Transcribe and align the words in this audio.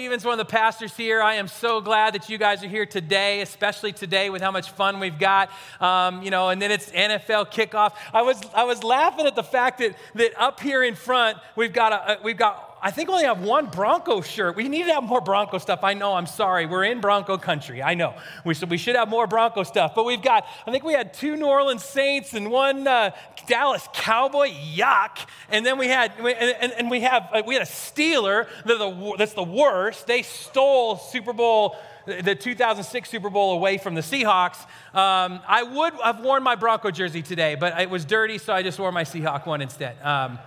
Stevens, 0.00 0.24
one 0.24 0.32
of 0.32 0.38
the 0.38 0.50
pastors 0.50 0.96
here. 0.96 1.20
I 1.20 1.34
am 1.34 1.46
so 1.46 1.82
glad 1.82 2.14
that 2.14 2.30
you 2.30 2.38
guys 2.38 2.64
are 2.64 2.68
here 2.68 2.86
today, 2.86 3.42
especially 3.42 3.92
today 3.92 4.30
with 4.30 4.40
how 4.40 4.50
much 4.50 4.70
fun 4.70 4.98
we've 4.98 5.18
got. 5.18 5.50
Um, 5.78 6.22
you 6.22 6.30
know, 6.30 6.48
and 6.48 6.62
then 6.62 6.70
it's 6.70 6.88
NFL 6.90 7.52
kickoff. 7.52 7.92
I 8.14 8.22
was 8.22 8.40
I 8.54 8.64
was 8.64 8.82
laughing 8.82 9.26
at 9.26 9.36
the 9.36 9.42
fact 9.42 9.78
that 9.80 9.94
that 10.14 10.32
up 10.40 10.58
here 10.58 10.82
in 10.82 10.94
front 10.94 11.36
we've 11.54 11.74
got 11.74 11.92
a, 11.92 12.18
we've 12.24 12.38
got 12.38 12.69
I 12.82 12.90
think 12.90 13.08
we 13.08 13.14
only 13.14 13.26
have 13.26 13.42
one 13.42 13.66
Bronco 13.66 14.22
shirt. 14.22 14.56
We 14.56 14.68
need 14.68 14.86
to 14.86 14.94
have 14.94 15.04
more 15.04 15.20
Bronco 15.20 15.58
stuff. 15.58 15.80
I 15.82 15.94
know, 15.94 16.14
I'm 16.14 16.26
sorry. 16.26 16.64
We're 16.64 16.84
in 16.84 17.00
Bronco 17.00 17.36
country. 17.36 17.82
I 17.82 17.94
know. 17.94 18.14
We, 18.44 18.54
so 18.54 18.66
we 18.66 18.78
should 18.78 18.96
have 18.96 19.08
more 19.08 19.26
Bronco 19.26 19.64
stuff. 19.64 19.94
But 19.94 20.04
we've 20.04 20.22
got, 20.22 20.46
I 20.66 20.70
think 20.70 20.84
we 20.84 20.94
had 20.94 21.12
two 21.12 21.36
New 21.36 21.46
Orleans 21.46 21.84
Saints 21.84 22.32
and 22.32 22.50
one 22.50 22.86
uh, 22.86 23.10
Dallas 23.46 23.86
Cowboy. 23.92 24.48
Yuck. 24.48 25.18
And 25.50 25.66
then 25.66 25.76
we 25.76 25.88
had, 25.88 26.12
and, 26.18 26.72
and 26.72 26.90
we 26.90 27.00
have, 27.00 27.28
uh, 27.32 27.42
we 27.46 27.54
had 27.54 27.62
a 27.62 27.66
Steeler 27.66 28.46
the, 28.64 29.14
that's 29.18 29.34
the 29.34 29.42
worst. 29.42 30.06
They 30.06 30.22
stole 30.22 30.96
Super 30.96 31.32
Bowl 31.32 31.76
the 32.06 32.34
2006 32.34 33.08
Super 33.08 33.30
Bowl 33.30 33.52
away 33.52 33.78
from 33.78 33.94
the 33.94 34.00
Seahawks. 34.00 34.60
Um, 34.94 35.40
I 35.46 35.62
would 35.62 35.92
have 36.02 36.20
worn 36.20 36.42
my 36.42 36.54
Bronco 36.54 36.90
jersey 36.90 37.22
today, 37.22 37.54
but 37.54 37.78
it 37.78 37.90
was 37.90 38.04
dirty, 38.04 38.38
so 38.38 38.52
I 38.52 38.62
just 38.62 38.78
wore 38.78 38.90
my 38.90 39.04
Seahawk 39.04 39.46
one 39.46 39.60
instead. 39.60 40.00
Um, 40.02 40.38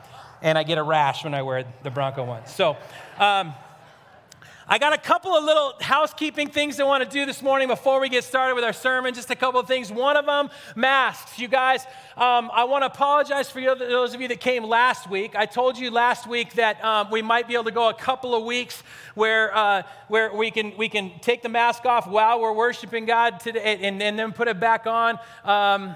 and 0.44 0.58
I 0.58 0.64
get 0.64 0.78
a 0.78 0.84
rash 0.84 1.24
when 1.24 1.34
I 1.34 1.42
wear 1.42 1.66
the 1.82 1.90
Bronco 1.90 2.24
ones. 2.24 2.54
So, 2.54 2.78
um, 3.18 3.56
I 4.66 4.78
got 4.78 4.94
a 4.94 4.98
couple 4.98 5.32
of 5.36 5.44
little 5.44 5.74
housekeeping 5.82 6.48
things 6.50 6.80
I 6.80 6.86
want 6.86 7.04
to 7.04 7.10
do 7.10 7.26
this 7.26 7.42
morning 7.42 7.68
before 7.68 8.00
we 8.00 8.08
get 8.08 8.24
started 8.24 8.56
with 8.56 8.64
our 8.64 8.72
sermon. 8.72 9.14
Just 9.14 9.30
a 9.30 9.36
couple 9.36 9.60
of 9.60 9.68
things. 9.68 9.92
One 9.92 10.16
of 10.16 10.26
them, 10.26 10.50
masks. 10.76 11.38
You 11.38 11.50
guys, 11.50 11.86
um, 12.16 12.50
I 12.54 12.64
want 12.64 12.84
to 12.84 12.86
apologize 12.86 13.50
for 13.50 13.60
you, 13.60 13.76
those 13.76 14.14
of 14.14 14.22
you 14.22 14.30
that 14.30 14.40
came 14.40 14.64
last 14.64 15.10
week. 15.10 15.36
I 15.36 15.48
told 15.48 15.78
you 15.78 15.92
last 15.92 16.28
week 16.28 16.54
that 16.54 16.84
um, 16.84 17.12
we 17.12 17.22
might 17.22 17.46
be 17.46 17.56
able 17.56 17.66
to 17.66 17.72
go 17.72 17.90
a 17.90 17.94
couple 17.94 18.34
of 18.36 18.46
weeks 18.46 18.84
where, 19.16 19.54
uh, 19.54 19.84
where 20.08 20.34
we, 20.34 20.50
can, 20.50 20.78
we 20.78 20.88
can 20.88 21.12
take 21.20 21.42
the 21.42 21.50
mask 21.50 21.86
off 21.86 22.08
while 22.08 22.40
we're 22.40 22.54
worshiping 22.54 23.06
God 23.06 23.42
today 23.42 23.80
and, 23.82 24.02
and 24.02 24.18
then 24.18 24.32
put 24.32 24.48
it 24.48 24.62
back 24.62 24.88
on. 24.88 25.20
Um, 25.44 25.96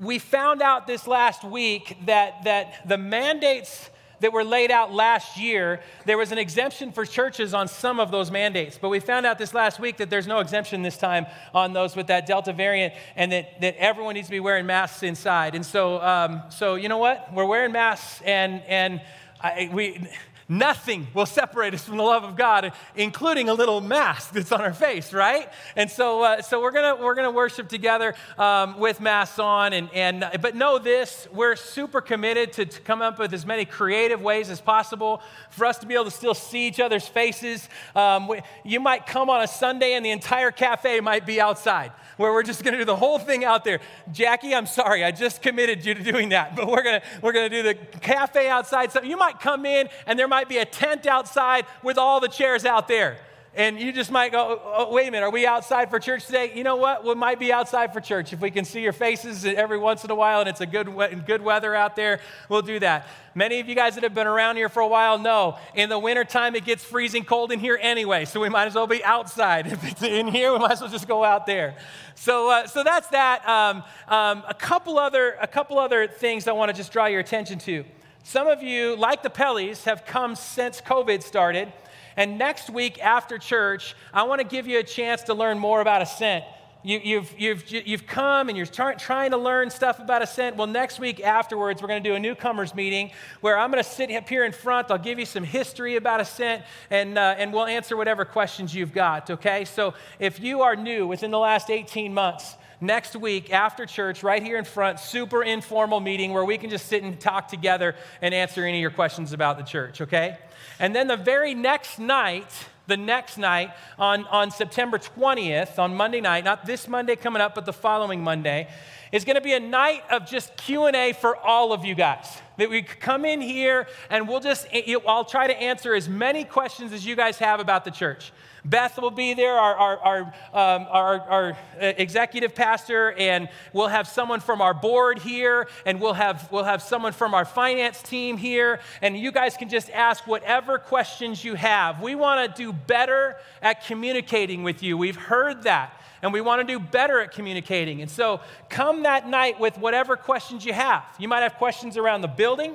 we 0.00 0.18
found 0.18 0.62
out 0.62 0.86
this 0.86 1.06
last 1.06 1.44
week 1.44 1.96
that, 2.06 2.44
that 2.44 2.88
the 2.88 2.98
mandates 2.98 3.90
that 4.20 4.32
were 4.32 4.44
laid 4.44 4.70
out 4.70 4.92
last 4.92 5.38
year, 5.38 5.80
there 6.04 6.18
was 6.18 6.32
an 6.32 6.38
exemption 6.38 6.92
for 6.92 7.04
churches 7.04 7.54
on 7.54 7.68
some 7.68 8.00
of 8.00 8.10
those 8.10 8.30
mandates. 8.30 8.78
But 8.80 8.88
we 8.88 9.00
found 9.00 9.26
out 9.26 9.38
this 9.38 9.54
last 9.54 9.78
week 9.78 9.98
that 9.98 10.10
there's 10.10 10.26
no 10.26 10.40
exemption 10.40 10.82
this 10.82 10.96
time 10.96 11.26
on 11.54 11.72
those 11.72 11.94
with 11.94 12.08
that 12.08 12.26
Delta 12.26 12.52
variant 12.52 12.94
and 13.16 13.30
that, 13.32 13.60
that 13.60 13.76
everyone 13.76 14.14
needs 14.14 14.28
to 14.28 14.32
be 14.32 14.40
wearing 14.40 14.66
masks 14.66 15.02
inside. 15.02 15.54
And 15.54 15.64
so, 15.64 16.00
um, 16.00 16.42
so 16.48 16.74
you 16.74 16.88
know 16.88 16.98
what? 16.98 17.32
We're 17.32 17.46
wearing 17.46 17.72
masks 17.72 18.20
and, 18.24 18.62
and 18.66 19.00
I, 19.40 19.70
we, 19.72 20.04
Nothing 20.50 21.08
will 21.12 21.26
separate 21.26 21.74
us 21.74 21.84
from 21.84 21.98
the 21.98 22.02
love 22.02 22.24
of 22.24 22.34
God, 22.34 22.72
including 22.96 23.50
a 23.50 23.54
little 23.54 23.82
mask 23.82 24.32
that's 24.32 24.50
on 24.50 24.62
our 24.62 24.72
face, 24.72 25.12
right? 25.12 25.52
And 25.76 25.90
so, 25.90 26.22
uh, 26.22 26.40
so 26.40 26.62
we're 26.62 26.70
gonna 26.70 26.96
we're 26.96 27.14
gonna 27.14 27.30
worship 27.30 27.68
together 27.68 28.14
um, 28.38 28.78
with 28.78 28.98
masks 28.98 29.38
on, 29.38 29.74
and 29.74 29.90
and 29.92 30.24
but 30.40 30.56
know 30.56 30.78
this: 30.78 31.28
we're 31.34 31.54
super 31.54 32.00
committed 32.00 32.54
to, 32.54 32.64
to 32.64 32.80
come 32.80 33.02
up 33.02 33.18
with 33.18 33.34
as 33.34 33.44
many 33.44 33.66
creative 33.66 34.22
ways 34.22 34.48
as 34.48 34.58
possible 34.58 35.20
for 35.50 35.66
us 35.66 35.76
to 35.80 35.86
be 35.86 35.92
able 35.92 36.06
to 36.06 36.10
still 36.10 36.32
see 36.32 36.66
each 36.66 36.80
other's 36.80 37.06
faces. 37.06 37.68
Um, 37.94 38.26
we, 38.26 38.40
you 38.64 38.80
might 38.80 39.06
come 39.06 39.28
on 39.28 39.42
a 39.42 39.48
Sunday, 39.48 39.92
and 39.92 40.04
the 40.04 40.12
entire 40.12 40.50
cafe 40.50 41.00
might 41.00 41.26
be 41.26 41.42
outside 41.42 41.92
where 42.18 42.32
we're 42.32 42.42
just 42.42 42.62
to 42.64 42.70
do 42.70 42.84
the 42.84 42.96
whole 42.96 43.18
thing 43.18 43.44
out 43.44 43.64
there. 43.64 43.80
Jackie, 44.12 44.54
I'm 44.54 44.66
sorry, 44.66 45.02
I 45.02 45.10
just 45.10 45.40
committed 45.40 45.84
you 45.84 45.94
to 45.94 46.02
doing 46.02 46.30
that, 46.30 46.54
but 46.54 46.66
we're 46.66 46.82
to 46.82 47.02
we're 47.22 47.32
to 47.32 47.48
do 47.48 47.62
the 47.62 47.74
cafe 47.74 48.48
outside. 48.48 48.92
So 48.92 49.02
you 49.02 49.16
might 49.16 49.40
come 49.40 49.64
in 49.64 49.88
and 50.06 50.18
there 50.18 50.28
might 50.28 50.37
be 50.46 50.58
a 50.58 50.66
tent 50.66 51.06
outside 51.06 51.64
with 51.82 51.96
all 51.96 52.20
the 52.20 52.28
chairs 52.28 52.66
out 52.66 52.86
there. 52.86 53.16
And 53.54 53.80
you 53.80 53.92
just 53.92 54.12
might 54.12 54.30
go, 54.30 54.60
oh, 54.62 54.86
oh, 54.86 54.92
wait 54.92 55.08
a 55.08 55.10
minute, 55.10 55.26
are 55.26 55.30
we 55.30 55.44
outside 55.44 55.90
for 55.90 55.98
church 55.98 56.26
today? 56.26 56.52
You 56.54 56.62
know 56.62 56.76
what? 56.76 57.04
We 57.04 57.14
might 57.14 57.40
be 57.40 57.52
outside 57.52 57.92
for 57.92 58.00
church. 58.00 58.32
If 58.32 58.40
we 58.40 58.52
can 58.52 58.64
see 58.64 58.82
your 58.82 58.92
faces 58.92 59.44
every 59.44 59.78
once 59.78 60.04
in 60.04 60.10
a 60.12 60.14
while 60.14 60.38
and 60.40 60.48
it's 60.48 60.60
a 60.60 60.66
good, 60.66 60.86
good 61.26 61.42
weather 61.42 61.74
out 61.74 61.96
there, 61.96 62.20
we'll 62.48 62.62
do 62.62 62.78
that. 62.78 63.08
Many 63.34 63.58
of 63.58 63.68
you 63.68 63.74
guys 63.74 63.96
that 63.96 64.04
have 64.04 64.14
been 64.14 64.28
around 64.28 64.56
here 64.56 64.68
for 64.68 64.80
a 64.80 64.86
while 64.86 65.18
know 65.18 65.58
in 65.74 65.88
the 65.88 65.98
wintertime 65.98 66.54
it 66.54 66.66
gets 66.66 66.84
freezing 66.84 67.24
cold 67.24 67.50
in 67.50 67.58
here 67.58 67.78
anyway, 67.80 68.26
so 68.26 68.38
we 68.38 68.48
might 68.48 68.66
as 68.66 68.76
well 68.76 68.86
be 68.86 69.02
outside. 69.02 69.66
If 69.78 69.84
it's 69.84 70.02
in 70.02 70.28
here, 70.28 70.52
we 70.52 70.60
might 70.60 70.72
as 70.72 70.80
well 70.80 70.90
just 70.90 71.08
go 71.08 71.24
out 71.24 71.46
there. 71.46 71.76
So, 72.14 72.50
uh, 72.50 72.66
so 72.66 72.84
that's 72.84 73.08
that. 73.08 73.48
Um, 73.48 73.82
um, 74.08 74.44
a, 74.46 74.54
couple 74.54 74.98
other, 74.98 75.36
a 75.40 75.46
couple 75.46 75.78
other 75.78 76.06
things 76.06 76.46
I 76.46 76.52
want 76.52 76.68
to 76.68 76.76
just 76.76 76.92
draw 76.92 77.06
your 77.06 77.20
attention 77.20 77.58
to. 77.60 77.84
Some 78.22 78.46
of 78.46 78.62
you, 78.62 78.96
like 78.96 79.22
the 79.22 79.30
Pellys, 79.30 79.84
have 79.84 80.04
come 80.04 80.36
since 80.36 80.80
COVID 80.80 81.22
started. 81.22 81.72
And 82.16 82.36
next 82.36 82.68
week 82.68 83.02
after 83.02 83.38
church, 83.38 83.94
I 84.12 84.24
want 84.24 84.40
to 84.40 84.46
give 84.46 84.66
you 84.66 84.80
a 84.80 84.82
chance 84.82 85.22
to 85.22 85.34
learn 85.34 85.58
more 85.58 85.80
about 85.80 86.02
Ascent. 86.02 86.44
You, 86.84 87.00
you've, 87.02 87.34
you've, 87.38 87.70
you've 87.70 88.06
come 88.06 88.48
and 88.48 88.56
you're 88.56 88.66
trying 88.66 89.32
to 89.32 89.36
learn 89.36 89.68
stuff 89.70 89.98
about 89.98 90.22
Ascent. 90.22 90.56
Well, 90.56 90.68
next 90.68 91.00
week 91.00 91.20
afterwards, 91.20 91.82
we're 91.82 91.88
going 91.88 92.02
to 92.02 92.08
do 92.08 92.14
a 92.14 92.20
newcomers 92.20 92.74
meeting 92.74 93.10
where 93.40 93.58
I'm 93.58 93.70
going 93.70 93.82
to 93.82 93.88
sit 93.88 94.10
up 94.12 94.28
here 94.28 94.44
in 94.44 94.52
front. 94.52 94.90
I'll 94.90 94.98
give 94.98 95.18
you 95.18 95.26
some 95.26 95.42
history 95.42 95.96
about 95.96 96.20
Ascent 96.20 96.62
and, 96.90 97.18
uh, 97.18 97.34
and 97.36 97.52
we'll 97.52 97.66
answer 97.66 97.96
whatever 97.96 98.24
questions 98.24 98.74
you've 98.74 98.92
got, 98.92 99.28
okay? 99.28 99.64
So 99.64 99.94
if 100.20 100.38
you 100.38 100.62
are 100.62 100.76
new 100.76 101.06
within 101.06 101.30
the 101.32 101.38
last 101.38 101.68
18 101.68 102.14
months, 102.14 102.56
next 102.80 103.16
week 103.16 103.52
after 103.52 103.86
church, 103.86 104.22
right 104.22 104.42
here 104.42 104.58
in 104.58 104.64
front, 104.64 105.00
super 105.00 105.42
informal 105.42 106.00
meeting 106.00 106.32
where 106.32 106.44
we 106.44 106.58
can 106.58 106.70
just 106.70 106.86
sit 106.86 107.02
and 107.02 107.18
talk 107.18 107.48
together 107.48 107.94
and 108.22 108.34
answer 108.34 108.64
any 108.64 108.78
of 108.78 108.82
your 108.82 108.90
questions 108.90 109.32
about 109.32 109.58
the 109.58 109.64
church, 109.64 110.00
okay? 110.00 110.38
And 110.78 110.94
then 110.94 111.08
the 111.08 111.16
very 111.16 111.54
next 111.54 111.98
night, 111.98 112.50
the 112.86 112.96
next 112.96 113.38
night 113.38 113.72
on, 113.98 114.24
on 114.26 114.50
September 114.50 114.98
20th, 114.98 115.78
on 115.78 115.94
Monday 115.94 116.20
night, 116.20 116.44
not 116.44 116.66
this 116.66 116.88
Monday 116.88 117.16
coming 117.16 117.42
up, 117.42 117.54
but 117.54 117.66
the 117.66 117.72
following 117.72 118.22
Monday, 118.22 118.68
is 119.12 119.24
going 119.24 119.36
to 119.36 119.42
be 119.42 119.54
a 119.54 119.60
night 119.60 120.02
of 120.10 120.26
just 120.26 120.56
Q&A 120.56 121.12
for 121.14 121.36
all 121.36 121.72
of 121.72 121.84
you 121.84 121.94
guys. 121.94 122.40
That 122.58 122.70
we 122.70 122.82
come 122.82 123.24
in 123.24 123.40
here 123.40 123.86
and 124.10 124.28
we'll 124.28 124.40
just, 124.40 124.66
eh, 124.72 124.94
I'll 125.06 125.24
try 125.24 125.46
to 125.46 125.56
answer 125.56 125.94
as 125.94 126.08
many 126.08 126.44
questions 126.44 126.92
as 126.92 127.06
you 127.06 127.16
guys 127.16 127.38
have 127.38 127.60
about 127.60 127.84
the 127.84 127.90
church. 127.90 128.32
Beth 128.64 128.98
will 128.98 129.10
be 129.10 129.34
there, 129.34 129.54
our, 129.54 129.76
our, 129.76 129.98
our, 129.98 130.20
um, 130.52 130.86
our, 130.90 131.20
our, 131.20 131.50
uh, 131.80 131.92
executive 131.96 132.54
pastor, 132.54 133.12
and 133.12 133.48
we'll 133.72 133.88
have 133.88 134.08
someone 134.08 134.40
from 134.40 134.60
our 134.60 134.74
board 134.74 135.18
here, 135.18 135.68
and 135.86 136.00
we'll 136.00 136.14
have, 136.14 136.48
we'll 136.50 136.64
have 136.64 136.82
someone 136.82 137.12
from 137.12 137.34
our 137.34 137.44
finance 137.44 138.02
team 138.02 138.36
here, 138.36 138.80
and 139.02 139.16
you 139.16 139.32
guys 139.32 139.56
can 139.56 139.68
just 139.68 139.90
ask 139.90 140.26
whatever 140.26 140.78
questions 140.78 141.44
you 141.44 141.54
have. 141.54 142.00
We 142.02 142.14
want 142.14 142.54
to 142.54 142.62
do 142.62 142.72
better 142.72 143.36
at 143.62 143.84
communicating 143.86 144.62
with 144.62 144.82
you. 144.82 144.96
We've 144.96 145.16
heard 145.16 145.62
that 145.64 145.94
and 146.22 146.32
we 146.32 146.40
want 146.40 146.66
to 146.66 146.78
do 146.78 146.80
better 146.80 147.20
at 147.20 147.32
communicating. 147.32 148.02
And 148.02 148.10
so 148.10 148.40
come 148.68 149.04
that 149.04 149.28
night 149.28 149.60
with 149.60 149.78
whatever 149.78 150.16
questions 150.16 150.64
you 150.64 150.72
have. 150.72 151.04
You 151.18 151.28
might 151.28 151.42
have 151.42 151.54
questions 151.54 151.96
around 151.96 152.22
the 152.22 152.28
building. 152.28 152.74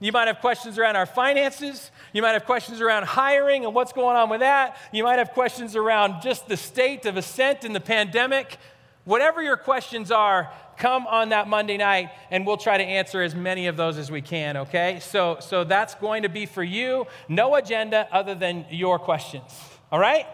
You 0.00 0.12
might 0.12 0.26
have 0.26 0.40
questions 0.40 0.78
around 0.78 0.96
our 0.96 1.06
finances. 1.06 1.90
You 2.12 2.22
might 2.22 2.32
have 2.32 2.44
questions 2.44 2.80
around 2.80 3.04
hiring 3.04 3.64
and 3.64 3.74
what's 3.74 3.92
going 3.92 4.16
on 4.16 4.28
with 4.28 4.40
that. 4.40 4.76
You 4.92 5.04
might 5.04 5.18
have 5.18 5.30
questions 5.30 5.76
around 5.76 6.22
just 6.22 6.48
the 6.48 6.56
state 6.56 7.06
of 7.06 7.16
ascent 7.16 7.64
in 7.64 7.72
the 7.72 7.80
pandemic. 7.80 8.58
Whatever 9.04 9.42
your 9.42 9.56
questions 9.56 10.10
are, 10.10 10.50
come 10.76 11.06
on 11.06 11.28
that 11.28 11.46
Monday 11.48 11.76
night 11.76 12.10
and 12.30 12.46
we'll 12.46 12.56
try 12.56 12.76
to 12.76 12.84
answer 12.84 13.22
as 13.22 13.34
many 13.34 13.66
of 13.66 13.76
those 13.76 13.98
as 13.98 14.10
we 14.10 14.20
can, 14.20 14.56
okay? 14.56 14.98
So, 15.00 15.38
so 15.40 15.64
that's 15.64 15.94
going 15.94 16.22
to 16.22 16.28
be 16.28 16.46
for 16.46 16.62
you. 16.62 17.06
No 17.28 17.54
agenda 17.54 18.08
other 18.10 18.34
than 18.34 18.66
your 18.70 18.98
questions, 18.98 19.52
all 19.92 19.98
right? 19.98 20.26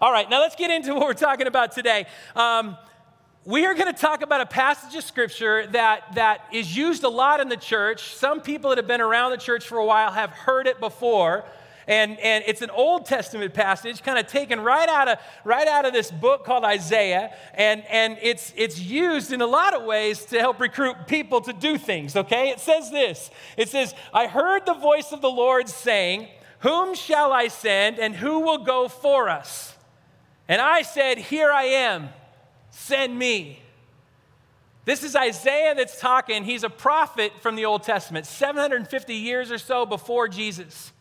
All 0.00 0.12
right, 0.12 0.28
now 0.30 0.40
let's 0.40 0.56
get 0.56 0.70
into 0.70 0.94
what 0.94 1.02
we're 1.02 1.14
talking 1.14 1.46
about 1.46 1.72
today. 1.72 2.06
Um, 2.34 2.76
we 3.46 3.64
are 3.64 3.72
going 3.72 3.92
to 3.92 3.98
talk 3.98 4.20
about 4.20 4.42
a 4.42 4.46
passage 4.46 4.94
of 4.94 5.02
scripture 5.02 5.66
that, 5.68 6.14
that 6.14 6.44
is 6.52 6.76
used 6.76 7.04
a 7.04 7.08
lot 7.08 7.40
in 7.40 7.48
the 7.48 7.56
church. 7.56 8.14
Some 8.14 8.42
people 8.42 8.68
that 8.68 8.76
have 8.76 8.86
been 8.86 9.00
around 9.00 9.30
the 9.30 9.38
church 9.38 9.66
for 9.66 9.78
a 9.78 9.84
while 9.84 10.10
have 10.10 10.28
heard 10.30 10.66
it 10.66 10.78
before. 10.78 11.44
And, 11.88 12.20
and 12.20 12.44
it's 12.46 12.60
an 12.60 12.68
Old 12.68 13.06
Testament 13.06 13.54
passage, 13.54 14.02
kind 14.02 14.18
of 14.18 14.26
taken 14.26 14.60
right 14.60 14.88
out 14.90 15.08
of, 15.08 15.18
right 15.44 15.66
out 15.66 15.86
of 15.86 15.94
this 15.94 16.10
book 16.10 16.44
called 16.44 16.64
Isaiah. 16.64 17.34
And, 17.54 17.82
and 17.88 18.18
it's, 18.20 18.52
it's 18.56 18.78
used 18.78 19.32
in 19.32 19.40
a 19.40 19.46
lot 19.46 19.74
of 19.74 19.84
ways 19.84 20.26
to 20.26 20.38
help 20.38 20.60
recruit 20.60 21.06
people 21.06 21.40
to 21.40 21.54
do 21.54 21.78
things, 21.78 22.16
okay? 22.16 22.50
It 22.50 22.60
says 22.60 22.90
this 22.90 23.30
It 23.56 23.70
says, 23.70 23.94
I 24.12 24.26
heard 24.26 24.66
the 24.66 24.74
voice 24.74 25.12
of 25.12 25.22
the 25.22 25.30
Lord 25.30 25.66
saying, 25.66 26.28
Whom 26.58 26.94
shall 26.94 27.32
I 27.32 27.48
send, 27.48 27.98
and 27.98 28.14
who 28.14 28.40
will 28.40 28.64
go 28.64 28.86
for 28.86 29.30
us? 29.30 29.74
And 30.46 30.60
I 30.60 30.82
said, 30.82 31.16
Here 31.16 31.50
I 31.50 31.64
am 31.64 32.10
Send 32.70 33.18
me. 33.18 33.60
This 34.84 35.02
is 35.04 35.14
Isaiah 35.14 35.74
that's 35.74 36.00
talking. 36.00 36.44
He's 36.44 36.64
a 36.64 36.70
prophet 36.70 37.32
from 37.40 37.54
the 37.54 37.66
Old 37.66 37.82
Testament, 37.82 38.26
750 38.26 39.14
years 39.14 39.50
or 39.50 39.58
so 39.58 39.84
before 39.84 40.28
Jesus. 40.28 40.92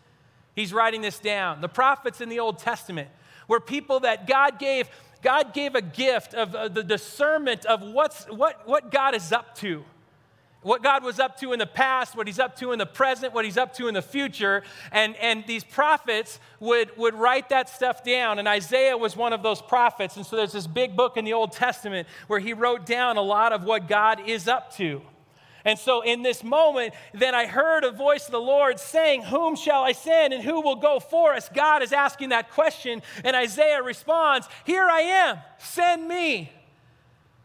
He's 0.55 0.73
writing 0.73 1.01
this 1.01 1.19
down. 1.19 1.61
The 1.61 1.69
prophets 1.69 2.21
in 2.21 2.29
the 2.29 2.39
Old 2.39 2.59
Testament 2.59 3.09
were 3.47 3.59
people 3.59 4.01
that 4.01 4.27
God 4.27 4.59
gave, 4.59 4.89
God 5.21 5.53
gave 5.53 5.75
a 5.75 5.81
gift 5.81 6.33
of 6.33 6.53
uh, 6.53 6.67
the 6.67 6.83
discernment 6.83 7.65
of 7.65 7.81
what's, 7.81 8.25
what, 8.25 8.67
what 8.67 8.91
God 8.91 9.15
is 9.15 9.31
up 9.31 9.55
to. 9.59 9.83
What 10.61 10.83
God 10.83 11.03
was 11.03 11.19
up 11.19 11.39
to 11.39 11.53
in 11.53 11.59
the 11.59 11.65
past, 11.65 12.17
what 12.17 12.27
he's 12.27 12.39
up 12.39 12.57
to 12.57 12.73
in 12.73 12.79
the 12.79 12.85
present, 12.85 13.33
what 13.33 13.45
he's 13.45 13.57
up 13.57 13.73
to 13.75 13.87
in 13.87 13.93
the 13.93 14.01
future. 14.01 14.63
And, 14.91 15.15
and 15.17 15.45
these 15.47 15.63
prophets 15.63 16.39
would, 16.59 16.95
would 16.97 17.15
write 17.15 17.49
that 17.49 17.69
stuff 17.69 18.03
down. 18.03 18.39
And 18.39 18.47
Isaiah 18.47 18.97
was 18.97 19.15
one 19.15 19.31
of 19.31 19.41
those 19.41 19.61
prophets. 19.61 20.17
And 20.17 20.25
so 20.25 20.35
there's 20.35 20.51
this 20.51 20.67
big 20.67 20.97
book 20.97 21.15
in 21.15 21.23
the 21.23 21.33
Old 21.33 21.53
Testament 21.53 22.07
where 22.27 22.39
he 22.39 22.53
wrote 22.53 22.85
down 22.85 23.15
a 23.15 23.21
lot 23.21 23.53
of 23.53 23.63
what 23.63 23.87
God 23.87 24.27
is 24.27 24.47
up 24.47 24.75
to. 24.75 25.01
And 25.65 25.77
so 25.77 26.01
in 26.01 26.23
this 26.23 26.43
moment, 26.43 26.93
then 27.13 27.35
I 27.35 27.45
heard 27.45 27.83
a 27.83 27.91
voice 27.91 28.25
of 28.25 28.31
the 28.31 28.41
Lord 28.41 28.79
saying, 28.79 29.23
Whom 29.23 29.55
shall 29.55 29.83
I 29.83 29.91
send 29.91 30.33
and 30.33 30.43
who 30.43 30.61
will 30.61 30.77
go 30.77 30.99
for 30.99 31.33
us? 31.33 31.49
God 31.49 31.83
is 31.83 31.91
asking 31.91 32.29
that 32.29 32.51
question. 32.51 33.01
And 33.23 33.35
Isaiah 33.35 33.83
responds, 33.83 34.47
Here 34.65 34.87
I 34.89 35.01
am, 35.01 35.37
send 35.57 36.07
me. 36.07 36.51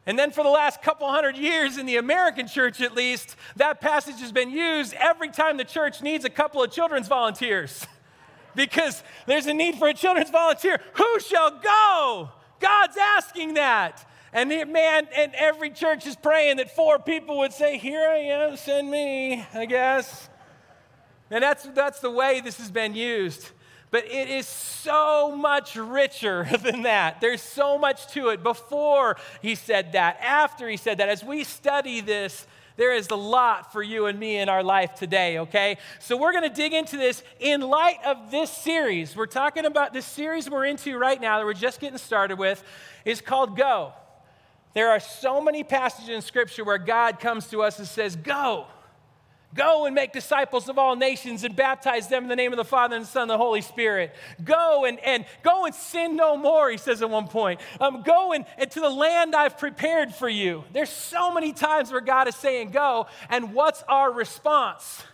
And 0.06 0.18
then, 0.18 0.30
for 0.30 0.44
the 0.44 0.50
last 0.50 0.82
couple 0.82 1.08
hundred 1.08 1.36
years, 1.36 1.78
in 1.78 1.86
the 1.86 1.96
American 1.96 2.46
church 2.46 2.80
at 2.80 2.94
least, 2.94 3.36
that 3.56 3.80
passage 3.80 4.20
has 4.20 4.32
been 4.32 4.50
used 4.50 4.92
every 4.94 5.30
time 5.30 5.56
the 5.56 5.64
church 5.64 6.02
needs 6.02 6.24
a 6.24 6.30
couple 6.30 6.62
of 6.62 6.70
children's 6.70 7.08
volunteers. 7.08 7.86
because 8.54 9.02
there's 9.26 9.46
a 9.46 9.54
need 9.54 9.76
for 9.76 9.88
a 9.88 9.94
children's 9.94 10.30
volunteer. 10.30 10.80
Who 10.94 11.20
shall 11.20 11.50
go? 11.50 12.30
God's 12.60 12.96
asking 12.96 13.54
that. 13.54 14.08
And 14.32 14.50
the 14.50 14.64
man, 14.64 15.06
and 15.16 15.32
every 15.34 15.70
church 15.70 16.06
is 16.06 16.16
praying 16.16 16.56
that 16.56 16.74
four 16.74 16.98
people 16.98 17.38
would 17.38 17.52
say, 17.52 17.78
Here 17.78 18.00
I 18.00 18.16
am, 18.16 18.56
send 18.56 18.90
me, 18.90 19.44
I 19.54 19.64
guess. 19.66 20.28
And 21.30 21.42
that's, 21.42 21.64
that's 21.74 22.00
the 22.00 22.10
way 22.10 22.40
this 22.40 22.58
has 22.58 22.70
been 22.70 22.94
used. 22.94 23.50
But 23.90 24.04
it 24.06 24.28
is 24.28 24.46
so 24.84 25.34
much 25.34 25.76
richer 25.76 26.46
than 26.62 26.82
that. 26.82 27.20
There's 27.20 27.42
so 27.42 27.78
much 27.78 28.06
to 28.08 28.28
it. 28.28 28.42
Before 28.42 29.16
he 29.42 29.54
said 29.54 29.92
that, 29.92 30.19
after 30.20 30.69
he 30.69 30.76
said 30.76 30.98
that, 30.98 31.08
as 31.08 31.25
we 31.25 31.44
study 31.44 32.00
this, 32.00 32.46
there 32.76 32.92
is 32.92 33.08
a 33.10 33.16
lot 33.16 33.72
for 33.72 33.82
you 33.82 34.06
and 34.06 34.19
me 34.19 34.36
in 34.36 34.48
our 34.48 34.62
life 34.62 34.94
today, 34.94 35.38
okay? 35.38 35.78
So 36.00 36.16
we're 36.16 36.32
to 36.48 36.48
dig 36.48 36.72
into 36.72 36.96
this 36.96 37.22
in 37.38 37.60
light 37.60 37.98
of 38.04 38.31
this 38.31 38.50
series. 38.50 39.16
We're 39.16 39.26
talking 39.26 39.64
about 39.64 39.92
this 39.92 40.04
series 40.04 40.50
we're 40.50 40.66
into 40.66 40.98
right 40.98 41.20
now 41.20 41.38
that 41.38 41.44
we're 41.44 41.54
just 41.54 41.81
getting 41.81 41.98
started 41.98 42.38
with 42.38 42.62
is 43.04 43.20
called 43.20 43.56
Go. 43.56 43.92
There 44.75 44.90
are 44.90 44.98
so 44.98 45.40
many 45.40 45.62
passages 45.62 46.10
in 46.10 46.20
Scripture 46.20 46.64
where 46.64 46.78
God 46.78 47.20
comes 47.20 47.46
to 47.48 47.62
us 47.62 47.78
and 47.78 47.86
says, 47.86 48.16
Go. 48.16 48.66
Go 49.54 49.86
and 49.86 49.94
make 49.94 50.12
disciples 50.12 50.68
of 50.68 50.78
all 50.78 50.96
nations 50.96 51.44
and 51.44 51.54
baptize 51.54 52.08
them 52.08 52.24
in 52.24 52.28
the 52.28 52.36
name 52.36 52.52
of 52.52 52.56
the 52.56 52.64
Father 52.64 52.96
and 52.96 53.04
the 53.04 53.08
Son 53.08 53.22
and 53.22 53.30
the 53.30 53.38
Holy 53.38 53.60
Spirit. 53.60 54.14
Go 54.42 54.84
and, 54.84 54.98
and 55.00 55.24
go 55.42 55.64
and 55.64 55.74
sin 55.74 56.16
no 56.16 56.36
more, 56.36 56.70
he 56.70 56.76
says 56.76 57.02
at 57.02 57.08
one 57.08 57.28
point. 57.28 57.60
Um, 57.80 58.02
go 58.02 58.32
and, 58.32 58.46
and 58.58 58.68
to 58.72 58.80
the 58.80 58.90
land 58.90 59.34
I've 59.34 59.56
prepared 59.56 60.12
for 60.12 60.28
you. 60.28 60.64
There's 60.72 60.90
so 60.90 61.32
many 61.32 61.52
times 61.52 61.92
where 61.92 62.00
God 62.00 62.26
is 62.26 62.34
saying 62.34 62.70
go, 62.70 63.06
and 63.30 63.54
what's 63.54 63.82
our 63.88 64.12
response? 64.12 65.04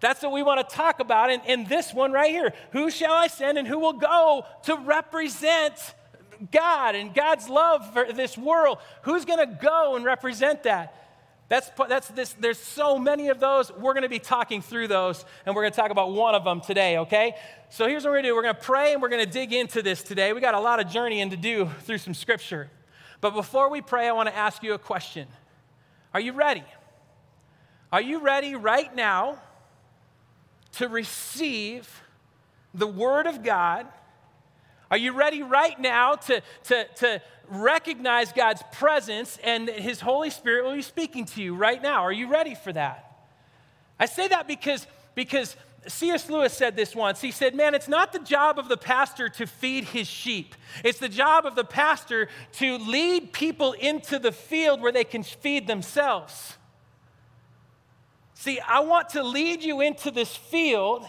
That's 0.00 0.22
what 0.22 0.32
we 0.32 0.42
want 0.42 0.68
to 0.68 0.76
talk 0.76 1.00
about 1.00 1.30
in, 1.30 1.40
in 1.42 1.64
this 1.64 1.94
one 1.94 2.12
right 2.12 2.30
here. 2.30 2.52
Who 2.72 2.90
shall 2.90 3.14
I 3.14 3.28
send 3.28 3.56
and 3.56 3.66
who 3.66 3.78
will 3.78 3.94
go 3.94 4.44
to 4.64 4.76
represent 4.76 5.94
God 6.50 6.94
and 6.94 7.14
God's 7.14 7.48
love 7.48 7.92
for 7.92 8.12
this 8.12 8.36
world. 8.36 8.78
Who's 9.02 9.24
going 9.24 9.38
to 9.38 9.58
go 9.62 9.96
and 9.96 10.04
represent 10.04 10.64
that? 10.64 11.01
That's, 11.52 11.70
that's 11.86 12.08
this, 12.08 12.32
there's 12.40 12.56
so 12.56 12.98
many 12.98 13.28
of 13.28 13.38
those. 13.38 13.70
We're 13.70 13.92
going 13.92 14.04
to 14.04 14.08
be 14.08 14.18
talking 14.18 14.62
through 14.62 14.88
those, 14.88 15.22
and 15.44 15.54
we're 15.54 15.60
going 15.60 15.72
to 15.72 15.76
talk 15.78 15.90
about 15.90 16.10
one 16.10 16.34
of 16.34 16.44
them 16.44 16.62
today, 16.62 16.96
okay? 16.96 17.34
So 17.68 17.86
here's 17.86 18.04
what 18.04 18.12
we're 18.12 18.22
going 18.22 18.22
to 18.22 18.28
do 18.30 18.36
we're 18.36 18.42
going 18.42 18.54
to 18.54 18.60
pray 18.62 18.94
and 18.94 19.02
we're 19.02 19.10
going 19.10 19.22
to 19.22 19.30
dig 19.30 19.52
into 19.52 19.82
this 19.82 20.02
today. 20.02 20.32
We 20.32 20.40
got 20.40 20.54
a 20.54 20.60
lot 20.60 20.80
of 20.80 20.88
journeying 20.88 21.28
to 21.28 21.36
do 21.36 21.68
through 21.80 21.98
some 21.98 22.14
scripture. 22.14 22.70
But 23.20 23.34
before 23.34 23.68
we 23.68 23.82
pray, 23.82 24.08
I 24.08 24.12
want 24.12 24.30
to 24.30 24.34
ask 24.34 24.62
you 24.62 24.72
a 24.72 24.78
question 24.78 25.28
Are 26.14 26.20
you 26.20 26.32
ready? 26.32 26.64
Are 27.92 28.00
you 28.00 28.20
ready 28.20 28.54
right 28.54 28.96
now 28.96 29.36
to 30.76 30.88
receive 30.88 32.02
the 32.72 32.86
Word 32.86 33.26
of 33.26 33.42
God? 33.42 33.88
Are 34.92 34.98
you 34.98 35.12
ready 35.12 35.42
right 35.42 35.80
now 35.80 36.16
to, 36.16 36.42
to, 36.64 36.86
to 36.96 37.22
recognize 37.48 38.30
God's 38.30 38.62
presence 38.72 39.38
and 39.42 39.66
His 39.66 40.00
Holy 40.00 40.28
Spirit 40.28 40.66
will 40.66 40.74
be 40.74 40.82
speaking 40.82 41.24
to 41.24 41.42
you 41.42 41.54
right 41.54 41.82
now? 41.82 42.02
Are 42.02 42.12
you 42.12 42.30
ready 42.30 42.54
for 42.54 42.74
that? 42.74 43.24
I 43.98 44.04
say 44.04 44.28
that 44.28 44.46
because, 44.46 44.86
because 45.14 45.56
C.S. 45.86 46.28
Lewis 46.28 46.52
said 46.52 46.76
this 46.76 46.94
once. 46.94 47.22
He 47.22 47.30
said, 47.30 47.54
Man, 47.54 47.74
it's 47.74 47.88
not 47.88 48.12
the 48.12 48.18
job 48.18 48.58
of 48.58 48.68
the 48.68 48.76
pastor 48.76 49.30
to 49.30 49.46
feed 49.46 49.84
his 49.84 50.06
sheep. 50.06 50.54
It's 50.84 50.98
the 50.98 51.08
job 51.08 51.46
of 51.46 51.54
the 51.54 51.64
pastor 51.64 52.28
to 52.58 52.76
lead 52.76 53.32
people 53.32 53.72
into 53.72 54.18
the 54.18 54.30
field 54.30 54.82
where 54.82 54.92
they 54.92 55.04
can 55.04 55.22
feed 55.22 55.66
themselves. 55.66 56.58
See, 58.34 58.60
I 58.60 58.80
want 58.80 59.08
to 59.10 59.22
lead 59.22 59.62
you 59.62 59.80
into 59.80 60.10
this 60.10 60.36
field 60.36 61.08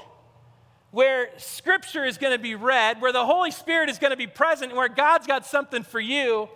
where 0.94 1.30
scripture 1.38 2.06
is 2.06 2.20
going 2.20 2.34
to 2.34 2.42
be 2.42 2.54
read, 2.54 3.02
where 3.02 3.12
the 3.12 3.26
Holy 3.26 3.50
Spirit 3.50 3.90
is 3.90 3.98
going 3.98 4.12
to 4.12 4.18
be 4.18 4.28
present, 4.28 4.76
where 4.76 4.88
God's 4.88 5.26
got 5.26 5.44
something 5.44 5.82
for 5.82 6.00
you. 6.00 6.48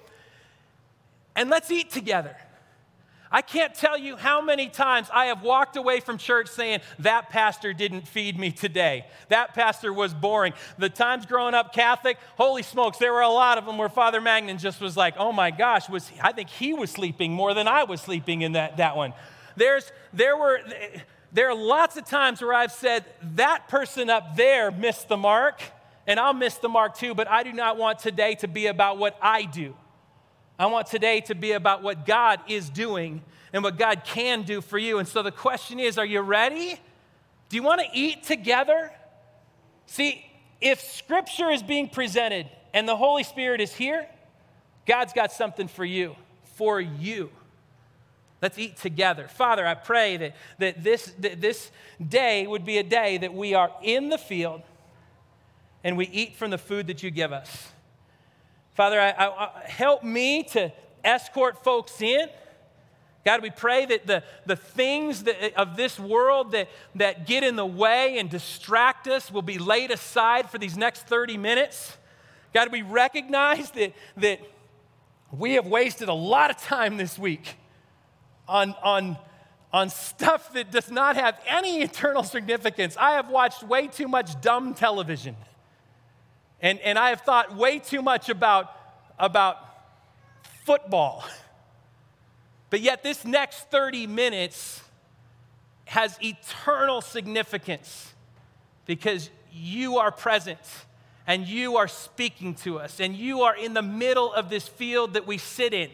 And 1.36 1.50
let's 1.50 1.72
eat 1.72 1.89
together. 1.89 2.36
I 3.31 3.42
can't 3.42 3.74
tell 3.74 3.98
you 3.98 4.16
how 4.16 4.39
many 4.39 4.69
times 4.69 5.10
I 5.12 5.25
have 5.25 5.42
walked 5.42 5.75
away 5.75 6.01
from 6.01 6.19
church 6.19 6.50
saying, 6.50 6.81
That 7.00 7.31
pastor 7.31 7.74
didn't 7.74 8.07
feed 8.07 8.39
me 8.39 8.51
today. 8.51 9.07
That 9.30 9.56
pastor 9.56 9.92
was 9.92 10.13
boring. 10.13 10.54
The 10.78 10.88
times 10.88 11.25
growing 11.25 11.56
up 11.56 11.74
Catholic, 11.74 12.19
holy 12.38 12.62
smokes, 12.62 13.00
there 13.00 13.13
were 13.13 13.22
a 13.22 13.30
lot 13.30 13.57
of 13.57 13.66
them 13.66 13.80
where 13.80 13.89
Father 13.89 14.22
Magnan 14.22 14.60
just 14.60 14.80
was 14.80 14.95
like, 14.95 15.16
Oh 15.18 15.31
my 15.31 15.50
gosh, 15.50 15.89
was, 15.89 16.12
I 16.22 16.31
think 16.31 16.50
he 16.50 16.75
was 16.75 16.92
sleeping 16.92 17.34
more 17.34 17.56
than 17.56 17.68
I 17.68 17.86
was 17.86 18.01
sleeping 18.01 18.44
in 18.44 18.51
that, 18.51 18.78
that 18.78 18.95
one. 18.95 19.13
There's, 19.56 19.92
there 20.13 20.38
were 20.38 20.62
there 21.31 21.50
are 21.50 21.56
lots 21.56 21.97
of 21.97 22.06
times 22.06 22.41
where 22.41 22.53
I've 22.53 22.71
said, 22.71 23.06
that 23.35 23.68
person 23.68 24.09
up 24.09 24.35
there 24.35 24.71
missed 24.71 25.07
the 25.07 25.18
mark, 25.18 25.62
and 26.06 26.19
I'll 26.19 26.33
miss 26.33 26.56
the 26.56 26.69
mark 26.69 26.97
too, 26.97 27.13
but 27.13 27.27
I 27.27 27.44
do 27.44 27.51
not 27.51 27.77
want 27.77 28.00
today 28.00 28.35
to 28.35 28.47
be 28.47 28.68
about 28.68 28.97
what 28.97 29.18
I 29.21 29.44
do. 29.44 29.75
I 30.57 30.65
want 30.68 30.88
today 30.88 31.21
to 31.21 31.35
be 31.35 31.51
about 31.51 31.83
what 31.83 32.06
God 32.06 32.39
is 32.47 32.69
doing 32.69 33.21
and 33.53 33.63
what 33.63 33.77
God 33.77 34.03
can 34.03 34.44
do 34.44 34.62
for 34.62 34.77
you. 34.77 35.00
And 35.00 35.07
so 35.07 35.21
the 35.21 35.31
question 35.31 35.79
is 35.79 35.97
are 35.97 36.06
you 36.06 36.21
ready? 36.21 36.79
Do 37.50 37.56
you 37.56 37.63
want 37.63 37.81
to 37.81 37.88
eat 37.94 38.24
together? 38.24 38.91
See, 39.85 40.25
if 40.60 40.81
Scripture 40.81 41.50
is 41.50 41.62
being 41.62 41.89
presented 41.89 42.50
and 42.74 42.88
the 42.88 42.96
Holy 42.96 43.24
Spirit 43.24 43.62
is 43.62 43.74
here, 43.74 44.07
God's 44.86 45.13
got 45.13 45.31
something 45.31 45.67
for 45.67 45.86
you, 45.86 46.15
for 46.55 46.81
you. 46.81 47.29
Let's 48.41 48.60
eat 48.60 48.77
together. 48.77 49.27
Father, 49.27 49.65
I 49.65 49.74
pray 49.74 50.17
that, 50.17 50.36
that, 50.60 50.84
this, 50.84 51.13
that 51.20 51.41
this 51.41 51.72
day 52.06 52.46
would 52.46 52.65
be 52.65 52.77
a 52.77 52.84
day 52.84 53.17
that 53.17 53.34
we 53.34 53.53
are 53.56 53.72
in 53.82 54.10
the 54.10 54.17
field 54.17 54.62
and 55.84 55.98
we 55.98 56.08
eat 56.08 56.36
from 56.36 56.51
the 56.51 56.58
food 56.58 56.88
that 56.88 57.01
you 57.01 57.10
give 57.10 57.32
us. 57.32 57.70
Father, 58.75 59.01
I, 59.01 59.10
I, 59.10 59.63
help 59.65 60.03
me 60.03 60.44
to 60.44 60.72
escort 61.03 61.63
folks 61.63 62.00
in. 62.00 62.27
God, 63.25 63.41
we 63.41 63.50
pray 63.50 63.88
that 63.88 64.06
the, 64.06 64.24
the 64.46 64.56
things 64.56 65.24
that, 65.24 65.53
of 65.56 65.75
this 65.75 66.00
world 66.00 66.51
that, 66.51 66.70
that 66.96 67.25
get 67.25 67.44
in 67.44 67.56
the 67.56 67.65
way 67.65 68.20
and 68.20 68.29
distract 68.29 69.08
us 69.08 69.32
will 69.32 69.41
be 69.41 69.58
laid 69.58 69.89
aside 69.89 70.50
for 70.50 70.60
these 70.60 70.77
next 70.77 71.08
30 71.08 71.38
minutes. 71.38 71.98
God, 72.53 72.72
we 72.72 72.84
recognize 72.84 73.72
that, 73.72 73.94
that 74.17 74.39
we 75.32 75.53
have 75.53 75.65
wasted 75.65 76.08
a 76.08 76.13
lot 76.13 76.51
of 76.51 76.58
time 76.58 76.98
this 76.98 77.17
week 77.17 77.56
on, 78.48 78.75
on, 78.84 79.18
on 79.74 79.89
stuff 79.89 80.54
that 80.54 80.72
does 80.72 80.89
not 80.89 81.16
have 81.16 81.39
any 81.48 81.82
eternal 81.82 82.24
significance. 82.24 82.96
I 82.98 83.12
have 83.12 83.30
watched 83.30 83.63
way 83.63 83.88
too 83.88 84.08
much 84.08 84.39
dumb 84.42 84.74
television. 84.74 85.36
And, 86.62 86.80
and 86.80 86.98
I 86.98 87.10
have 87.10 87.22
thought 87.22 87.56
way 87.56 87.80
too 87.80 88.01
much 88.01 88.30
about, 88.30 88.72
about 89.20 89.58
football. 90.66 91.25
But 92.70 92.82
yet, 92.82 93.04
this 93.04 93.24
next 93.24 93.70
30 93.70 94.08
minutes 94.08 94.82
has 95.86 96.18
eternal 96.22 97.01
significance 97.01 98.13
because 98.86 99.30
you 99.54 99.98
are 99.98 100.12
present 100.12 100.60
and 101.25 101.48
you 101.48 101.77
are 101.77 101.88
speaking 101.88 102.56
to 102.56 102.80
us 102.80 103.00
and 103.00 103.16
you 103.16 103.42
are 103.42 103.56
in 103.56 103.74
the 103.74 103.82
middle 103.82 104.34
of 104.34 104.50
this 104.50 104.68
field 104.68 105.13
that 105.13 105.25
we 105.25 105.38
sit 105.38 105.74
in. 105.74 105.89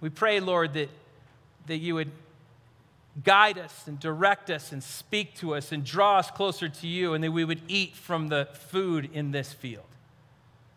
We 0.00 0.08
pray, 0.08 0.40
Lord, 0.40 0.74
that 0.74 0.88
that 1.70 1.78
you 1.78 1.94
would 1.94 2.10
guide 3.24 3.58
us 3.58 3.86
and 3.86 3.98
direct 3.98 4.50
us 4.50 4.72
and 4.72 4.82
speak 4.82 5.34
to 5.36 5.54
us 5.54 5.72
and 5.72 5.84
draw 5.84 6.18
us 6.18 6.30
closer 6.30 6.68
to 6.68 6.86
you, 6.86 7.14
and 7.14 7.22
that 7.24 7.32
we 7.32 7.44
would 7.44 7.62
eat 7.68 7.94
from 7.96 8.28
the 8.28 8.48
food 8.52 9.08
in 9.12 9.30
this 9.30 9.52
field. 9.52 9.84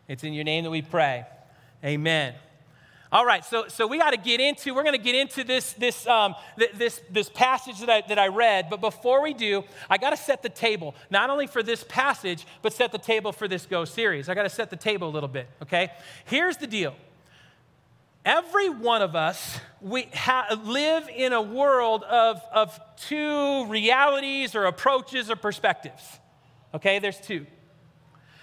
It's 0.07 0.23
in 0.23 0.33
your 0.33 0.43
name 0.43 0.63
that 0.63 0.69
we 0.69 0.81
pray. 0.81 1.25
Amen. 1.83 2.33
All 3.11 3.25
right, 3.25 3.45
so, 3.45 3.67
so 3.67 3.85
we 3.85 3.99
got 3.99 4.11
to 4.11 4.17
get 4.17 4.39
into, 4.39 4.73
we're 4.73 4.83
going 4.83 4.97
to 4.97 5.01
get 5.01 5.13
into 5.13 5.43
this, 5.43 5.73
this, 5.73 6.07
um, 6.07 6.33
this, 6.57 6.99
this 7.11 7.29
passage 7.29 7.79
that 7.81 7.89
I, 7.89 8.01
that 8.07 8.17
I 8.17 8.27
read. 8.27 8.71
But 8.71 8.81
before 8.81 9.21
we 9.21 9.35
do, 9.35 9.63
I 9.87 9.99
got 9.99 10.09
to 10.09 10.17
set 10.17 10.41
the 10.41 10.49
table, 10.49 10.95
not 11.11 11.29
only 11.29 11.45
for 11.45 11.61
this 11.61 11.85
passage, 11.87 12.47
but 12.63 12.73
set 12.73 12.91
the 12.91 12.97
table 12.97 13.31
for 13.31 13.47
this 13.47 13.67
Go 13.67 13.85
series. 13.85 14.29
I 14.29 14.33
got 14.33 14.43
to 14.43 14.49
set 14.49 14.71
the 14.71 14.75
table 14.75 15.07
a 15.07 15.11
little 15.11 15.29
bit, 15.29 15.47
okay? 15.61 15.91
Here's 16.25 16.57
the 16.57 16.67
deal 16.67 16.95
every 18.25 18.69
one 18.69 19.01
of 19.01 19.15
us 19.15 19.59
we 19.81 20.07
ha- 20.13 20.57
live 20.63 21.09
in 21.09 21.33
a 21.33 21.41
world 21.41 22.03
of, 22.03 22.41
of 22.53 22.79
two 22.95 23.65
realities 23.65 24.55
or 24.55 24.65
approaches 24.65 25.29
or 25.29 25.35
perspectives. 25.35 26.19
Okay 26.73 26.99
there's 26.99 27.19
two. 27.19 27.45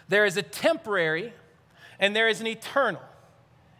There 0.08 0.24
is 0.24 0.36
a 0.36 0.42
temporary 0.42 1.32
and 1.98 2.14
there 2.14 2.28
is 2.28 2.40
an 2.40 2.46
eternal. 2.46 3.00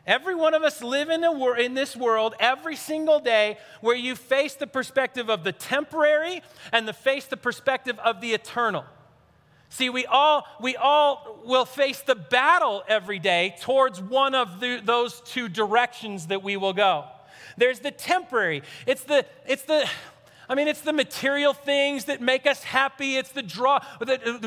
Every 0.07 0.35
one 0.35 0.55
of 0.55 0.63
us 0.63 0.83
live 0.83 1.11
in, 1.11 1.23
a 1.23 1.31
wor- 1.31 1.59
in 1.59 1.75
this 1.75 1.95
world 1.95 2.35
every 2.41 2.77
single 2.77 3.21
day 3.21 3.59
where 3.81 3.97
you 3.97 4.17
face 4.17 4.55
the 4.55 4.67
perspective 4.67 5.29
of 5.29 5.45
the 5.45 5.53
temporary 5.53 6.43
and 6.73 6.89
the 6.89 6.93
face 6.93 7.27
the 7.27 7.37
perspective 7.37 7.99
of 8.01 8.21
the 8.21 8.33
eternal 8.33 8.85
See, 9.71 9.89
we 9.89 10.05
all, 10.05 10.47
we 10.61 10.77
all 10.77 11.39
will 11.45 11.65
face 11.65 12.01
the 12.01 12.17
battle 12.17 12.83
every 12.89 13.21
day 13.21 13.55
towards 13.61 14.03
one 14.03 14.35
of 14.35 14.59
the, 14.59 14.83
those 14.85 15.21
two 15.21 15.49
directions 15.49 16.27
that 16.27 16.43
we 16.43 16.57
will 16.57 16.73
go. 16.73 17.05
There's 17.57 17.79
the 17.79 17.93
temporary. 17.93 18.63
It's 18.85 19.05
the, 19.05 19.25
it's 19.47 19.63
the, 19.63 19.89
I 20.49 20.57
mean, 20.57 20.67
it's 20.67 20.81
the 20.81 20.93
material 20.93 21.53
things 21.53 22.07
that 22.07 22.21
make 22.21 22.49
us 22.49 22.65
happy. 22.65 23.17
It's 23.17 23.31
the 23.31 23.45
draw. 23.45 23.79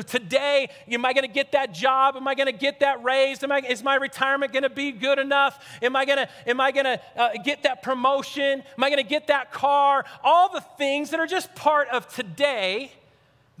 Today, 0.06 0.68
am 0.88 1.06
I 1.06 1.14
going 1.14 1.26
to 1.26 1.32
get 1.32 1.52
that 1.52 1.72
job? 1.72 2.16
Am 2.16 2.28
I 2.28 2.34
going 2.34 2.46
to 2.46 2.52
get 2.52 2.80
that 2.80 3.02
raise? 3.02 3.42
Am 3.42 3.50
I, 3.50 3.60
is 3.60 3.82
my 3.82 3.94
retirement 3.94 4.52
going 4.52 4.64
to 4.64 4.70
be 4.70 4.92
good 4.92 5.18
enough? 5.18 5.64
Am 5.80 5.96
I 5.96 6.04
going 6.04 6.18
to 6.18 6.28
am 6.46 6.60
I 6.60 6.70
going 6.70 6.84
to 6.84 7.00
uh, 7.16 7.30
get 7.42 7.62
that 7.62 7.82
promotion? 7.82 8.62
Am 8.76 8.84
I 8.84 8.90
going 8.90 9.02
to 9.02 9.08
get 9.08 9.28
that 9.28 9.52
car? 9.52 10.04
All 10.22 10.52
the 10.52 10.60
things 10.76 11.08
that 11.10 11.20
are 11.20 11.26
just 11.26 11.54
part 11.54 11.88
of 11.88 12.06
today 12.14 12.92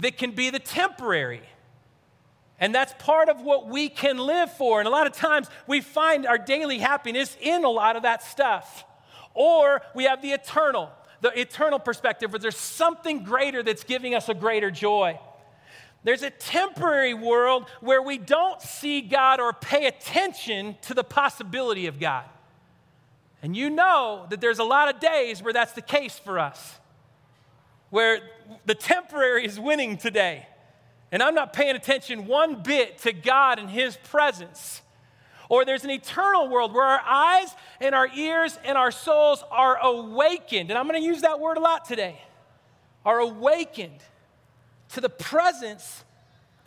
that 0.00 0.18
can 0.18 0.32
be 0.32 0.50
the 0.50 0.58
temporary. 0.58 1.40
And 2.60 2.74
that's 2.74 2.94
part 2.98 3.28
of 3.28 3.40
what 3.40 3.68
we 3.68 3.88
can 3.88 4.18
live 4.18 4.52
for. 4.52 4.78
And 4.78 4.86
a 4.86 4.90
lot 4.90 5.06
of 5.06 5.12
times 5.12 5.48
we 5.66 5.80
find 5.80 6.26
our 6.26 6.38
daily 6.38 6.78
happiness 6.78 7.36
in 7.40 7.64
a 7.64 7.68
lot 7.68 7.96
of 7.96 8.02
that 8.02 8.22
stuff. 8.22 8.84
Or 9.34 9.82
we 9.94 10.04
have 10.04 10.22
the 10.22 10.30
eternal, 10.30 10.90
the 11.20 11.38
eternal 11.38 11.78
perspective 11.78 12.32
where 12.32 12.38
there's 12.38 12.56
something 12.56 13.24
greater 13.24 13.62
that's 13.62 13.82
giving 13.82 14.14
us 14.14 14.28
a 14.28 14.34
greater 14.34 14.70
joy. 14.70 15.18
There's 16.04 16.22
a 16.22 16.30
temporary 16.30 17.14
world 17.14 17.68
where 17.80 18.02
we 18.02 18.18
don't 18.18 18.60
see 18.60 19.00
God 19.00 19.40
or 19.40 19.52
pay 19.52 19.86
attention 19.86 20.76
to 20.82 20.94
the 20.94 21.02
possibility 21.02 21.86
of 21.86 21.98
God. 21.98 22.24
And 23.42 23.56
you 23.56 23.68
know 23.68 24.26
that 24.30 24.40
there's 24.40 24.58
a 24.58 24.64
lot 24.64 24.94
of 24.94 25.00
days 25.00 25.42
where 25.42 25.52
that's 25.52 25.72
the 25.72 25.82
case 25.82 26.18
for 26.18 26.38
us, 26.38 26.78
where 27.90 28.20
the 28.64 28.74
temporary 28.74 29.44
is 29.44 29.58
winning 29.58 29.96
today 29.96 30.46
and 31.12 31.22
I'm 31.22 31.34
not 31.34 31.52
paying 31.52 31.76
attention 31.76 32.26
one 32.26 32.62
bit 32.62 32.98
to 32.98 33.12
God 33.12 33.58
and 33.58 33.70
His 33.70 33.96
presence. 33.96 34.82
Or 35.48 35.64
there's 35.64 35.84
an 35.84 35.90
eternal 35.90 36.48
world 36.48 36.72
where 36.72 36.84
our 36.84 37.02
eyes 37.04 37.48
and 37.80 37.94
our 37.94 38.08
ears 38.08 38.58
and 38.64 38.78
our 38.78 38.90
souls 38.90 39.44
are 39.50 39.78
awakened. 39.80 40.70
And 40.70 40.78
I'm 40.78 40.88
going 40.88 41.00
to 41.00 41.06
use 41.06 41.20
that 41.20 41.38
word 41.38 41.58
a 41.58 41.60
lot 41.60 41.84
today 41.84 42.20
are 43.04 43.18
awakened 43.18 44.00
to 44.94 45.00
the 45.00 45.08
presence 45.08 46.04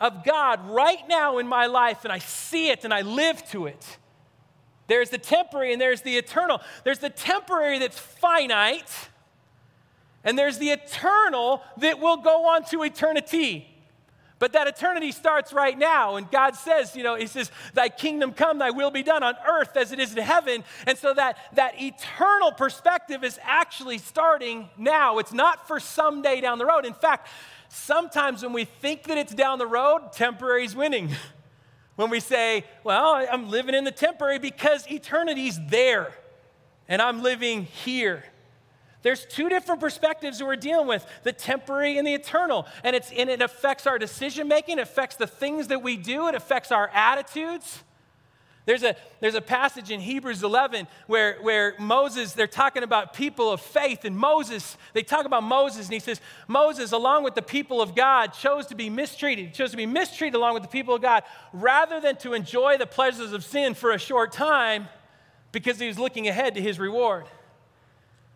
of 0.00 0.24
God 0.24 0.70
right 0.70 1.00
now 1.08 1.38
in 1.38 1.48
my 1.48 1.66
life, 1.66 2.04
and 2.04 2.12
I 2.12 2.18
see 2.18 2.68
it 2.70 2.84
and 2.84 2.94
I 2.94 3.02
live 3.02 3.44
to 3.50 3.66
it. 3.66 3.98
There's 4.86 5.10
the 5.10 5.18
temporary 5.18 5.72
and 5.72 5.80
there's 5.80 6.02
the 6.02 6.16
eternal. 6.16 6.60
There's 6.84 7.00
the 7.00 7.10
temporary 7.10 7.78
that's 7.78 7.98
finite, 7.98 8.90
and 10.24 10.38
there's 10.38 10.58
the 10.58 10.70
eternal 10.70 11.62
that 11.78 11.98
will 11.98 12.18
go 12.18 12.48
on 12.50 12.64
to 12.66 12.84
eternity. 12.84 13.68
But 14.38 14.52
that 14.52 14.68
eternity 14.68 15.10
starts 15.12 15.52
right 15.52 15.76
now. 15.76 16.16
And 16.16 16.30
God 16.30 16.54
says, 16.54 16.94
you 16.94 17.02
know, 17.02 17.16
He 17.16 17.26
says, 17.26 17.50
Thy 17.74 17.88
kingdom 17.88 18.32
come, 18.32 18.58
thy 18.58 18.70
will 18.70 18.90
be 18.90 19.02
done 19.02 19.22
on 19.22 19.34
earth 19.46 19.76
as 19.76 19.92
it 19.92 19.98
is 19.98 20.12
in 20.12 20.22
heaven. 20.22 20.64
And 20.86 20.96
so 20.96 21.12
that, 21.14 21.38
that 21.54 21.80
eternal 21.80 22.52
perspective 22.52 23.24
is 23.24 23.38
actually 23.42 23.98
starting 23.98 24.68
now. 24.76 25.18
It's 25.18 25.32
not 25.32 25.66
for 25.66 25.80
someday 25.80 26.40
down 26.40 26.58
the 26.58 26.66
road. 26.66 26.86
In 26.86 26.94
fact, 26.94 27.28
sometimes 27.68 28.42
when 28.42 28.52
we 28.52 28.64
think 28.64 29.04
that 29.04 29.18
it's 29.18 29.34
down 29.34 29.58
the 29.58 29.66
road, 29.66 30.12
temporary 30.12 30.64
is 30.64 30.76
winning. 30.76 31.10
when 31.96 32.10
we 32.10 32.20
say, 32.20 32.64
well, 32.84 33.26
I'm 33.28 33.50
living 33.50 33.74
in 33.74 33.82
the 33.82 33.90
temporary 33.90 34.38
because 34.38 34.86
eternity's 34.88 35.58
there 35.68 36.12
and 36.86 37.02
I'm 37.02 37.24
living 37.24 37.64
here. 37.64 38.22
There's 39.02 39.24
two 39.24 39.48
different 39.48 39.80
perspectives 39.80 40.42
we're 40.42 40.56
dealing 40.56 40.88
with 40.88 41.06
the 41.22 41.32
temporary 41.32 41.98
and 41.98 42.06
the 42.06 42.14
eternal. 42.14 42.66
And, 42.82 42.96
it's, 42.96 43.12
and 43.12 43.30
it 43.30 43.40
affects 43.40 43.86
our 43.86 43.98
decision 43.98 44.48
making, 44.48 44.78
it 44.78 44.82
affects 44.82 45.16
the 45.16 45.26
things 45.26 45.68
that 45.68 45.82
we 45.82 45.96
do, 45.96 46.28
it 46.28 46.34
affects 46.34 46.72
our 46.72 46.88
attitudes. 46.92 47.84
There's 48.68 48.82
a, 48.82 48.96
there's 49.20 49.34
a 49.34 49.40
passage 49.40 49.90
in 49.90 49.98
Hebrews 49.98 50.42
11 50.42 50.88
where, 51.06 51.38
where 51.40 51.74
Moses, 51.78 52.34
they're 52.34 52.46
talking 52.46 52.82
about 52.82 53.14
people 53.14 53.50
of 53.50 53.62
faith, 53.62 54.04
and 54.04 54.14
Moses, 54.14 54.76
they 54.92 55.02
talk 55.02 55.24
about 55.24 55.42
Moses, 55.42 55.86
and 55.86 55.94
he 55.94 56.00
says, 56.00 56.20
Moses, 56.48 56.92
along 56.92 57.24
with 57.24 57.34
the 57.34 57.40
people 57.40 57.80
of 57.80 57.94
God, 57.94 58.34
chose 58.34 58.66
to 58.66 58.74
be 58.74 58.90
mistreated, 58.90 59.54
chose 59.54 59.70
to 59.70 59.78
be 59.78 59.86
mistreated 59.86 60.34
along 60.34 60.52
with 60.52 60.64
the 60.64 60.68
people 60.68 60.94
of 60.94 61.00
God, 61.00 61.22
rather 61.54 61.98
than 61.98 62.16
to 62.16 62.34
enjoy 62.34 62.76
the 62.76 62.86
pleasures 62.86 63.32
of 63.32 63.42
sin 63.42 63.72
for 63.72 63.92
a 63.92 63.98
short 63.98 64.32
time 64.32 64.88
because 65.50 65.78
he 65.78 65.86
was 65.86 65.98
looking 65.98 66.28
ahead 66.28 66.54
to 66.56 66.60
his 66.60 66.78
reward. 66.78 67.24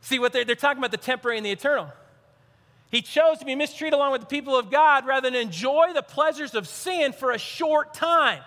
See, 0.02 0.18
what 0.18 0.32
they're, 0.32 0.44
they're 0.44 0.56
talking 0.56 0.78
about 0.78 0.90
the 0.90 0.96
temporary 0.98 1.38
and 1.38 1.46
the 1.46 1.50
eternal. 1.50 1.88
He 2.90 3.00
chose 3.00 3.38
to 3.38 3.46
be 3.46 3.54
mistreated 3.54 3.94
along 3.94 4.12
with 4.12 4.20
the 4.20 4.26
people 4.26 4.54
of 4.54 4.70
God 4.70 5.06
rather 5.06 5.30
than 5.30 5.40
enjoy 5.40 5.92
the 5.94 6.02
pleasures 6.02 6.54
of 6.54 6.68
sin 6.68 7.12
for 7.12 7.30
a 7.30 7.38
short 7.38 7.94
time. 7.94 8.42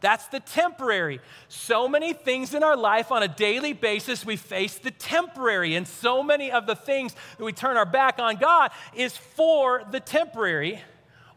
That's 0.00 0.26
the 0.26 0.40
temporary. 0.40 1.20
So 1.48 1.88
many 1.88 2.12
things 2.12 2.54
in 2.54 2.62
our 2.62 2.76
life 2.76 3.12
on 3.12 3.22
a 3.22 3.28
daily 3.28 3.72
basis, 3.72 4.26
we 4.26 4.36
face 4.36 4.76
the 4.78 4.90
temporary. 4.90 5.76
And 5.76 5.86
so 5.86 6.22
many 6.22 6.50
of 6.50 6.66
the 6.66 6.74
things 6.74 7.14
that 7.38 7.44
we 7.44 7.52
turn 7.52 7.76
our 7.76 7.86
back 7.86 8.18
on 8.18 8.36
God 8.36 8.72
is 8.94 9.16
for 9.16 9.84
the 9.90 10.00
temporary. 10.00 10.80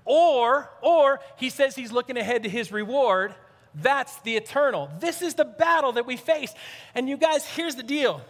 Or, 0.04 0.70
or 0.82 1.20
he 1.36 1.50
says 1.50 1.76
he's 1.76 1.92
looking 1.92 2.18
ahead 2.18 2.44
to 2.44 2.50
his 2.50 2.72
reward. 2.72 3.36
That's 3.76 4.18
the 4.22 4.36
eternal. 4.36 4.90
This 5.00 5.22
is 5.22 5.36
the 5.36 5.46
battle 5.46 5.92
that 5.94 6.06
we 6.06 6.18
face. 6.18 6.54
And 6.96 7.08
you 7.08 7.18
guys, 7.18 7.46
here's 7.46 7.76
the 7.76 7.84
deal. 7.84 8.22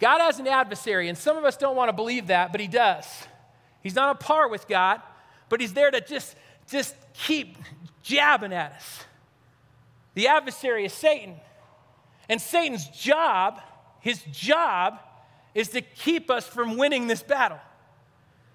God 0.00 0.20
has 0.20 0.38
an 0.40 0.48
adversary, 0.48 1.08
and 1.08 1.16
some 1.16 1.36
of 1.36 1.44
us 1.44 1.56
don't 1.56 1.76
want 1.76 1.90
to 1.90 1.92
believe 1.92 2.28
that, 2.28 2.52
but 2.52 2.60
He 2.60 2.66
does. 2.66 3.06
He's 3.82 3.94
not 3.94 4.16
a 4.16 4.18
par 4.18 4.48
with 4.48 4.66
God, 4.66 5.00
but 5.48 5.60
He's 5.60 5.74
there 5.74 5.90
to 5.90 6.00
just, 6.00 6.34
just 6.68 6.96
keep 7.12 7.56
jabbing 8.02 8.52
at 8.52 8.72
us. 8.72 9.04
The 10.14 10.28
adversary 10.28 10.84
is 10.84 10.92
Satan. 10.92 11.36
And 12.28 12.40
Satan's 12.40 12.86
job, 12.88 13.60
his 14.00 14.22
job, 14.30 15.00
is 15.54 15.70
to 15.70 15.80
keep 15.80 16.30
us 16.30 16.46
from 16.46 16.76
winning 16.76 17.06
this 17.06 17.22
battle. 17.22 17.58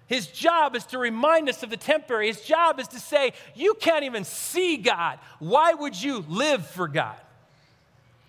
His 0.06 0.28
job 0.28 0.76
is 0.76 0.84
to 0.86 0.98
remind 0.98 1.48
us 1.48 1.62
of 1.62 1.70
the 1.70 1.76
temporary. 1.76 2.28
His 2.28 2.40
job 2.40 2.78
is 2.78 2.88
to 2.88 3.00
say, 3.00 3.32
You 3.54 3.74
can't 3.74 4.04
even 4.04 4.24
see 4.24 4.76
God. 4.76 5.18
Why 5.40 5.74
would 5.74 6.00
you 6.00 6.24
live 6.28 6.66
for 6.66 6.88
God? 6.88 7.20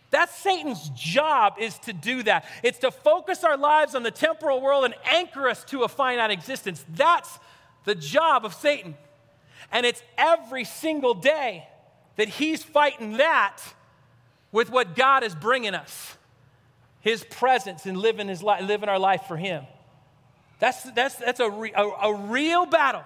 That's 0.09 0.33
Satan's 0.37 0.89
job 0.95 1.55
is 1.59 1.77
to 1.79 1.93
do 1.93 2.23
that. 2.23 2.45
It's 2.63 2.79
to 2.79 2.91
focus 2.91 3.43
our 3.43 3.57
lives 3.57 3.93
on 3.93 4.03
the 4.03 4.11
temporal 4.11 4.61
world 4.61 4.85
and 4.85 4.95
anchor 5.05 5.49
us 5.49 5.63
to 5.65 5.83
a 5.83 5.87
finite 5.87 6.31
existence. 6.31 6.85
That's 6.95 7.39
the 7.83 7.95
job 7.95 8.45
of 8.45 8.53
Satan. 8.53 8.95
And 9.71 9.85
it's 9.85 10.01
every 10.17 10.63
single 10.63 11.13
day 11.13 11.67
that 12.15 12.29
he's 12.29 12.63
fighting 12.63 13.17
that 13.17 13.61
with 14.51 14.69
what 14.69 14.95
God 14.95 15.23
is 15.23 15.35
bringing 15.35 15.75
us 15.75 16.17
his 17.01 17.23
presence 17.23 17.85
and 17.85 17.97
living, 17.97 18.27
his 18.27 18.43
li- 18.43 18.61
living 18.61 18.89
our 18.89 18.99
life 18.99 19.23
for 19.27 19.37
him. 19.37 19.65
That's, 20.59 20.83
that's, 20.91 21.15
that's 21.15 21.39
a, 21.39 21.49
re- 21.49 21.73
a, 21.75 21.83
a 21.83 22.13
real 22.13 22.65
battle. 22.65 23.03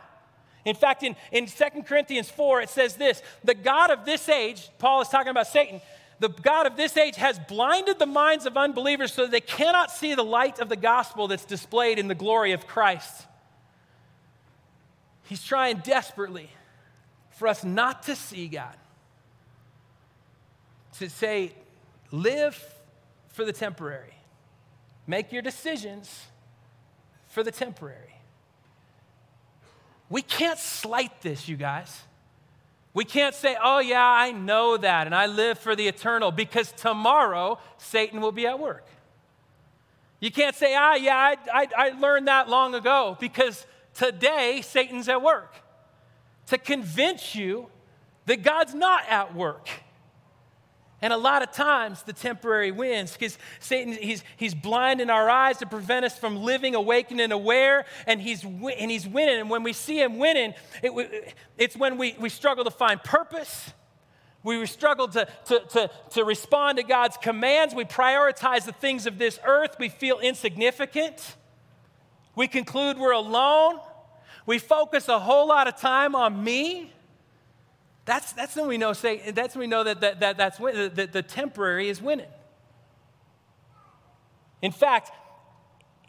In 0.66 0.76
fact, 0.76 1.04
in, 1.04 1.16
in 1.32 1.48
2 1.48 1.84
Corinthians 1.84 2.30
4, 2.30 2.62
it 2.62 2.70
says 2.70 2.96
this 2.96 3.22
The 3.44 3.56
God 3.56 3.92
of 3.92 4.06
this 4.06 4.30
age, 4.30 4.70
Paul 4.80 5.02
is 5.02 5.10
talking 5.10 5.30
about 5.30 5.48
Satan, 5.48 5.82
the 6.22 6.30
God 6.30 6.68
of 6.68 6.78
this 6.78 6.98
age 6.98 7.16
has 7.16 7.40
blinded 7.40 7.98
the 7.98 8.06
minds 8.06 8.46
of 8.46 8.56
unbelievers 8.56 9.12
so 9.12 9.24
that 9.24 9.32
they 9.32 9.42
cannot 9.42 9.90
see 9.90 10.14
the 10.14 10.24
light 10.24 10.60
of 10.60 10.70
the 10.70 10.76
gospel 10.76 11.28
that's 11.28 11.46
displayed 11.46 11.98
in 11.98 12.08
the 12.08 12.14
glory 12.14 12.52
of 12.52 12.68
Christ. 12.68 13.26
He's 15.24 15.44
trying 15.44 15.78
desperately 15.78 16.52
for 17.32 17.48
us 17.48 17.64
not 17.64 18.04
to 18.04 18.16
see 18.16 18.48
God, 18.48 18.76
to 21.00 21.10
say, 21.10 21.54
live 22.12 22.56
for 23.30 23.44
the 23.44 23.54
temporary, 23.54 24.14
make 25.08 25.32
your 25.32 25.42
decisions 25.42 26.28
for 27.30 27.42
the 27.42 27.52
temporary. 27.52 28.14
We 30.08 30.22
can't 30.22 30.60
slight 30.60 31.20
this, 31.24 31.50
you 31.50 31.58
guys. 31.58 32.02
We 32.94 33.06
can't 33.06 33.34
say, 33.34 33.56
oh, 33.62 33.80
yeah, 33.80 34.06
I 34.06 34.32
know 34.32 34.76
that 34.78 35.08
and 35.08 35.16
I 35.16 35.26
live 35.26 35.58
for 35.58 35.76
the 35.76 35.88
eternal 35.88 36.32
because 36.32 36.72
tomorrow 36.74 37.58
Satan 37.78 38.20
will 38.20 38.34
be 38.34 38.46
at 38.46 38.60
work. 38.60 38.86
You 40.20 40.30
can't 40.30 40.56
say, 40.56 40.76
ah, 40.76 40.96
yeah, 40.96 41.16
I, 41.16 41.38
I, 41.54 41.68
I 41.78 41.90
learned 42.00 42.28
that 42.28 42.50
long 42.50 42.76
ago 42.76 43.18
because 43.20 43.66
today 43.94 44.62
Satan's 44.64 45.08
at 45.10 45.22
work 45.22 45.56
to 46.48 46.58
convince 46.58 47.34
you 47.34 47.68
that 48.26 48.44
God's 48.44 48.74
not 48.74 49.04
at 49.10 49.34
work. 49.34 49.70
And 51.02 51.12
a 51.12 51.18
lot 51.18 51.42
of 51.42 51.52
times 51.52 52.04
the 52.04 52.14
temporary 52.14 52.72
wins 52.72 53.14
because 53.14 53.38
Satan, 53.60 53.94
he's, 53.94 54.24
he's 54.38 54.54
blinding 54.54 55.10
our 55.10 55.30
eyes 55.30 55.58
to 55.58 55.66
prevent 55.66 56.06
us 56.06 56.18
from 56.18 56.38
living, 56.38 56.76
awakened, 56.76 57.20
and 57.20 57.34
aware, 57.34 57.86
and 58.06 58.22
he's, 58.22 58.44
and 58.44 58.92
he's 58.92 59.08
winning. 59.08 59.40
And 59.40 59.50
when 59.50 59.64
we 59.64 59.74
see 59.74 60.00
him 60.00 60.20
winning, 60.20 60.54
it, 60.84 61.36
it's 61.58 61.76
when 61.76 61.98
we, 61.98 62.16
we 62.20 62.30
struggle 62.30 62.64
to 62.66 62.72
find 62.72 63.04
purpose. 63.04 63.74
We 64.44 64.64
struggle 64.68 65.08
to, 65.10 65.28
to, 65.46 65.60
to, 65.60 65.92
to 66.12 66.24
respond 66.24 66.78
to 66.78 66.84
God's 66.84 67.18
commands. 67.18 67.74
We 67.74 67.86
prioritize 67.86 68.66
the 68.66 68.72
things 68.72 69.08
of 69.08 69.18
this 69.18 69.40
earth. 69.44 69.78
We 69.80 69.90
feel 69.90 70.20
insignificant. 70.20 71.36
We 72.36 72.48
conclude 72.48 72.98
we're 72.98 73.12
alone. 73.12 73.80
We 74.46 74.60
focus 74.60 75.08
a 75.08 75.20
whole 75.20 75.48
lot 75.48 75.68
of 75.68 75.78
time 75.78 76.16
on 76.16 76.44
me. 76.44 76.92
That's, 78.06 78.34
that's 78.34 78.56
when 78.56 78.68
we 78.68 78.78
know, 78.78 78.94
say, 78.94 79.32
that's 79.32 79.56
when 79.56 79.62
we 79.62 79.68
know 79.68 79.84
that, 79.84 80.02
that, 80.02 80.20
that 80.22 80.38
that's 80.38 80.60
when, 80.60 80.94
the, 80.94 81.08
the 81.12 81.22
temporary 81.22 81.88
is 81.90 82.02
winning. 82.02 82.28
In 84.62 84.72
fact, 84.72 85.12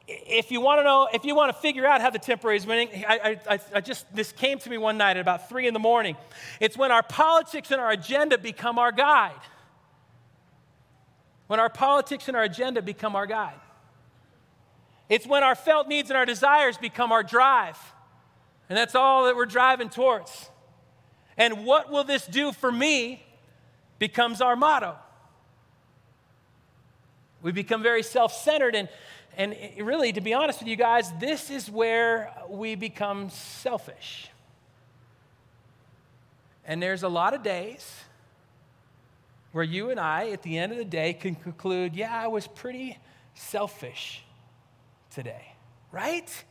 if 0.09 0.51
you 0.51 0.61
want 0.61 0.81
to 0.81 0.85
know, 0.85 1.09
if 1.13 1.25
you 1.25 1.35
want 1.35 1.55
to 1.55 1.61
figure 1.61 1.87
out 1.87 2.01
how 2.01 2.11
the 2.11 2.19
temporary 2.19 2.57
is 2.57 2.67
winning, 2.67 2.89
I, 3.07 3.39
I, 3.49 3.61
I, 3.75 3.81
just, 3.81 4.13
this 4.15 4.33
came 4.33 4.59
to 4.59 4.71
me 4.71 4.79
one 4.79 4.97
night 4.99 5.17
at 5.17 5.21
about 5.21 5.49
three 5.49 5.67
in 5.67 5.75
the 5.75 5.81
morning. 5.81 6.17
It's 6.61 6.77
when 6.77 6.91
our 6.91 7.03
politics 7.03 7.71
and 7.71 7.81
our 7.81 7.91
agenda 7.91 8.39
become 8.39 8.79
our 8.79 8.93
guide. 8.93 9.41
When 11.47 11.61
our 11.61 11.71
politics 11.71 12.29
and 12.29 12.37
our 12.37 12.43
agenda 12.43 12.83
become 12.83 13.15
our 13.15 13.27
guide. 13.27 13.61
It's 15.09 15.27
when 15.27 15.43
our 15.43 15.55
felt 15.55 15.89
needs 15.89 16.11
and 16.11 16.17
our 16.17 16.27
desires 16.27 16.79
become 16.79 17.13
our 17.13 17.23
drive. 17.23 17.79
And 18.69 18.77
that's 18.77 18.95
all 18.95 19.27
that 19.27 19.37
we're 19.37 19.47
driving 19.47 19.91
towards. 19.91 20.49
And 21.37 21.65
what 21.65 21.91
will 21.91 22.05
this 22.05 22.27
do 22.27 22.53
for 22.53 22.71
me 22.71 23.23
becomes 23.99 24.41
our 24.41 24.57
motto. 24.57 24.97
We 27.41 27.53
become 27.53 27.83
very 27.83 28.03
self 28.03 28.33
centered. 28.33 28.75
And, 28.75 28.89
and 29.37 29.55
really, 29.79 30.13
to 30.13 30.21
be 30.21 30.35
honest 30.35 30.61
with 30.61 30.69
you 30.69 30.77
guys, 30.77 31.13
this 31.21 31.51
is 31.51 31.71
where 31.71 32.33
we 32.49 32.75
become 32.75 33.31
selfish. 33.31 34.29
And 36.65 36.83
there's 36.83 37.05
a 37.05 37.09
lot 37.09 37.33
of 37.33 37.43
days 37.43 37.89
where 39.53 39.65
you 39.65 39.91
and 39.91 40.01
I, 40.01 40.31
at 40.31 40.43
the 40.43 40.59
end 40.59 40.73
of 40.73 40.79
the 40.79 40.85
day, 40.85 41.13
can 41.13 41.35
conclude, 41.35 41.95
yeah, 41.95 42.13
I 42.13 42.27
was 42.27 42.47
pretty 42.47 42.99
selfish 43.35 44.25
today, 45.11 45.55
right? 45.91 46.45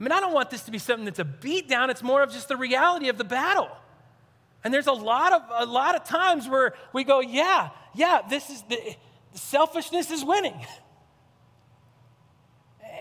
I 0.00 0.02
mean, 0.02 0.12
I 0.12 0.20
don't 0.20 0.32
want 0.32 0.48
this 0.48 0.62
to 0.62 0.70
be 0.70 0.78
something 0.78 1.04
that's 1.04 1.18
a 1.18 1.24
beat 1.24 1.68
down. 1.68 1.90
It's 1.90 2.02
more 2.02 2.22
of 2.22 2.32
just 2.32 2.48
the 2.48 2.56
reality 2.56 3.10
of 3.10 3.18
the 3.18 3.24
battle. 3.24 3.68
And 4.64 4.72
there's 4.72 4.86
a 4.86 4.92
lot 4.92 5.34
of 5.34 5.42
a 5.50 5.66
lot 5.66 5.94
of 5.94 6.04
times 6.04 6.48
where 6.48 6.72
we 6.94 7.04
go, 7.04 7.20
yeah, 7.20 7.70
yeah, 7.94 8.22
this 8.28 8.48
is 8.48 8.62
the 8.62 8.78
selfishness 9.34 10.10
is 10.10 10.24
winning. 10.24 10.66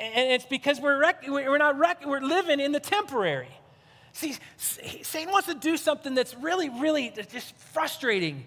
And 0.02 0.32
it's 0.32 0.46
because 0.46 0.80
we're, 0.80 0.98
rec- 0.98 1.28
we're 1.28 1.58
not 1.58 1.78
rec- 1.78 2.06
we're 2.06 2.22
living 2.22 2.62
in 2.62 2.72
the 2.72 2.80
temporary. 2.80 3.50
See, 4.14 4.34
Satan 4.56 5.30
wants 5.30 5.50
to 5.50 5.56
do 5.56 5.76
something 5.76 6.16
that's 6.16 6.34
really, 6.36 6.70
really 6.70 7.14
just 7.30 7.54
frustrating. 7.74 8.46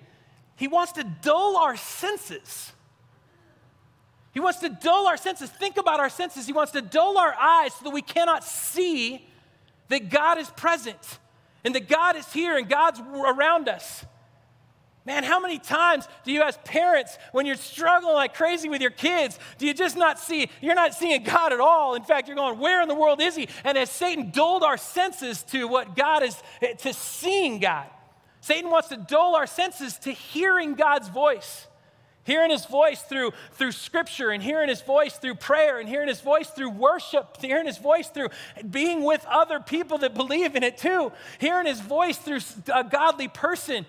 He 0.56 0.66
wants 0.66 0.92
to 0.92 1.04
dull 1.04 1.58
our 1.58 1.76
senses. 1.76 2.72
He 4.32 4.40
wants 4.40 4.60
to 4.60 4.68
dull 4.68 5.06
our 5.06 5.16
senses. 5.16 5.50
Think 5.50 5.76
about 5.76 6.00
our 6.00 6.08
senses. 6.08 6.46
He 6.46 6.52
wants 6.52 6.72
to 6.72 6.80
dull 6.80 7.18
our 7.18 7.34
eyes 7.34 7.74
so 7.74 7.84
that 7.84 7.90
we 7.90 8.02
cannot 8.02 8.44
see 8.44 9.26
that 9.88 10.08
God 10.08 10.38
is 10.38 10.48
present 10.50 11.18
and 11.64 11.74
that 11.74 11.88
God 11.88 12.16
is 12.16 12.30
here 12.32 12.56
and 12.56 12.68
God's 12.68 13.00
around 13.00 13.68
us. 13.68 14.04
Man, 15.04 15.24
how 15.24 15.40
many 15.40 15.58
times 15.58 16.06
do 16.24 16.30
you 16.30 16.42
as 16.42 16.56
parents, 16.58 17.18
when 17.32 17.44
you're 17.44 17.56
struggling 17.56 18.14
like 18.14 18.34
crazy 18.34 18.68
with 18.68 18.80
your 18.80 18.92
kids, 18.92 19.38
do 19.58 19.66
you 19.66 19.74
just 19.74 19.96
not 19.96 20.18
see, 20.18 20.48
you're 20.60 20.76
not 20.76 20.94
seeing 20.94 21.24
God 21.24 21.52
at 21.52 21.58
all? 21.58 21.96
In 21.96 22.04
fact, 22.04 22.28
you're 22.28 22.36
going, 22.36 22.58
where 22.60 22.80
in 22.80 22.88
the 22.88 22.94
world 22.94 23.20
is 23.20 23.34
He? 23.34 23.48
And 23.64 23.76
as 23.76 23.90
Satan 23.90 24.30
dulled 24.30 24.62
our 24.62 24.76
senses 24.76 25.42
to 25.44 25.66
what 25.66 25.96
God 25.96 26.22
is, 26.22 26.40
to 26.78 26.92
seeing 26.92 27.58
God, 27.58 27.86
Satan 28.40 28.70
wants 28.70 28.88
to 28.88 28.96
dull 28.96 29.34
our 29.34 29.46
senses 29.46 29.98
to 30.00 30.12
hearing 30.12 30.74
God's 30.74 31.08
voice. 31.08 31.66
Hearing 32.24 32.50
his 32.50 32.66
voice 32.66 33.02
through, 33.02 33.32
through 33.52 33.72
scripture 33.72 34.30
and 34.30 34.42
hearing 34.42 34.68
his 34.68 34.80
voice 34.80 35.16
through 35.16 35.34
prayer 35.34 35.80
and 35.80 35.88
hearing 35.88 36.06
his 36.06 36.20
voice 36.20 36.48
through 36.48 36.70
worship, 36.70 37.38
hearing 37.40 37.66
his 37.66 37.78
voice 37.78 38.08
through 38.08 38.28
being 38.70 39.02
with 39.02 39.24
other 39.28 39.58
people 39.58 39.98
that 39.98 40.14
believe 40.14 40.54
in 40.54 40.62
it 40.62 40.78
too, 40.78 41.10
hearing 41.40 41.66
his 41.66 41.80
voice 41.80 42.16
through 42.18 42.38
a 42.72 42.84
godly 42.84 43.26
person. 43.26 43.86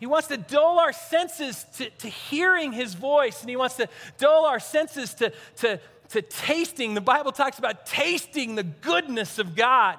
He 0.00 0.06
wants 0.06 0.28
to 0.28 0.36
dull 0.36 0.80
our 0.80 0.92
senses 0.92 1.66
to, 1.76 1.90
to 1.90 2.08
hearing 2.08 2.72
his 2.72 2.94
voice, 2.94 3.40
and 3.40 3.50
he 3.50 3.56
wants 3.56 3.76
to 3.76 3.88
dull 4.16 4.44
our 4.44 4.60
senses 4.60 5.14
to, 5.14 5.32
to, 5.56 5.80
to 6.10 6.22
tasting. 6.22 6.94
The 6.94 7.00
Bible 7.00 7.32
talks 7.32 7.58
about 7.58 7.86
tasting 7.86 8.54
the 8.54 8.62
goodness 8.62 9.38
of 9.38 9.54
God. 9.56 9.98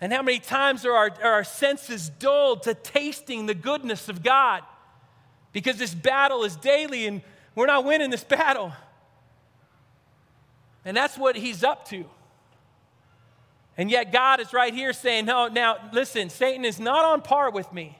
And 0.00 0.12
how 0.12 0.22
many 0.22 0.38
times 0.38 0.84
are 0.84 0.92
our, 0.92 1.10
are 1.22 1.32
our 1.32 1.44
senses 1.44 2.10
dulled 2.10 2.64
to 2.64 2.74
tasting 2.74 3.46
the 3.46 3.54
goodness 3.54 4.08
of 4.10 4.22
God? 4.22 4.62
Because 5.54 5.76
this 5.78 5.94
battle 5.94 6.44
is 6.44 6.56
daily 6.56 7.06
and 7.06 7.22
we're 7.54 7.66
not 7.66 7.86
winning 7.86 8.10
this 8.10 8.24
battle. 8.24 8.72
And 10.84 10.94
that's 10.94 11.16
what 11.16 11.36
he's 11.36 11.64
up 11.64 11.88
to. 11.88 12.04
And 13.78 13.90
yet, 13.90 14.12
God 14.12 14.40
is 14.40 14.52
right 14.52 14.74
here 14.74 14.92
saying, 14.92 15.24
No, 15.24 15.48
now 15.48 15.78
listen, 15.92 16.28
Satan 16.28 16.64
is 16.64 16.78
not 16.78 17.04
on 17.04 17.22
par 17.22 17.50
with 17.50 17.72
me. 17.72 17.98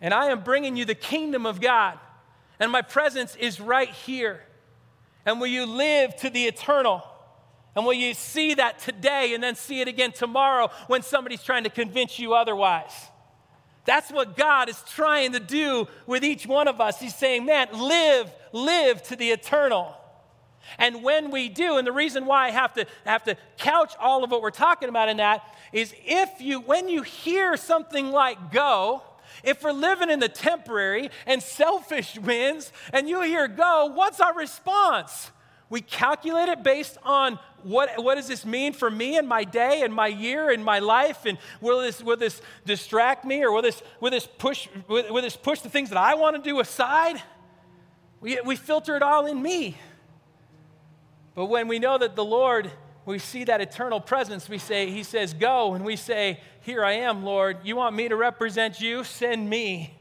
And 0.00 0.12
I 0.12 0.26
am 0.26 0.42
bringing 0.42 0.76
you 0.76 0.84
the 0.84 0.96
kingdom 0.96 1.46
of 1.46 1.60
God. 1.60 1.98
And 2.58 2.72
my 2.72 2.82
presence 2.82 3.36
is 3.36 3.60
right 3.60 3.88
here. 3.88 4.40
And 5.24 5.40
will 5.40 5.46
you 5.46 5.64
live 5.64 6.16
to 6.16 6.30
the 6.30 6.46
eternal? 6.46 7.02
And 7.76 7.84
will 7.86 7.92
you 7.92 8.12
see 8.12 8.54
that 8.54 8.78
today 8.80 9.32
and 9.34 9.42
then 9.42 9.54
see 9.54 9.80
it 9.80 9.88
again 9.88 10.12
tomorrow 10.12 10.70
when 10.88 11.02
somebody's 11.02 11.42
trying 11.42 11.64
to 11.64 11.70
convince 11.70 12.18
you 12.18 12.34
otherwise? 12.34 12.92
That's 13.84 14.12
what 14.12 14.36
God 14.36 14.68
is 14.68 14.80
trying 14.94 15.32
to 15.32 15.40
do 15.40 15.88
with 16.06 16.24
each 16.24 16.46
one 16.46 16.68
of 16.68 16.80
us. 16.80 17.00
He's 17.00 17.14
saying, 17.14 17.44
man, 17.44 17.68
live, 17.72 18.32
live 18.52 19.02
to 19.04 19.16
the 19.16 19.30
eternal. 19.30 19.96
And 20.78 21.02
when 21.02 21.30
we 21.30 21.48
do, 21.48 21.76
and 21.76 21.86
the 21.86 21.92
reason 21.92 22.24
why 22.26 22.46
I 22.46 22.50
have 22.50 22.74
to 22.74 22.86
I 23.04 23.10
have 23.10 23.24
to 23.24 23.36
couch 23.58 23.94
all 23.98 24.24
of 24.24 24.30
what 24.30 24.42
we're 24.42 24.50
talking 24.50 24.88
about 24.88 25.08
in 25.08 25.16
that 25.18 25.42
is 25.72 25.94
if 26.04 26.40
you 26.40 26.60
when 26.60 26.88
you 26.88 27.02
hear 27.02 27.56
something 27.56 28.10
like 28.10 28.52
go, 28.52 29.02
if 29.42 29.62
we're 29.62 29.72
living 29.72 30.10
in 30.10 30.20
the 30.20 30.28
temporary 30.28 31.10
and 31.26 31.42
selfish 31.42 32.18
wins 32.22 32.72
and 32.92 33.08
you 33.08 33.22
hear 33.22 33.48
go, 33.48 33.86
what's 33.94 34.20
our 34.20 34.34
response? 34.34 35.30
We 35.68 35.80
calculate 35.80 36.48
it 36.48 36.62
based 36.62 36.98
on 37.02 37.38
what, 37.64 38.02
what 38.02 38.16
does 38.16 38.28
this 38.28 38.44
mean 38.44 38.72
for 38.72 38.90
me 38.90 39.16
and 39.16 39.28
my 39.28 39.44
day 39.44 39.82
and 39.82 39.94
my 39.94 40.06
year 40.06 40.50
and 40.50 40.64
my 40.64 40.78
life? 40.78 41.24
And 41.26 41.38
will 41.60 41.80
this, 41.80 42.02
will 42.02 42.16
this 42.16 42.40
distract 42.64 43.24
me 43.24 43.42
or 43.42 43.52
will 43.52 43.62
this, 43.62 43.82
will 44.00 44.10
this, 44.10 44.26
push, 44.26 44.68
will, 44.88 45.12
will 45.12 45.22
this 45.22 45.36
push 45.36 45.60
the 45.60 45.68
things 45.68 45.88
that 45.90 45.98
I 45.98 46.14
want 46.14 46.36
to 46.36 46.42
do 46.42 46.60
aside? 46.60 47.22
We, 48.20 48.40
we 48.44 48.56
filter 48.56 48.96
it 48.96 49.02
all 49.02 49.26
in 49.26 49.40
me. 49.40 49.76
But 51.34 51.46
when 51.46 51.68
we 51.68 51.78
know 51.78 51.98
that 51.98 52.14
the 52.14 52.24
Lord, 52.24 52.70
we 53.04 53.18
see 53.18 53.44
that 53.44 53.60
eternal 53.60 54.00
presence, 54.00 54.48
we 54.48 54.58
say, 54.58 54.90
He 54.90 55.02
says, 55.02 55.34
Go. 55.34 55.74
And 55.74 55.84
we 55.84 55.96
say, 55.96 56.40
Here 56.60 56.84
I 56.84 56.92
am, 56.92 57.24
Lord. 57.24 57.58
You 57.64 57.76
want 57.76 57.96
me 57.96 58.08
to 58.08 58.16
represent 58.16 58.80
you? 58.80 59.02
Send 59.02 59.48
me. 59.48 59.98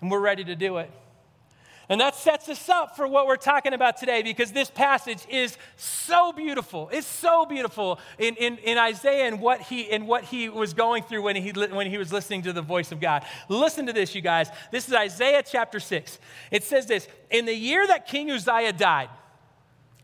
And 0.00 0.10
we're 0.10 0.20
ready 0.20 0.44
to 0.44 0.54
do 0.54 0.76
it. 0.78 0.90
And 1.88 2.00
that 2.00 2.16
sets 2.16 2.48
us 2.48 2.68
up 2.68 2.96
for 2.96 3.06
what 3.06 3.26
we're 3.26 3.36
talking 3.36 3.72
about 3.72 3.96
today 3.96 4.22
because 4.22 4.50
this 4.50 4.70
passage 4.70 5.24
is 5.28 5.56
so 5.76 6.32
beautiful. 6.32 6.88
It's 6.92 7.06
so 7.06 7.46
beautiful 7.46 8.00
in, 8.18 8.34
in, 8.36 8.58
in 8.58 8.76
Isaiah 8.76 9.28
and 9.28 9.40
what, 9.40 9.60
he, 9.60 9.90
and 9.90 10.08
what 10.08 10.24
he 10.24 10.48
was 10.48 10.74
going 10.74 11.04
through 11.04 11.22
when 11.22 11.36
he, 11.36 11.50
when 11.52 11.88
he 11.88 11.96
was 11.96 12.12
listening 12.12 12.42
to 12.42 12.52
the 12.52 12.62
voice 12.62 12.90
of 12.90 13.00
God. 13.00 13.24
Listen 13.48 13.86
to 13.86 13.92
this, 13.92 14.14
you 14.14 14.20
guys. 14.20 14.48
This 14.72 14.88
is 14.88 14.94
Isaiah 14.94 15.44
chapter 15.46 15.78
6. 15.78 16.18
It 16.50 16.64
says 16.64 16.86
this 16.86 17.06
In 17.30 17.46
the 17.46 17.54
year 17.54 17.86
that 17.86 18.08
King 18.08 18.32
Uzziah 18.32 18.72
died, 18.72 19.08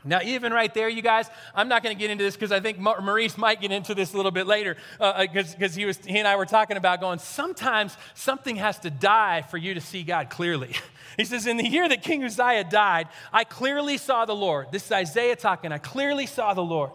now, 0.05 0.21
even 0.23 0.53
right 0.53 0.73
there, 0.75 0.89
you 0.89 1.03
guys, 1.03 1.31
I'm 1.55 1.69
not 1.69 1.83
going 1.83 1.97
to 1.97 2.01
get 2.01 2.11
into 2.11 2.25
this 2.25 2.35
because 2.35 2.51
I 2.51 2.59
think 2.59 2.79
Maurice 2.79 3.39
might 3.39 3.61
get 3.61 3.71
into 3.71 3.95
this 3.95 4.13
a 4.13 4.17
little 4.17 4.33
bit 4.33 4.47
later 4.47 4.77
because 4.99 5.55
uh, 5.55 5.65
uh 5.65 5.69
he, 5.69 5.85
was, 5.85 5.99
he 5.99 6.19
and 6.19 6.27
I 6.27 6.35
were 6.37 6.47
talking 6.47 6.77
about 6.77 7.01
going, 7.01 7.21
sometimes 7.21 7.97
something 8.15 8.57
has 8.57 8.79
to 8.81 8.91
die 8.91 9.43
for 9.43 9.59
you 9.59 9.75
to 9.75 9.81
see 9.81 10.03
God 10.03 10.29
clearly. 10.29 10.75
he 11.17 11.25
says, 11.25 11.47
In 11.47 11.57
the 11.57 11.69
year 11.69 11.89
that 11.89 12.03
King 12.03 12.25
Uzziah 12.25 12.65
died, 12.65 13.09
I 13.33 13.45
clearly 13.45 13.97
saw 13.97 14.25
the 14.25 14.35
Lord. 14.35 14.73
This 14.73 14.87
is 14.87 14.93
Isaiah 14.93 15.37
talking. 15.37 15.71
I 15.71 15.79
clearly 15.79 16.27
saw 16.27 16.53
the 16.53 16.65
Lord. 16.65 16.91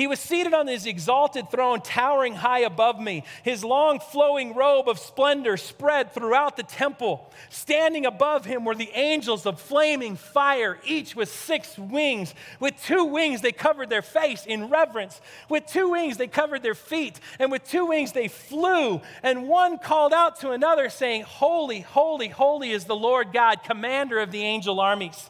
He 0.00 0.06
was 0.06 0.18
seated 0.18 0.54
on 0.54 0.66
his 0.66 0.86
exalted 0.86 1.50
throne, 1.50 1.82
towering 1.82 2.34
high 2.34 2.60
above 2.60 2.98
me. 2.98 3.22
His 3.42 3.62
long 3.62 4.00
flowing 4.00 4.54
robe 4.54 4.88
of 4.88 4.98
splendor 4.98 5.58
spread 5.58 6.14
throughout 6.14 6.56
the 6.56 6.62
temple. 6.62 7.30
Standing 7.50 8.06
above 8.06 8.46
him 8.46 8.64
were 8.64 8.74
the 8.74 8.88
angels 8.94 9.44
of 9.44 9.60
flaming 9.60 10.16
fire, 10.16 10.78
each 10.86 11.14
with 11.14 11.28
six 11.28 11.76
wings. 11.76 12.34
With 12.60 12.82
two 12.82 13.04
wings, 13.04 13.42
they 13.42 13.52
covered 13.52 13.90
their 13.90 14.00
face 14.00 14.46
in 14.46 14.70
reverence. 14.70 15.20
With 15.50 15.66
two 15.66 15.90
wings, 15.90 16.16
they 16.16 16.28
covered 16.28 16.62
their 16.62 16.74
feet. 16.74 17.20
And 17.38 17.52
with 17.52 17.68
two 17.68 17.84
wings, 17.84 18.12
they 18.12 18.28
flew. 18.28 19.02
And 19.22 19.48
one 19.48 19.76
called 19.76 20.14
out 20.14 20.40
to 20.40 20.52
another, 20.52 20.88
saying, 20.88 21.24
Holy, 21.24 21.80
holy, 21.80 22.28
holy 22.28 22.70
is 22.70 22.86
the 22.86 22.96
Lord 22.96 23.34
God, 23.34 23.64
commander 23.64 24.18
of 24.18 24.32
the 24.32 24.44
angel 24.44 24.80
armies. 24.80 25.28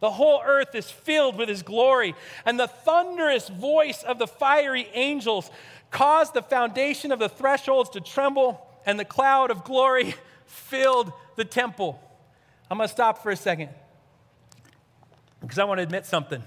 The 0.00 0.10
whole 0.10 0.40
earth 0.44 0.74
is 0.74 0.90
filled 0.90 1.36
with 1.36 1.48
his 1.48 1.62
glory, 1.62 2.14
and 2.44 2.58
the 2.58 2.68
thunderous 2.68 3.48
voice 3.48 4.02
of 4.02 4.18
the 4.18 4.26
fiery 4.26 4.88
angels 4.94 5.50
caused 5.90 6.34
the 6.34 6.42
foundation 6.42 7.10
of 7.10 7.18
the 7.18 7.28
thresholds 7.28 7.90
to 7.90 8.00
tremble, 8.00 8.64
and 8.86 8.98
the 8.98 9.04
cloud 9.04 9.50
of 9.50 9.64
glory 9.64 10.14
filled 10.46 11.12
the 11.36 11.44
temple. 11.44 12.00
I'm 12.70 12.78
going 12.78 12.88
to 12.88 12.92
stop 12.92 13.22
for 13.22 13.30
a 13.30 13.36
second 13.36 13.70
because 15.40 15.58
I 15.58 15.64
want 15.64 15.78
to 15.78 15.82
admit 15.82 16.06
something. 16.06 16.42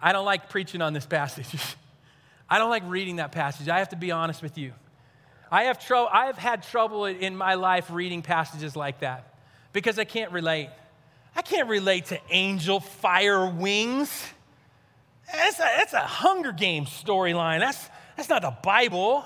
I 0.00 0.12
don't 0.12 0.24
like 0.24 0.48
preaching 0.48 0.82
on 0.82 0.92
this 0.92 1.06
passage. 1.06 1.76
I 2.48 2.58
don't 2.58 2.70
like 2.70 2.84
reading 2.86 3.16
that 3.16 3.32
passage. 3.32 3.68
I 3.68 3.78
have 3.78 3.90
to 3.90 3.96
be 3.96 4.10
honest 4.10 4.42
with 4.42 4.56
you. 4.56 4.72
I 5.50 5.64
have, 5.64 5.84
tro- 5.84 6.06
I 6.06 6.26
have 6.26 6.38
had 6.38 6.62
trouble 6.62 7.06
in 7.06 7.36
my 7.36 7.54
life 7.54 7.90
reading 7.90 8.22
passages 8.22 8.76
like 8.76 9.00
that 9.00 9.34
because 9.72 9.98
I 9.98 10.04
can't 10.04 10.32
relate. 10.32 10.70
I 11.36 11.42
can't 11.42 11.68
relate 11.68 12.06
to 12.06 12.20
angel 12.30 12.80
fire 12.80 13.46
wings. 13.46 14.24
That's 15.32 15.58
a, 15.58 15.62
that's 15.76 15.92
a 15.92 16.00
Hunger 16.00 16.52
Games 16.52 16.88
storyline. 16.88 17.60
That's, 17.60 17.90
that's 18.16 18.28
not 18.28 18.42
the 18.42 18.56
Bible. 18.62 19.24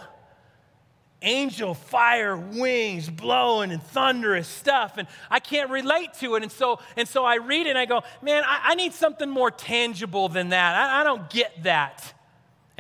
Angel 1.22 1.74
fire 1.74 2.36
wings 2.36 3.08
blowing 3.08 3.70
and 3.70 3.82
thunderous 3.82 4.48
stuff. 4.48 4.98
And 4.98 5.06
I 5.30 5.38
can't 5.38 5.70
relate 5.70 6.14
to 6.14 6.34
it. 6.34 6.42
And 6.42 6.50
so, 6.50 6.80
and 6.96 7.06
so 7.06 7.24
I 7.24 7.36
read 7.36 7.66
it 7.66 7.70
and 7.70 7.78
I 7.78 7.84
go, 7.84 8.02
man, 8.22 8.42
I, 8.44 8.70
I 8.70 8.74
need 8.74 8.92
something 8.92 9.30
more 9.30 9.50
tangible 9.50 10.28
than 10.28 10.48
that. 10.48 10.74
I, 10.74 11.02
I 11.02 11.04
don't 11.04 11.30
get 11.30 11.62
that. 11.62 12.12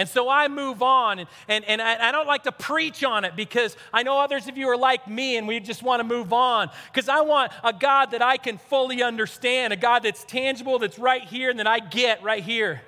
And 0.00 0.08
so 0.08 0.30
I 0.30 0.48
move 0.48 0.82
on, 0.82 1.18
and, 1.18 1.28
and, 1.46 1.62
and 1.66 1.82
I, 1.82 2.08
I, 2.08 2.10
don't 2.10 2.26
like 2.26 2.44
to 2.44 2.52
preach 2.52 3.04
on 3.04 3.26
it 3.26 3.36
because 3.36 3.76
I 3.92 4.02
know 4.02 4.18
others 4.18 4.48
of 4.48 4.56
you 4.56 4.66
are 4.70 4.76
like 4.78 5.06
me 5.06 5.36
and 5.36 5.46
we 5.46 5.60
just 5.60 5.82
want 5.82 6.00
to 6.00 6.04
move 6.04 6.32
on. 6.32 6.70
Because 6.90 7.10
I 7.10 7.20
want 7.20 7.52
a 7.62 7.74
God 7.74 8.12
that 8.12 8.22
I 8.22 8.38
can 8.38 8.56
fully 8.56 9.02
understand, 9.02 9.74
a 9.74 9.76
God 9.76 10.04
that's 10.04 10.24
tangible, 10.24 10.78
that's 10.78 10.98
right 10.98 11.22
here, 11.22 11.50
and 11.50 11.58
that 11.58 11.66
I 11.66 11.80
get 11.80 12.22
right 12.22 12.42
here. 12.42 12.80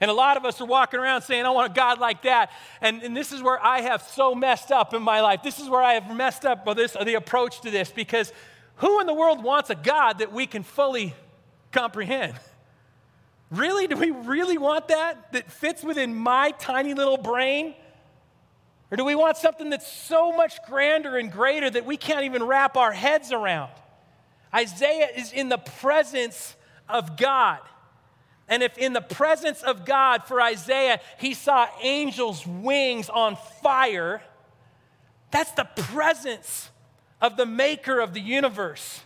And 0.00 0.10
a 0.10 0.14
lot 0.14 0.38
of 0.38 0.46
us 0.46 0.58
are 0.62 0.66
walking 0.66 0.98
around 0.98 1.20
saying, 1.20 1.44
I 1.44 1.50
want 1.50 1.70
a 1.70 1.74
God 1.74 1.98
like 1.98 2.22
that. 2.22 2.50
And, 2.80 3.02
and 3.02 3.14
this 3.14 3.32
is 3.32 3.42
where 3.42 3.62
I 3.62 3.82
have 3.82 4.00
so 4.00 4.34
messed 4.34 4.72
up 4.72 4.94
in 4.94 5.02
my 5.02 5.20
life. 5.20 5.42
This 5.42 5.58
is 5.58 5.68
where 5.68 5.82
I 5.82 5.92
have 5.92 6.16
messed 6.16 6.46
up 6.46 6.66
with 6.66 6.78
this, 6.78 6.92
the 6.92 7.16
approach 7.16 7.60
to 7.60 7.70
this, 7.70 7.90
because 7.90 8.32
who 8.76 8.98
in 9.02 9.06
the 9.06 9.12
world 9.12 9.44
wants 9.44 9.68
a 9.68 9.74
God 9.74 10.20
that 10.20 10.32
we 10.32 10.46
can 10.46 10.62
fully 10.62 11.14
comprehend? 11.70 12.32
Really? 13.50 13.86
Do 13.86 13.96
we 13.96 14.10
really 14.10 14.58
want 14.58 14.88
that 14.88 15.32
that 15.32 15.50
fits 15.50 15.82
within 15.84 16.14
my 16.14 16.50
tiny 16.52 16.94
little 16.94 17.16
brain? 17.16 17.74
Or 18.90 18.96
do 18.96 19.04
we 19.04 19.14
want 19.14 19.36
something 19.36 19.70
that's 19.70 19.90
so 19.90 20.36
much 20.36 20.58
grander 20.66 21.16
and 21.16 21.30
greater 21.30 21.68
that 21.70 21.84
we 21.84 21.96
can't 21.96 22.24
even 22.24 22.42
wrap 22.42 22.76
our 22.76 22.92
heads 22.92 23.32
around? 23.32 23.70
Isaiah 24.54 25.08
is 25.16 25.32
in 25.32 25.48
the 25.48 25.58
presence 25.58 26.56
of 26.88 27.16
God. 27.16 27.60
And 28.48 28.62
if 28.62 28.78
in 28.78 28.92
the 28.92 29.00
presence 29.00 29.62
of 29.62 29.84
God 29.84 30.24
for 30.24 30.40
Isaiah, 30.40 31.00
he 31.18 31.34
saw 31.34 31.66
angels' 31.82 32.46
wings 32.46 33.08
on 33.10 33.36
fire, 33.60 34.22
that's 35.32 35.50
the 35.52 35.64
presence 35.64 36.70
of 37.20 37.36
the 37.36 37.46
maker 37.46 37.98
of 37.98 38.14
the 38.14 38.20
universe. 38.20 39.00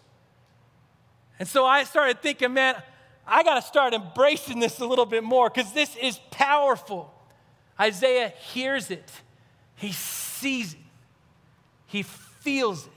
And 1.38 1.48
so 1.48 1.64
I 1.64 1.84
started 1.84 2.20
thinking, 2.20 2.52
man, 2.52 2.82
I 3.30 3.44
got 3.44 3.54
to 3.54 3.62
start 3.62 3.94
embracing 3.94 4.58
this 4.58 4.80
a 4.80 4.86
little 4.86 5.06
bit 5.06 5.22
more 5.22 5.48
because 5.48 5.72
this 5.72 5.94
is 5.96 6.18
powerful. 6.30 7.14
Isaiah 7.78 8.32
hears 8.52 8.90
it, 8.90 9.10
he 9.76 9.92
sees 9.92 10.74
it, 10.74 10.80
he 11.86 12.02
feels 12.02 12.86
it. 12.86 12.92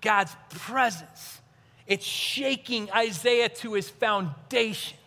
God's 0.00 0.36
presence. 0.50 1.40
It's 1.86 2.04
shaking 2.04 2.90
Isaiah 2.92 3.48
to 3.48 3.72
his 3.74 3.88
foundation. 3.88 4.98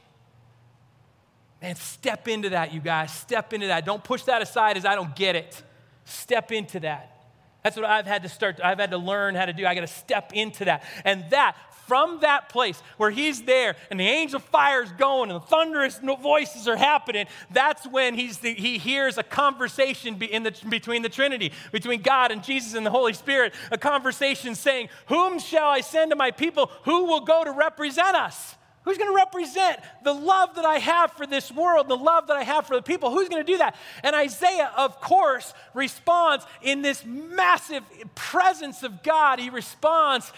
Man, 1.61 1.75
step 1.75 2.27
into 2.27 2.49
that, 2.49 2.73
you 2.73 2.79
guys. 2.79 3.11
Step 3.11 3.53
into 3.53 3.67
that. 3.67 3.85
Don't 3.85 4.03
push 4.03 4.23
that 4.23 4.41
aside 4.41 4.77
as 4.77 4.85
I 4.85 4.95
don't 4.95 5.15
get 5.15 5.35
it. 5.35 5.61
Step 6.05 6.51
into 6.51 6.79
that. 6.81 7.17
That's 7.63 7.75
what 7.75 7.85
I've 7.85 8.05
had 8.05 8.23
to 8.23 8.29
start, 8.29 8.59
I've 8.63 8.79
had 8.79 8.91
to 8.91 8.97
learn 8.97 9.35
how 9.35 9.45
to 9.45 9.53
do. 9.53 9.65
I 9.65 9.75
got 9.75 9.81
to 9.81 9.87
step 9.87 10.31
into 10.33 10.65
that. 10.65 10.83
And 11.03 11.25
that 11.31 11.57
from 11.87 12.19
that 12.19 12.49
place 12.49 12.81
where 12.97 13.09
he's 13.09 13.43
there 13.43 13.75
and 13.89 13.99
the 13.99 14.07
angel 14.07 14.39
fire 14.39 14.83
is 14.83 14.91
going 14.93 15.31
and 15.31 15.41
the 15.41 15.45
thunderous 15.45 15.99
voices 16.21 16.67
are 16.67 16.75
happening, 16.75 17.25
that's 17.51 17.87
when 17.87 18.13
he's 18.13 18.37
the, 18.39 18.53
he 18.53 18.77
hears 18.77 19.17
a 19.17 19.23
conversation 19.23 20.21
in 20.21 20.43
the, 20.43 20.53
between 20.69 21.01
the 21.01 21.09
Trinity, 21.09 21.51
between 21.71 22.01
God 22.01 22.31
and 22.31 22.43
Jesus 22.43 22.73
and 22.73 22.85
the 22.85 22.91
Holy 22.91 23.13
Spirit, 23.13 23.53
a 23.71 23.77
conversation 23.77 24.53
saying, 24.53 24.89
Whom 25.07 25.39
shall 25.39 25.69
I 25.69 25.81
send 25.81 26.11
to 26.11 26.15
my 26.15 26.31
people? 26.31 26.69
Who 26.83 27.05
will 27.05 27.21
go 27.21 27.43
to 27.43 27.51
represent 27.51 28.15
us? 28.15 28.55
Who's 28.87 28.97
going 28.97 29.09
to 29.09 29.15
represent 29.15 29.81
the 30.05 30.13
love 30.13 30.55
that 30.55 30.63
I 30.63 30.79
have 30.79 31.11
for 31.11 31.27
this 31.27 31.51
world, 31.51 31.89
the 31.89 31.97
love 31.97 32.27
that 32.27 32.37
I 32.37 32.43
have 32.43 32.67
for 32.67 32.77
the 32.77 32.81
people? 32.81 33.11
Who's 33.11 33.27
going 33.27 33.45
to 33.45 33.51
do 33.51 33.57
that? 33.57 33.75
And 34.01 34.15
Isaiah, 34.15 34.71
of 34.77 35.01
course, 35.01 35.53
responds 35.73 36.45
in 36.61 36.83
this 36.83 37.03
massive 37.03 37.83
presence 38.15 38.83
of 38.83 39.03
God. 39.03 39.39
He 39.39 39.49
responds, 39.49 40.31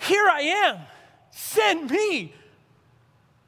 here 0.00 0.28
I 0.28 0.40
am. 0.66 0.78
Send 1.30 1.90
me. 1.90 2.34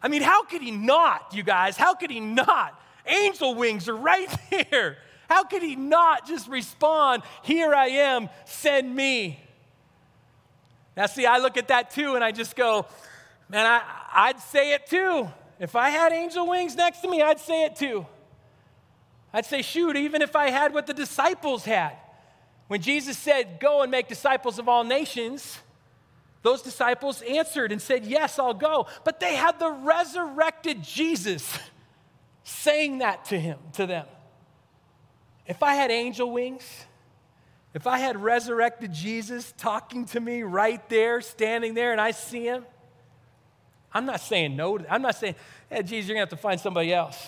I 0.02 0.08
mean, 0.08 0.22
how 0.22 0.44
could 0.44 0.62
he 0.62 0.70
not, 0.70 1.32
you 1.32 1.42
guys? 1.42 1.76
How 1.76 1.94
could 1.94 2.10
he 2.10 2.20
not? 2.20 2.78
Angel 3.06 3.54
wings 3.54 3.88
are 3.88 3.96
right 3.96 4.28
there. 4.70 4.98
How 5.28 5.44
could 5.44 5.62
he 5.62 5.76
not 5.76 6.26
just 6.26 6.48
respond, 6.48 7.22
Here 7.42 7.74
I 7.74 7.86
am, 7.86 8.28
send 8.44 8.94
me? 8.94 9.40
Now, 10.96 11.06
see, 11.06 11.24
I 11.24 11.38
look 11.38 11.56
at 11.56 11.68
that 11.68 11.90
too 11.90 12.16
and 12.16 12.22
I 12.22 12.32
just 12.32 12.54
go, 12.54 12.86
Man, 13.48 13.66
I, 13.66 13.82
I'd 14.12 14.40
say 14.40 14.74
it 14.74 14.86
too. 14.86 15.28
If 15.58 15.76
I 15.76 15.90
had 15.90 16.12
angel 16.12 16.48
wings 16.48 16.74
next 16.74 17.00
to 17.00 17.08
me, 17.08 17.22
I'd 17.22 17.40
say 17.40 17.64
it 17.64 17.76
too. 17.76 18.06
I'd 19.32 19.46
say, 19.46 19.62
Shoot, 19.62 19.96
even 19.96 20.20
if 20.20 20.36
I 20.36 20.50
had 20.50 20.74
what 20.74 20.86
the 20.86 20.94
disciples 20.94 21.64
had. 21.64 21.96
When 22.68 22.82
Jesus 22.82 23.16
said, 23.16 23.58
Go 23.58 23.82
and 23.82 23.90
make 23.90 24.08
disciples 24.08 24.58
of 24.58 24.68
all 24.68 24.84
nations, 24.84 25.58
those 26.42 26.62
disciples 26.62 27.22
answered 27.22 27.72
and 27.72 27.80
said, 27.80 28.04
Yes, 28.04 28.38
I'll 28.38 28.54
go. 28.54 28.86
But 29.04 29.20
they 29.20 29.34
had 29.34 29.58
the 29.58 29.70
resurrected 29.70 30.82
Jesus 30.82 31.58
saying 32.44 32.98
that 32.98 33.24
to 33.26 33.38
him, 33.38 33.58
to 33.74 33.86
them. 33.86 34.06
If 35.46 35.62
I 35.62 35.74
had 35.74 35.90
angel 35.90 36.30
wings, 36.30 36.64
if 37.74 37.86
I 37.86 37.98
had 37.98 38.22
resurrected 38.22 38.92
Jesus 38.92 39.54
talking 39.56 40.04
to 40.06 40.20
me 40.20 40.42
right 40.42 40.86
there, 40.88 41.20
standing 41.20 41.74
there, 41.74 41.92
and 41.92 42.00
I 42.00 42.10
see 42.10 42.44
him, 42.44 42.66
I'm 43.94 44.06
not 44.06 44.20
saying 44.20 44.56
no. 44.56 44.78
I'm 44.90 45.02
not 45.02 45.16
saying, 45.16 45.36
hey, 45.70 45.82
Jesus, 45.82 46.08
you're 46.08 46.16
going 46.16 46.26
to 46.26 46.30
have 46.30 46.38
to 46.38 46.42
find 46.42 46.60
somebody 46.60 46.92
else. 46.92 47.18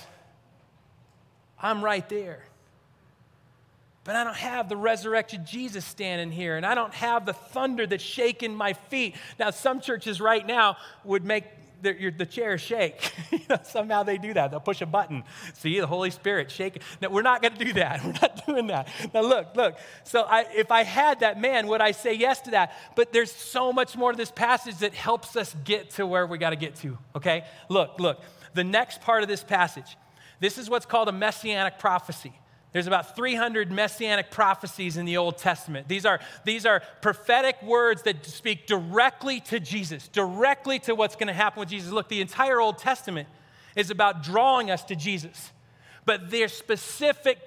I'm 1.60 1.84
right 1.84 2.06
there. 2.08 2.44
But 4.04 4.16
I 4.16 4.24
don't 4.24 4.36
have 4.36 4.68
the 4.68 4.76
resurrected 4.76 5.46
Jesus 5.46 5.84
standing 5.84 6.30
here, 6.30 6.58
and 6.58 6.66
I 6.66 6.74
don't 6.74 6.92
have 6.92 7.24
the 7.24 7.32
thunder 7.32 7.86
that's 7.86 8.04
shaking 8.04 8.54
my 8.54 8.74
feet. 8.74 9.16
Now, 9.38 9.50
some 9.50 9.80
churches 9.80 10.20
right 10.20 10.46
now 10.46 10.76
would 11.04 11.24
make 11.24 11.44
the, 11.80 12.10
the 12.10 12.26
chair 12.26 12.58
shake. 12.58 13.14
somehow 13.64 14.02
they 14.02 14.18
do 14.18 14.34
that. 14.34 14.50
They'll 14.50 14.60
push 14.60 14.82
a 14.82 14.86
button. 14.86 15.22
See 15.54 15.80
the 15.80 15.86
Holy 15.86 16.10
Spirit 16.10 16.50
shaking. 16.50 16.82
No, 17.00 17.08
we're 17.08 17.22
not 17.22 17.40
going 17.40 17.54
to 17.54 17.64
do 17.64 17.72
that. 17.74 18.04
We're 18.04 18.12
not 18.12 18.46
doing 18.46 18.66
that. 18.66 18.88
Now, 19.14 19.22
look, 19.22 19.54
look. 19.54 19.76
So, 20.02 20.22
I, 20.22 20.46
if 20.54 20.70
I 20.70 20.82
had 20.82 21.20
that, 21.20 21.40
man, 21.40 21.66
would 21.68 21.80
I 21.80 21.92
say 21.92 22.14
yes 22.14 22.40
to 22.42 22.50
that? 22.52 22.74
But 22.96 23.12
there's 23.12 23.32
so 23.32 23.72
much 23.72 23.96
more 23.96 24.12
to 24.12 24.16
this 24.16 24.30
passage 24.30 24.78
that 24.78 24.94
helps 24.94 25.36
us 25.36 25.54
get 25.64 25.90
to 25.90 26.06
where 26.06 26.26
we 26.26 26.38
got 26.38 26.50
to 26.50 26.56
get 26.56 26.76
to, 26.76 26.98
okay? 27.16 27.44
Look, 27.68 28.00
look. 28.00 28.20
The 28.54 28.64
next 28.64 29.00
part 29.00 29.22
of 29.22 29.28
this 29.28 29.42
passage, 29.42 29.96
this 30.40 30.58
is 30.58 30.68
what's 30.68 30.86
called 30.86 31.08
a 31.08 31.12
messianic 31.12 31.78
prophecy. 31.78 32.32
There's 32.74 32.88
about 32.88 33.14
300 33.14 33.70
messianic 33.70 34.32
prophecies 34.32 34.96
in 34.96 35.06
the 35.06 35.16
Old 35.16 35.38
Testament. 35.38 35.86
These 35.86 36.04
are, 36.04 36.18
these 36.44 36.66
are 36.66 36.82
prophetic 37.02 37.62
words 37.62 38.02
that 38.02 38.26
speak 38.26 38.66
directly 38.66 39.38
to 39.42 39.60
Jesus, 39.60 40.08
directly 40.08 40.80
to 40.80 40.96
what's 40.96 41.14
going 41.14 41.28
to 41.28 41.32
happen 41.32 41.60
with 41.60 41.68
Jesus. 41.68 41.92
Look, 41.92 42.08
the 42.08 42.20
entire 42.20 42.60
Old 42.60 42.78
Testament 42.78 43.28
is 43.76 43.90
about 43.90 44.24
drawing 44.24 44.72
us 44.72 44.82
to 44.86 44.96
Jesus. 44.96 45.52
But 46.04 46.32
there's 46.32 46.52
specific 46.52 47.38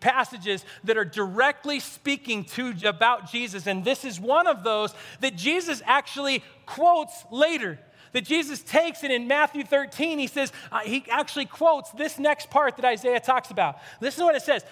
passages 0.00 0.64
that 0.82 0.96
are 0.96 1.04
directly 1.04 1.78
speaking 1.78 2.42
to 2.46 2.74
about 2.84 3.30
Jesus, 3.30 3.68
and 3.68 3.84
this 3.84 4.04
is 4.04 4.18
one 4.18 4.48
of 4.48 4.64
those 4.64 4.92
that 5.20 5.36
Jesus 5.36 5.82
actually 5.86 6.42
quotes 6.66 7.24
later 7.30 7.78
that 8.12 8.24
Jesus 8.24 8.62
takes, 8.62 9.02
and 9.02 9.12
in 9.12 9.26
Matthew 9.26 9.64
13, 9.64 10.18
he 10.18 10.26
says, 10.26 10.52
uh, 10.70 10.80
he 10.80 11.04
actually 11.10 11.46
quotes 11.46 11.90
this 11.92 12.18
next 12.18 12.50
part 12.50 12.76
that 12.76 12.84
Isaiah 12.84 13.20
talks 13.20 13.50
about. 13.50 13.78
Listen 14.00 14.20
to 14.20 14.24
what 14.26 14.36
it 14.36 14.42
says. 14.42 14.64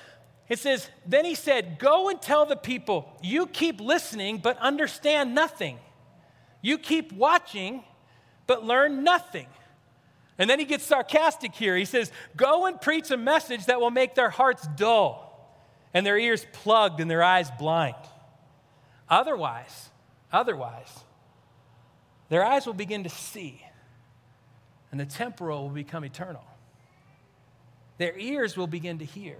It 0.49 0.59
says, 0.59 0.89
Then 1.07 1.25
he 1.25 1.35
said, 1.35 1.79
Go 1.79 2.09
and 2.11 2.21
tell 2.21 2.45
the 2.45 2.57
people, 2.57 3.11
you 3.23 3.47
keep 3.47 3.81
listening, 3.81 4.39
but 4.39 4.59
understand 4.59 5.35
nothing. 5.35 5.79
You 6.61 6.77
keep 6.77 7.13
watching, 7.13 7.83
but 8.47 8.65
learn 8.65 9.03
nothing. 9.05 9.47
And 10.39 10.49
then 10.49 10.59
he 10.59 10.65
gets 10.65 10.85
sarcastic 10.85 11.55
here. 11.55 11.77
He 11.77 11.85
says, 11.85 12.11
Go 12.37 12.67
and 12.67 12.81
preach 12.81 13.11
a 13.11 13.17
message 13.17 13.67
that 13.67 13.81
will 13.81 13.91
make 13.91 14.15
their 14.15 14.31
hearts 14.31 14.67
dull 14.77 15.31
and 15.95 16.05
their 16.05 16.19
ears 16.19 16.47
plugged 16.53 17.01
and 17.01 17.11
their 17.11 17.23
eyes 17.23 17.51
blind. 17.59 17.95
Otherwise, 19.09 19.91
otherwise, 20.33 21.05
their 22.31 22.45
eyes 22.45 22.65
will 22.65 22.75
begin 22.75 23.05
to 23.05 23.11
see 23.11 23.63
and 24.91 24.99
the 24.99 25.07
temporal 25.07 25.65
will 25.65 25.75
become 25.75 26.05
eternal. 26.05 26.45
Their 27.99 28.19
ears 28.19 28.57
will 28.57 28.67
begin 28.67 28.99
to 28.99 29.05
hear. 29.05 29.37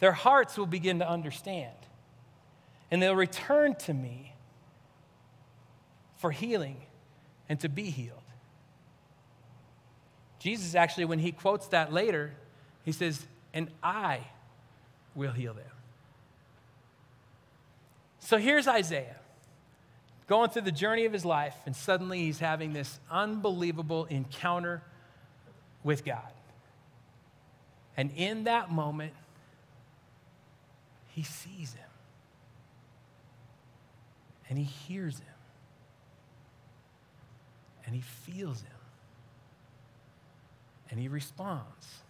Their 0.00 0.12
hearts 0.12 0.58
will 0.58 0.66
begin 0.66 0.98
to 0.98 1.08
understand. 1.08 1.74
And 2.90 3.00
they'll 3.00 3.16
return 3.16 3.74
to 3.76 3.94
me 3.94 4.34
for 6.16 6.30
healing 6.30 6.76
and 7.48 7.58
to 7.60 7.68
be 7.68 7.84
healed. 7.84 8.18
Jesus 10.38 10.74
actually, 10.74 11.06
when 11.06 11.18
he 11.18 11.32
quotes 11.32 11.68
that 11.68 11.92
later, 11.92 12.34
he 12.84 12.92
says, 12.92 13.24
And 13.52 13.70
I 13.82 14.20
will 15.14 15.32
heal 15.32 15.54
them. 15.54 15.64
So 18.18 18.36
here's 18.36 18.68
Isaiah 18.68 19.16
going 20.26 20.50
through 20.50 20.62
the 20.62 20.72
journey 20.72 21.04
of 21.04 21.12
his 21.12 21.24
life, 21.24 21.56
and 21.66 21.74
suddenly 21.74 22.20
he's 22.20 22.38
having 22.38 22.72
this 22.72 22.98
unbelievable 23.10 24.06
encounter 24.06 24.82
with 25.82 26.04
God. 26.04 26.32
And 27.96 28.10
in 28.16 28.44
that 28.44 28.72
moment, 28.72 29.12
he 31.08 31.22
sees 31.22 31.74
him 31.74 31.84
and 34.48 34.58
he 34.58 34.64
hears 34.64 35.18
him 35.18 35.26
and 37.86 37.94
he 37.94 38.00
feels 38.00 38.62
him 38.62 38.70
and 40.90 40.98
he 40.98 41.06
responds. 41.06 42.02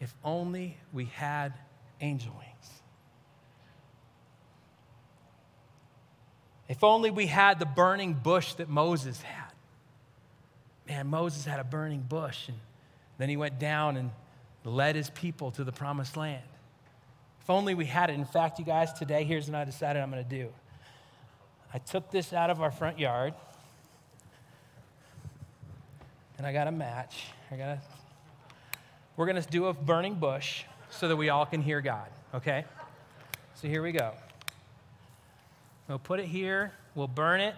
If 0.00 0.14
only 0.24 0.76
we 0.92 1.06
had 1.06 1.54
angel 2.00 2.32
wings. 2.38 2.77
If 6.68 6.84
only 6.84 7.10
we 7.10 7.26
had 7.26 7.58
the 7.58 7.66
burning 7.66 8.14
bush 8.14 8.54
that 8.54 8.68
Moses 8.68 9.20
had. 9.22 9.52
Man, 10.86 11.06
Moses 11.06 11.44
had 11.44 11.60
a 11.60 11.64
burning 11.64 12.00
bush, 12.00 12.48
and 12.48 12.58
then 13.18 13.28
he 13.28 13.36
went 13.36 13.58
down 13.58 13.96
and 13.96 14.10
led 14.64 14.96
his 14.96 15.10
people 15.10 15.50
to 15.52 15.64
the 15.64 15.72
promised 15.72 16.16
land. 16.16 16.42
If 17.40 17.50
only 17.50 17.74
we 17.74 17.86
had 17.86 18.10
it. 18.10 18.14
In 18.14 18.24
fact, 18.24 18.58
you 18.58 18.64
guys, 18.64 18.92
today, 18.92 19.24
here's 19.24 19.46
what 19.50 19.56
I 19.56 19.64
decided 19.64 20.02
I'm 20.02 20.10
going 20.10 20.22
to 20.22 20.28
do. 20.28 20.48
I 21.72 21.78
took 21.78 22.10
this 22.10 22.32
out 22.32 22.50
of 22.50 22.60
our 22.60 22.70
front 22.70 22.98
yard 22.98 23.34
and 26.38 26.46
I 26.46 26.52
got 26.52 26.68
a 26.68 26.72
match. 26.72 27.24
I 27.50 27.56
got 27.56 27.68
a, 27.68 27.80
we're 29.16 29.26
going 29.26 29.42
to 29.42 29.48
do 29.48 29.66
a 29.66 29.74
burning 29.74 30.14
bush 30.14 30.64
so 30.90 31.08
that 31.08 31.16
we 31.16 31.28
all 31.28 31.44
can 31.44 31.60
hear 31.60 31.80
God, 31.80 32.08
okay? 32.34 32.64
So 33.54 33.68
here 33.68 33.82
we 33.82 33.92
go. 33.92 34.12
We'll 35.88 35.98
put 35.98 36.20
it 36.20 36.26
here, 36.26 36.72
we'll 36.94 37.08
burn 37.08 37.40
it. 37.40 37.54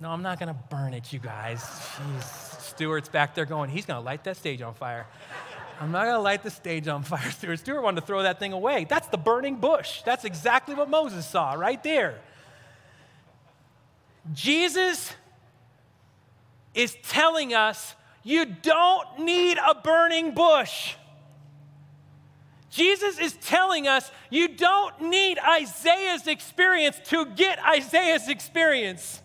No, 0.00 0.10
I'm 0.10 0.22
not 0.22 0.38
going 0.38 0.52
to 0.52 0.60
burn 0.70 0.92
it, 0.94 1.12
you 1.12 1.18
guys. 1.18 1.62
Jeez. 1.62 2.60
Stuart's 2.60 3.08
back 3.08 3.34
there 3.34 3.46
going, 3.46 3.70
he's 3.70 3.86
going 3.86 3.98
to 3.98 4.04
light 4.04 4.24
that 4.24 4.36
stage 4.36 4.60
on 4.62 4.74
fire. 4.74 5.06
I'm 5.80 5.92
not 5.92 6.04
going 6.04 6.16
to 6.16 6.20
light 6.20 6.42
the 6.42 6.50
stage 6.50 6.88
on 6.88 7.02
fire, 7.02 7.30
Stuart. 7.30 7.60
Stuart 7.60 7.82
wanted 7.82 8.00
to 8.00 8.06
throw 8.06 8.22
that 8.24 8.38
thing 8.40 8.52
away. 8.52 8.86
That's 8.88 9.08
the 9.08 9.16
burning 9.16 9.56
bush. 9.56 10.02
That's 10.02 10.24
exactly 10.24 10.74
what 10.74 10.90
Moses 10.90 11.26
saw 11.26 11.54
right 11.54 11.82
there. 11.82 12.20
Jesus 14.32 15.14
is 16.74 16.96
telling 17.04 17.54
us 17.54 17.94
you 18.22 18.44
don't 18.44 19.20
need 19.20 19.58
a 19.58 19.74
burning 19.74 20.32
bush. 20.34 20.94
Jesus 22.78 23.18
is 23.18 23.32
telling 23.40 23.88
us 23.88 24.08
you 24.30 24.48
don't 24.48 25.00
need 25.02 25.38
Isaiah's 25.38 26.28
experience 26.28 27.00
to 27.06 27.26
get 27.26 27.58
Isaiah's 27.64 28.28
experience. 28.28 29.20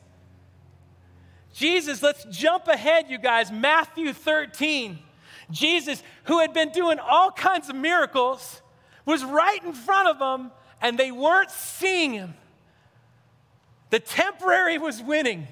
Jesus, 1.53 2.01
let's 2.01 2.25
jump 2.25 2.67
ahead, 2.67 3.05
you 3.09 3.19
guys. 3.19 3.51
Matthew 3.51 4.11
13. 4.11 4.97
Jesus, 5.51 6.01
who 6.23 6.39
had 6.39 6.51
been 6.51 6.71
doing 6.71 6.97
all 6.97 7.29
kinds 7.29 7.69
of 7.69 7.75
miracles, 7.75 8.61
was 9.05 9.23
right 9.23 9.63
in 9.63 9.73
front 9.73 10.07
of 10.07 10.17
them, 10.17 10.51
and 10.81 10.97
they 10.97 11.11
weren't 11.11 11.51
seeing 11.51 12.13
him. 12.13 12.33
The 13.91 13.99
temporary 13.99 14.79
was 14.79 15.01
winning 15.01 15.47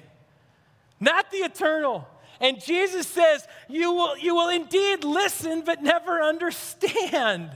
not 1.02 1.32
the 1.32 1.38
eternal. 1.38 2.08
And 2.40 2.62
Jesus 2.62 3.08
says, 3.08 3.46
you 3.68 3.92
will, 3.92 4.16
you 4.16 4.34
will 4.36 4.48
indeed 4.48 5.04
listen, 5.04 5.62
but 5.62 5.82
never 5.82 6.22
understand. 6.22 7.50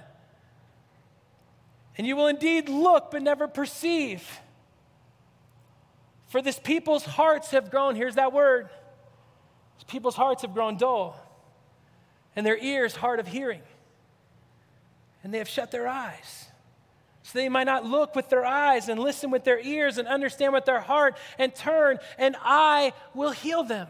And 1.98 2.06
you 2.06 2.16
will 2.16 2.26
indeed 2.26 2.68
look, 2.68 3.10
but 3.10 3.22
never 3.22 3.48
perceive. 3.48 4.40
For 6.28 6.42
this 6.42 6.58
people's 6.58 7.04
hearts 7.04 7.52
have 7.52 7.70
grown, 7.70 7.94
here's 7.94 8.16
that 8.16 8.32
word. 8.32 8.68
This 9.76 9.84
people's 9.84 10.16
hearts 10.16 10.42
have 10.42 10.52
grown 10.52 10.76
dull, 10.76 11.18
and 12.34 12.44
their 12.44 12.58
ears 12.58 12.96
hard 12.96 13.20
of 13.20 13.26
hearing. 13.26 13.62
And 15.22 15.32
they 15.32 15.38
have 15.38 15.48
shut 15.48 15.70
their 15.70 15.88
eyes 15.88 16.46
so 17.26 17.40
they 17.40 17.48
might 17.48 17.64
not 17.64 17.84
look 17.84 18.14
with 18.14 18.28
their 18.28 18.46
eyes 18.46 18.88
and 18.88 19.00
listen 19.00 19.32
with 19.32 19.42
their 19.42 19.58
ears 19.58 19.98
and 19.98 20.06
understand 20.06 20.52
with 20.52 20.64
their 20.64 20.78
heart 20.78 21.16
and 21.40 21.52
turn, 21.52 21.98
and 22.18 22.36
I 22.40 22.92
will 23.14 23.32
heal 23.32 23.64
them. 23.64 23.88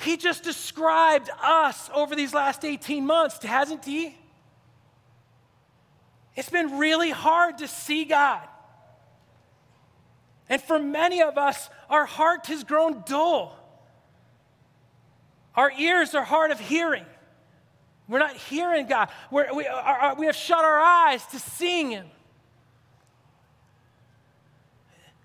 He 0.00 0.16
just 0.16 0.42
described 0.42 1.30
us 1.40 1.88
over 1.94 2.16
these 2.16 2.34
last 2.34 2.64
18 2.64 3.06
months, 3.06 3.40
hasn't 3.44 3.84
he? 3.84 4.16
It's 6.38 6.50
been 6.50 6.78
really 6.78 7.10
hard 7.10 7.58
to 7.58 7.66
see 7.66 8.04
God. 8.04 8.46
And 10.48 10.62
for 10.62 10.78
many 10.78 11.20
of 11.20 11.36
us, 11.36 11.68
our 11.90 12.06
heart 12.06 12.46
has 12.46 12.62
grown 12.62 13.02
dull. 13.04 13.58
Our 15.56 15.72
ears 15.72 16.14
are 16.14 16.22
hard 16.22 16.52
of 16.52 16.60
hearing. 16.60 17.04
We're 18.06 18.20
not 18.20 18.36
hearing 18.36 18.86
God. 18.86 19.08
We're, 19.32 19.52
we, 19.52 19.66
are, 19.66 20.14
we 20.14 20.26
have 20.26 20.36
shut 20.36 20.64
our 20.64 20.78
eyes 20.78 21.26
to 21.26 21.40
seeing 21.40 21.90
Him. 21.90 22.06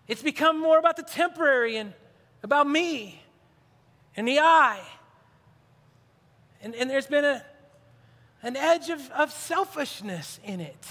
It's 0.07 0.23
become 0.23 0.59
more 0.59 0.79
about 0.79 0.97
the 0.97 1.03
temporary 1.03 1.77
and 1.77 1.93
about 2.41 2.67
me 2.67 3.21
and 4.15 4.27
the 4.27 4.39
I. 4.39 4.81
And, 6.63 6.73
and 6.73 6.89
there's 6.89 7.05
been 7.05 7.23
a, 7.23 7.45
an 8.41 8.55
edge 8.55 8.89
of, 8.89 9.11
of 9.11 9.31
selfishness 9.31 10.39
in 10.43 10.59
it. 10.59 10.87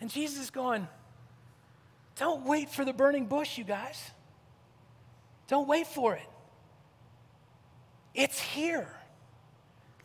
And 0.00 0.10
Jesus 0.10 0.38
is 0.44 0.50
going, 0.50 0.88
don't 2.16 2.44
wait 2.44 2.68
for 2.70 2.84
the 2.84 2.92
burning 2.92 3.26
bush, 3.26 3.56
you 3.56 3.64
guys. 3.64 4.10
Don't 5.48 5.66
wait 5.66 5.86
for 5.86 6.14
it. 6.14 6.28
It's 8.14 8.38
here. 8.38 8.88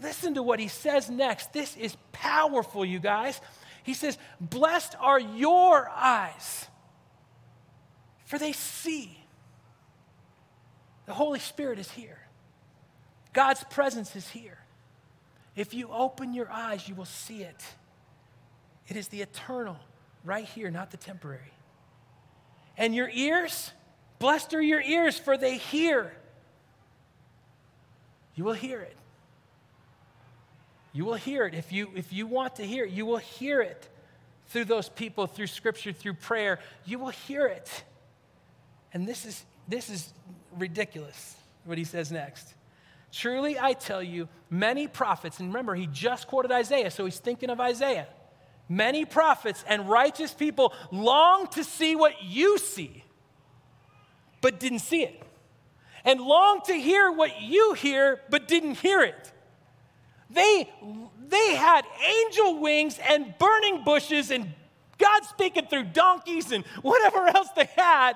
Listen 0.01 0.36
to 0.36 0.43
what 0.43 0.60
he 0.60 0.67
says 0.67 1.10
next. 1.10 1.53
This 1.53 1.75
is 1.75 1.97
powerful, 2.12 2.86
you 2.86 2.99
guys. 2.99 3.39
He 3.84 3.93
says, 3.93 4.17
Blessed 4.39 4.95
are 4.99 5.19
your 5.19 5.89
eyes, 5.89 6.67
for 8.25 8.39
they 8.39 8.53
see. 8.53 9.19
The 11.05 11.13
Holy 11.13 11.39
Spirit 11.39 11.77
is 11.77 11.91
here, 11.91 12.19
God's 13.34 13.63
presence 13.65 14.15
is 14.15 14.27
here. 14.29 14.60
If 15.55 15.73
you 15.73 15.89
open 15.89 16.34
your 16.34 16.51
eyes, 16.51 16.88
you 16.89 16.95
will 16.95 17.05
see 17.05 17.43
it. 17.43 17.63
It 18.88 18.98
is 18.98 19.08
the 19.08 19.21
eternal 19.21 19.78
right 20.24 20.45
here, 20.45 20.71
not 20.71 20.91
the 20.91 20.98
temporary. 20.98 21.54
And 22.78 22.93
your 22.93 23.10
ears, 23.10 23.71
blessed 24.19 24.54
are 24.54 24.62
your 24.62 24.82
ears, 24.82 25.17
for 25.17 25.38
they 25.38 25.58
hear 25.58 26.12
you 28.36 28.43
will 28.43 28.54
hear 28.54 28.82
it. 28.82 28.95
You 30.93 31.06
will 31.06 31.15
hear 31.15 31.45
it. 31.45 31.54
If 31.54 31.71
you, 31.71 31.89
if 31.95 32.13
you 32.13 32.28
want 32.28 32.58
to 32.58 32.65
hear 32.65 32.86
it, 32.86 32.91
you 32.91 33.06
will 33.06 33.17
hear 33.17 33.62
it 33.62 33.88
through 34.48 34.65
those 34.65 34.89
people, 34.89 35.26
through 35.26 35.48
scripture, 35.48 35.91
through 35.91 36.13
prayer. 36.13 36.60
You 36.86 37.00
will 37.00 37.10
hear 37.10 37.48
it. 37.48 37.84
And 38.93 39.08
this 39.08 39.26
is, 39.26 39.43
this 39.67 39.89
is 39.89 40.13
ridiculous, 40.58 41.36
what 41.63 41.78
he 41.78 41.84
says 41.84 42.12
next. 42.12 42.54
Truly, 43.12 43.58
I 43.58 43.74
tell 43.74 44.04
you, 44.04 44.28
many 44.50 44.88
prophets, 44.88 45.39
and 45.39 45.50
remember, 45.50 45.74
he 45.76 45.88
just 45.88 46.28
quoted 46.28 46.52
Isaiah, 46.52 46.91
so 46.91 47.06
he's 47.06 47.19
thinking 47.19 47.50
of 47.50 47.60
Isaiah. 47.60 48.08
Many 48.67 49.06
prophets 49.06 49.63
and 49.67 49.89
righteous 49.89 50.34
people 50.34 50.73
longed 50.91 51.51
to 51.51 51.63
see 51.63 51.95
what 51.95 52.23
you 52.23 52.58
see, 52.58 53.04
but 54.41 54.60
didn't 54.60 54.80
see 54.80 55.04
it, 55.04 55.21
and 56.04 56.19
longed 56.19 56.65
to 56.65 56.73
hear 56.73 57.12
what 57.12 57.41
you 57.41 57.73
hear, 57.73 58.21
but 58.30 58.47
didn't 58.47 58.75
hear 58.75 59.01
it. 59.01 59.32
They, 60.30 60.69
they 61.28 61.56
had 61.56 61.86
angel 62.08 62.60
wings 62.60 62.99
and 63.08 63.34
burning 63.38 63.84
bushes 63.84 64.32
and 64.32 64.54
God 64.97 65.23
speaking 65.25 65.67
through 65.67 65.86
donkeys 65.86 66.51
and 66.51 66.65
whatever 66.82 67.28
else 67.28 67.49
they 67.56 67.69
had, 67.75 68.13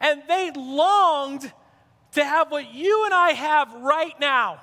and 0.00 0.22
they 0.28 0.50
longed 0.50 1.50
to 2.12 2.24
have 2.24 2.50
what 2.50 2.74
you 2.74 3.04
and 3.04 3.14
I 3.14 3.30
have 3.30 3.72
right 3.74 4.18
now. 4.20 4.60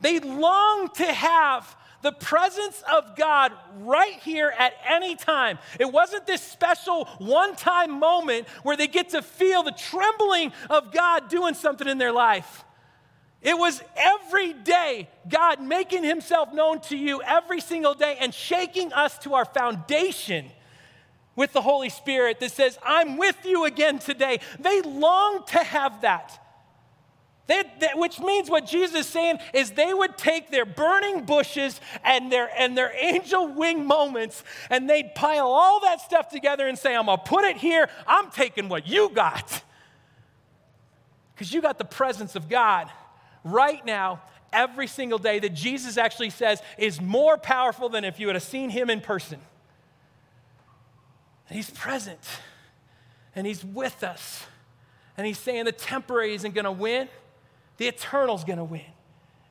They 0.00 0.18
longed 0.18 0.94
to 0.94 1.12
have 1.12 1.76
the 2.02 2.12
presence 2.12 2.82
of 2.90 3.16
God 3.16 3.52
right 3.78 4.18
here 4.20 4.52
at 4.58 4.74
any 4.88 5.16
time. 5.16 5.58
It 5.78 5.92
wasn't 5.92 6.26
this 6.26 6.42
special 6.42 7.04
one 7.18 7.56
time 7.56 7.98
moment 7.98 8.48
where 8.62 8.76
they 8.76 8.86
get 8.86 9.10
to 9.10 9.22
feel 9.22 9.62
the 9.62 9.72
trembling 9.72 10.52
of 10.68 10.92
God 10.92 11.28
doing 11.28 11.54
something 11.54 11.88
in 11.88 11.98
their 11.98 12.12
life. 12.12 12.64
It 13.42 13.56
was 13.56 13.82
every 13.96 14.52
day 14.52 15.08
God 15.28 15.62
making 15.62 16.04
himself 16.04 16.52
known 16.52 16.80
to 16.82 16.96
you 16.96 17.22
every 17.22 17.60
single 17.60 17.94
day 17.94 18.16
and 18.20 18.34
shaking 18.34 18.92
us 18.92 19.18
to 19.20 19.34
our 19.34 19.46
foundation 19.46 20.50
with 21.36 21.52
the 21.52 21.62
Holy 21.62 21.88
Spirit 21.88 22.38
that 22.40 22.52
says, 22.52 22.78
I'm 22.84 23.16
with 23.16 23.46
you 23.46 23.64
again 23.64 23.98
today. 23.98 24.40
They 24.58 24.82
long 24.82 25.44
to 25.48 25.58
have 25.58 26.02
that. 26.02 26.39
They, 27.50 27.64
which 27.96 28.20
means 28.20 28.48
what 28.48 28.64
Jesus 28.64 28.94
is 28.94 29.06
saying 29.06 29.40
is 29.52 29.72
they 29.72 29.92
would 29.92 30.16
take 30.16 30.52
their 30.52 30.64
burning 30.64 31.24
bushes 31.24 31.80
and 32.04 32.30
their, 32.30 32.48
and 32.56 32.78
their 32.78 32.94
angel 32.96 33.48
wing 33.48 33.84
moments 33.84 34.44
and 34.70 34.88
they'd 34.88 35.16
pile 35.16 35.48
all 35.48 35.80
that 35.80 36.00
stuff 36.00 36.28
together 36.28 36.68
and 36.68 36.78
say, 36.78 36.94
I'm 36.94 37.06
gonna 37.06 37.18
put 37.18 37.44
it 37.44 37.56
here, 37.56 37.90
I'm 38.06 38.30
taking 38.30 38.68
what 38.68 38.86
you 38.86 39.08
got. 39.08 39.64
Because 41.34 41.52
you 41.52 41.60
got 41.60 41.76
the 41.78 41.84
presence 41.84 42.36
of 42.36 42.48
God 42.48 42.88
right 43.42 43.84
now, 43.84 44.22
every 44.52 44.86
single 44.86 45.18
day, 45.18 45.40
that 45.40 45.52
Jesus 45.52 45.98
actually 45.98 46.30
says 46.30 46.62
is 46.78 47.00
more 47.00 47.36
powerful 47.36 47.88
than 47.88 48.04
if 48.04 48.20
you 48.20 48.28
had 48.28 48.40
seen 48.42 48.70
him 48.70 48.88
in 48.88 49.00
person. 49.00 49.40
And 51.48 51.56
he's 51.56 51.70
present 51.70 52.20
and 53.34 53.44
he's 53.44 53.64
with 53.64 54.04
us. 54.04 54.46
And 55.16 55.26
he's 55.26 55.38
saying 55.38 55.64
the 55.64 55.72
temporary 55.72 56.34
isn't 56.34 56.54
gonna 56.54 56.70
win 56.70 57.08
the 57.80 57.88
eternal's 57.88 58.44
gonna 58.44 58.62
win. 58.62 58.82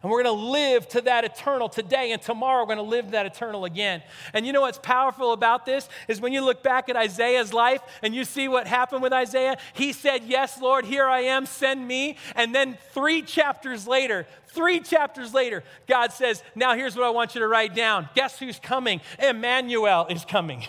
And 0.04 0.12
we're 0.12 0.22
gonna 0.22 0.40
live 0.40 0.88
to 0.90 1.02
that 1.02 1.26
eternal 1.26 1.68
today, 1.68 2.12
and 2.12 2.22
tomorrow 2.22 2.62
we're 2.62 2.76
gonna 2.76 2.84
live 2.84 3.06
to 3.06 3.12
that 3.14 3.26
eternal 3.26 3.66
again. 3.66 4.04
And 4.34 4.46
you 4.46 4.54
know 4.54 4.62
what's 4.62 4.78
powerful 4.78 5.34
about 5.34 5.66
this 5.66 5.90
is 6.08 6.22
when 6.22 6.32
you 6.32 6.42
look 6.42 6.62
back 6.62 6.90
at 6.90 6.96
Isaiah's 6.96 7.54
life 7.54 7.82
and 8.04 8.14
you 8.14 8.24
see 8.24 8.48
what 8.48 8.68
happened 8.68 9.02
with 9.02 9.14
Isaiah, 9.14 9.58
he 9.74 9.92
said, 9.94 10.26
Yes, 10.26 10.62
Lord, 10.62 10.86
here 10.86 11.08
I 11.08 11.22
am, 11.22 11.48
send 11.48 11.88
me. 11.88 12.18
And 12.36 12.54
then 12.54 12.78
three 12.94 13.24
chapters 13.24 13.88
later, 13.88 14.28
three 14.50 14.80
chapters 14.80 15.34
later, 15.34 15.64
God 15.88 16.14
says, 16.14 16.44
Now 16.54 16.76
here's 16.76 16.96
what 16.96 17.06
I 17.06 17.10
want 17.10 17.34
you 17.34 17.42
to 17.42 17.48
write 17.48 17.74
down. 17.74 18.10
Guess 18.14 18.38
who's 18.38 18.60
coming? 18.60 19.02
Emmanuel 19.18 20.06
is 20.08 20.24
coming. 20.24 20.66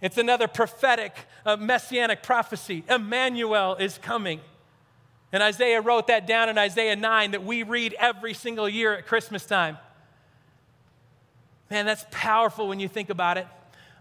It's 0.00 0.18
another 0.18 0.48
prophetic, 0.48 1.16
uh, 1.46 1.56
messianic 1.56 2.24
prophecy. 2.24 2.82
Emmanuel 2.88 3.76
is 3.76 3.96
coming. 3.96 4.40
And 5.32 5.42
Isaiah 5.42 5.80
wrote 5.80 6.08
that 6.08 6.26
down 6.26 6.48
in 6.48 6.58
Isaiah 6.58 6.96
9 6.96 7.32
that 7.32 7.44
we 7.44 7.62
read 7.62 7.94
every 7.98 8.34
single 8.34 8.68
year 8.68 8.94
at 8.94 9.06
Christmas 9.06 9.46
time. 9.46 9.78
Man, 11.70 11.86
that's 11.86 12.04
powerful 12.10 12.66
when 12.66 12.80
you 12.80 12.88
think 12.88 13.10
about 13.10 13.38
it. 13.38 13.46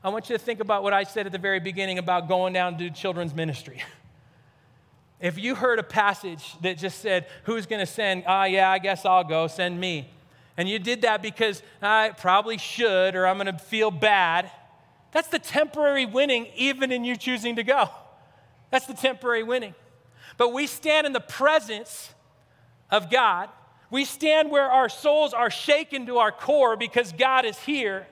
I 0.03 0.09
want 0.09 0.29
you 0.29 0.37
to 0.37 0.43
think 0.43 0.59
about 0.59 0.81
what 0.81 0.93
I 0.93 1.03
said 1.03 1.25
at 1.25 1.31
the 1.31 1.37
very 1.37 1.59
beginning 1.59 1.99
about 1.99 2.27
going 2.27 2.53
down 2.53 2.73
to 2.73 2.77
do 2.77 2.89
children's 2.89 3.33
ministry. 3.33 3.83
If 5.21 5.37
you 5.37 5.53
heard 5.53 5.79
a 5.79 5.83
passage 5.83 6.55
that 6.61 6.77
just 6.77 7.01
said, 7.01 7.27
Who's 7.43 7.65
going 7.65 7.81
to 7.81 7.85
send? 7.85 8.23
Ah, 8.25 8.43
oh, 8.43 8.45
yeah, 8.45 8.71
I 8.71 8.79
guess 8.79 9.03
I'll 9.03 9.25
go, 9.25 9.47
send 9.47 9.77
me. 9.77 10.09
And 10.55 10.67
you 10.69 10.79
did 10.79 11.01
that 11.01 11.21
because 11.21 11.61
I 11.81 12.11
probably 12.17 12.57
should 12.57 13.15
or 13.15 13.27
I'm 13.27 13.37
going 13.37 13.47
to 13.47 13.59
feel 13.59 13.91
bad. 13.91 14.49
That's 15.11 15.27
the 15.27 15.39
temporary 15.39 16.05
winning, 16.05 16.47
even 16.55 16.91
in 16.91 17.03
you 17.03 17.15
choosing 17.15 17.57
to 17.57 17.63
go. 17.63 17.89
That's 18.69 18.85
the 18.85 18.93
temporary 18.93 19.43
winning. 19.43 19.75
But 20.39 20.53
we 20.53 20.67
stand 20.67 21.05
in 21.05 21.11
the 21.11 21.19
presence 21.19 22.13
of 22.89 23.11
God. 23.11 23.49
We 23.91 24.05
stand 24.05 24.49
where 24.49 24.71
our 24.71 24.87
souls 24.87 25.33
are 25.33 25.49
shaken 25.49 26.05
to 26.05 26.19
our 26.19 26.31
core 26.31 26.77
because 26.77 27.11
God 27.11 27.43
is 27.43 27.59
here. 27.59 28.07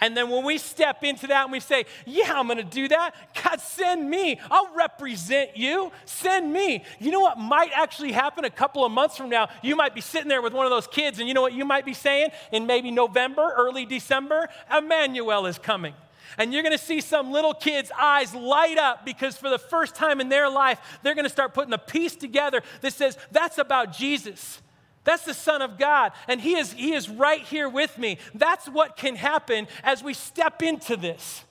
And 0.00 0.16
then 0.16 0.30
when 0.30 0.46
we 0.46 0.56
step 0.56 1.04
into 1.04 1.26
that 1.26 1.42
and 1.42 1.52
we 1.52 1.60
say, 1.60 1.84
Yeah, 2.06 2.32
I'm 2.38 2.48
gonna 2.48 2.64
do 2.64 2.88
that, 2.88 3.14
God, 3.44 3.60
send 3.60 4.08
me. 4.08 4.40
I'll 4.50 4.74
represent 4.74 5.58
you. 5.58 5.92
Send 6.06 6.50
me. 6.50 6.84
You 7.00 7.10
know 7.10 7.20
what 7.20 7.36
might 7.36 7.72
actually 7.74 8.12
happen 8.12 8.46
a 8.46 8.50
couple 8.50 8.86
of 8.86 8.90
months 8.90 9.18
from 9.18 9.28
now? 9.28 9.50
You 9.62 9.76
might 9.76 9.94
be 9.94 10.00
sitting 10.00 10.28
there 10.28 10.40
with 10.40 10.54
one 10.54 10.64
of 10.64 10.70
those 10.70 10.86
kids, 10.86 11.18
and 11.18 11.28
you 11.28 11.34
know 11.34 11.42
what 11.42 11.52
you 11.52 11.66
might 11.66 11.84
be 11.84 11.94
saying 11.94 12.30
in 12.50 12.66
maybe 12.66 12.90
November, 12.90 13.52
early 13.54 13.84
December? 13.84 14.48
Emmanuel 14.74 15.44
is 15.44 15.58
coming. 15.58 15.92
And 16.36 16.52
you're 16.52 16.62
to 16.76 16.84
see 16.84 17.00
some 17.00 17.32
little 17.32 17.54
kid's 17.54 17.90
eyes 17.98 18.34
light 18.34 18.78
up 18.78 19.04
because 19.04 19.36
for 19.36 19.48
the 19.48 19.58
first 19.58 19.94
time 19.94 20.20
in 20.20 20.28
their 20.28 20.50
life, 20.50 20.80
they're 21.02 21.14
to 21.24 21.30
start 21.30 21.54
putting 21.54 21.72
a 21.72 21.78
piece 21.78 22.14
together 22.16 22.62
that 22.82 22.92
says, 22.92 23.16
that's 23.30 23.58
about 23.58 23.92
Jesus. 23.92 24.60
That's 25.04 25.24
the 25.24 25.32
Son 25.32 25.62
of 25.62 25.78
God, 25.78 26.12
and 26.26 26.38
he 26.38 26.56
is, 26.56 26.74
he 26.74 26.92
is 26.92 27.08
right 27.08 27.40
here 27.40 27.66
with 27.66 27.96
me. 27.96 28.18
That's 28.34 28.68
what 28.68 28.94
can 28.96 29.16
happen 29.16 29.66
as 29.82 30.02
we 30.02 30.12
step 30.12 30.62
into 30.62 30.98
this. 30.98 31.44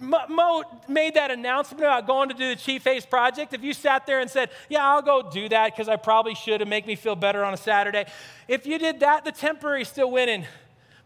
Mo 0.00 0.64
made 0.88 1.14
that 1.14 1.30
announcement 1.30 1.82
about 1.82 2.06
going 2.06 2.28
to 2.28 2.34
do 2.34 2.48
the 2.48 2.56
Chief 2.56 2.86
Ace 2.86 3.06
project. 3.06 3.54
If 3.54 3.62
you 3.62 3.72
sat 3.72 4.06
there 4.06 4.20
and 4.20 4.30
said, 4.30 4.50
Yeah, 4.68 4.84
I'll 4.84 5.02
go 5.02 5.30
do 5.30 5.48
that 5.48 5.72
because 5.72 5.88
I 5.88 5.96
probably 5.96 6.34
should 6.34 6.60
and 6.60 6.68
make 6.68 6.86
me 6.86 6.94
feel 6.94 7.16
better 7.16 7.44
on 7.44 7.54
a 7.54 7.56
Saturday, 7.56 8.04
if 8.48 8.66
you 8.66 8.78
did 8.78 9.00
that, 9.00 9.24
the 9.24 9.32
temporary 9.32 9.84
still 9.84 10.10
winning. 10.10 10.46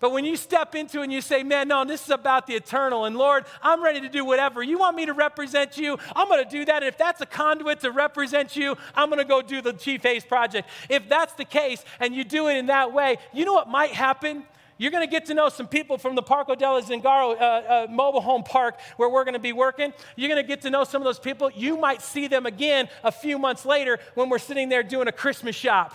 But 0.00 0.12
when 0.12 0.24
you 0.24 0.36
step 0.36 0.74
into 0.74 1.00
it 1.00 1.04
and 1.04 1.12
you 1.12 1.20
say, 1.20 1.42
man, 1.42 1.68
no, 1.68 1.84
this 1.84 2.04
is 2.04 2.10
about 2.10 2.46
the 2.46 2.54
eternal, 2.54 3.04
and 3.04 3.16
Lord, 3.16 3.44
I'm 3.62 3.82
ready 3.82 4.00
to 4.00 4.08
do 4.08 4.24
whatever. 4.24 4.62
You 4.62 4.78
want 4.78 4.96
me 4.96 5.06
to 5.06 5.12
represent 5.12 5.76
you? 5.76 5.98
I'm 6.14 6.28
going 6.28 6.44
to 6.44 6.50
do 6.50 6.64
that. 6.66 6.76
And 6.76 6.84
if 6.84 6.96
that's 6.96 7.20
a 7.20 7.26
conduit 7.26 7.80
to 7.80 7.90
represent 7.90 8.54
you, 8.54 8.76
I'm 8.94 9.08
going 9.08 9.18
to 9.18 9.24
go 9.24 9.42
do 9.42 9.60
the 9.60 9.72
Chief 9.72 10.04
Ace 10.06 10.24
project. 10.24 10.68
If 10.88 11.08
that's 11.08 11.32
the 11.34 11.44
case 11.44 11.84
and 11.98 12.14
you 12.14 12.22
do 12.22 12.48
it 12.48 12.56
in 12.56 12.66
that 12.66 12.92
way, 12.92 13.18
you 13.32 13.44
know 13.44 13.54
what 13.54 13.68
might 13.68 13.90
happen? 13.90 14.44
You're 14.78 14.92
going 14.92 15.04
to 15.04 15.10
get 15.10 15.26
to 15.26 15.34
know 15.34 15.48
some 15.48 15.66
people 15.66 15.98
from 15.98 16.14
the 16.14 16.22
Parco 16.22 16.56
del 16.56 16.80
Zingaro 16.80 17.34
uh, 17.36 17.42
uh, 17.42 17.86
mobile 17.90 18.20
home 18.20 18.44
park 18.44 18.78
where 18.96 19.08
we're 19.08 19.24
going 19.24 19.34
to 19.34 19.40
be 19.40 19.52
working. 19.52 19.92
You're 20.14 20.28
going 20.28 20.40
to 20.40 20.46
get 20.46 20.62
to 20.62 20.70
know 20.70 20.84
some 20.84 21.02
of 21.02 21.06
those 21.06 21.18
people. 21.18 21.50
You 21.50 21.76
might 21.76 22.00
see 22.00 22.28
them 22.28 22.46
again 22.46 22.88
a 23.02 23.10
few 23.10 23.38
months 23.38 23.66
later 23.66 23.98
when 24.14 24.28
we're 24.28 24.38
sitting 24.38 24.68
there 24.68 24.84
doing 24.84 25.08
a 25.08 25.12
Christmas 25.12 25.56
shop. 25.56 25.92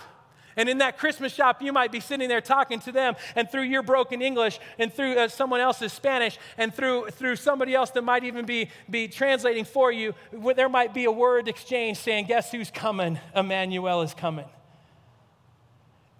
And 0.56 0.68
in 0.68 0.78
that 0.78 0.98
Christmas 0.98 1.32
shop, 1.32 1.62
you 1.62 1.72
might 1.72 1.90
be 1.90 2.00
sitting 2.00 2.28
there 2.28 2.40
talking 2.40 2.80
to 2.80 2.92
them, 2.92 3.16
and 3.34 3.50
through 3.50 3.62
your 3.62 3.82
broken 3.82 4.22
English, 4.22 4.58
and 4.78 4.92
through 4.92 5.14
uh, 5.14 5.28
someone 5.28 5.60
else's 5.60 5.92
Spanish, 5.92 6.38
and 6.56 6.72
through, 6.72 7.10
through 7.10 7.36
somebody 7.36 7.74
else 7.74 7.90
that 7.90 8.02
might 8.02 8.24
even 8.24 8.44
be, 8.44 8.70
be 8.88 9.08
translating 9.08 9.64
for 9.64 9.90
you, 9.90 10.14
there 10.56 10.68
might 10.68 10.94
be 10.94 11.04
a 11.04 11.12
word 11.12 11.48
exchange 11.48 11.98
saying, 11.98 12.26
Guess 12.26 12.52
who's 12.52 12.70
coming? 12.70 13.18
Emmanuel 13.34 14.02
is 14.02 14.14
coming. 14.14 14.46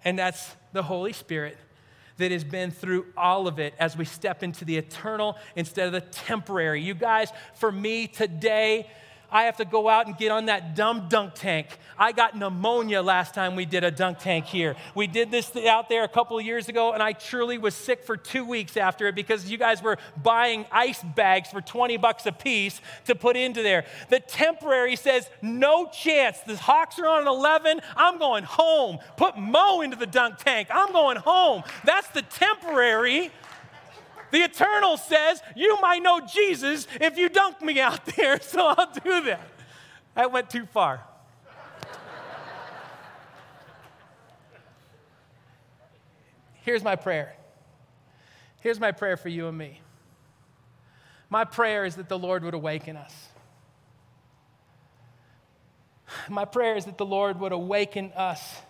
And 0.03 0.19
that's 0.19 0.55
the 0.73 0.83
Holy 0.83 1.13
Spirit 1.13 1.57
that 2.17 2.31
has 2.31 2.43
been 2.43 2.71
through 2.71 3.05
all 3.17 3.47
of 3.47 3.59
it 3.59 3.73
as 3.79 3.97
we 3.97 4.05
step 4.05 4.43
into 4.43 4.63
the 4.63 4.77
eternal 4.77 5.35
instead 5.55 5.87
of 5.87 5.93
the 5.93 6.01
temporary. 6.01 6.81
You 6.81 6.93
guys, 6.93 7.31
for 7.55 7.71
me 7.71 8.07
today, 8.07 8.89
I 9.31 9.43
have 9.43 9.57
to 9.57 9.65
go 9.65 9.89
out 9.89 10.07
and 10.07 10.17
get 10.17 10.31
on 10.31 10.45
that 10.45 10.75
dumb 10.75 11.07
dunk 11.09 11.33
tank. 11.35 11.77
I 11.97 12.11
got 12.11 12.37
pneumonia 12.37 13.01
last 13.01 13.33
time 13.33 13.55
we 13.55 13.65
did 13.65 13.83
a 13.83 13.91
dunk 13.91 14.19
tank 14.19 14.45
here. 14.45 14.75
We 14.93 15.07
did 15.07 15.31
this 15.31 15.55
out 15.55 15.89
there 15.89 16.03
a 16.03 16.07
couple 16.07 16.37
of 16.37 16.45
years 16.45 16.67
ago, 16.67 16.93
and 16.93 17.01
I 17.01 17.13
truly 17.13 17.57
was 17.57 17.73
sick 17.73 18.03
for 18.03 18.17
two 18.17 18.45
weeks 18.45 18.77
after 18.77 19.07
it 19.07 19.15
because 19.15 19.49
you 19.49 19.57
guys 19.57 19.81
were 19.81 19.97
buying 20.21 20.65
ice 20.71 21.01
bags 21.03 21.49
for 21.49 21.61
20 21.61 21.97
bucks 21.97 22.25
a 22.25 22.31
piece 22.31 22.81
to 23.05 23.15
put 23.15 23.35
into 23.35 23.63
there. 23.63 23.85
The 24.09 24.19
temporary 24.19 24.95
says, 24.95 25.29
no 25.41 25.87
chance. 25.87 26.39
The 26.41 26.57
Hawks 26.57 26.99
are 26.99 27.07
on 27.07 27.21
an 27.21 27.27
11. 27.27 27.81
I'm 27.95 28.17
going 28.17 28.43
home. 28.43 28.99
Put 29.17 29.37
Mo 29.37 29.81
into 29.81 29.95
the 29.95 30.05
dunk 30.05 30.37
tank. 30.37 30.67
I'm 30.71 30.91
going 30.91 31.17
home. 31.17 31.63
That's 31.83 32.07
the 32.09 32.21
temporary. 32.23 33.31
The 34.31 34.39
eternal 34.39 34.97
says, 34.97 35.41
You 35.55 35.77
might 35.81 36.01
know 36.01 36.21
Jesus 36.21 36.87
if 36.99 37.17
you 37.17 37.29
dunk 37.29 37.61
me 37.61 37.79
out 37.79 38.05
there, 38.17 38.39
so 38.41 38.67
I'll 38.67 38.91
do 38.91 39.21
that. 39.23 39.47
I 40.15 40.27
went 40.27 40.49
too 40.49 40.65
far. 40.65 41.01
Here's 46.61 46.83
my 46.83 46.95
prayer. 46.95 47.35
Here's 48.61 48.79
my 48.79 48.91
prayer 48.91 49.17
for 49.17 49.29
you 49.29 49.47
and 49.47 49.57
me. 49.57 49.81
My 51.29 51.43
prayer 51.43 51.85
is 51.85 51.95
that 51.97 52.09
the 52.09 52.17
Lord 52.17 52.43
would 52.43 52.55
awaken 52.55 52.97
us. 52.97 53.13
My 56.29 56.45
prayer 56.45 56.75
is 56.75 56.85
that 56.85 56.97
the 56.97 57.05
Lord 57.05 57.39
would 57.39 57.51
awaken 57.51 58.11
us 58.13 58.61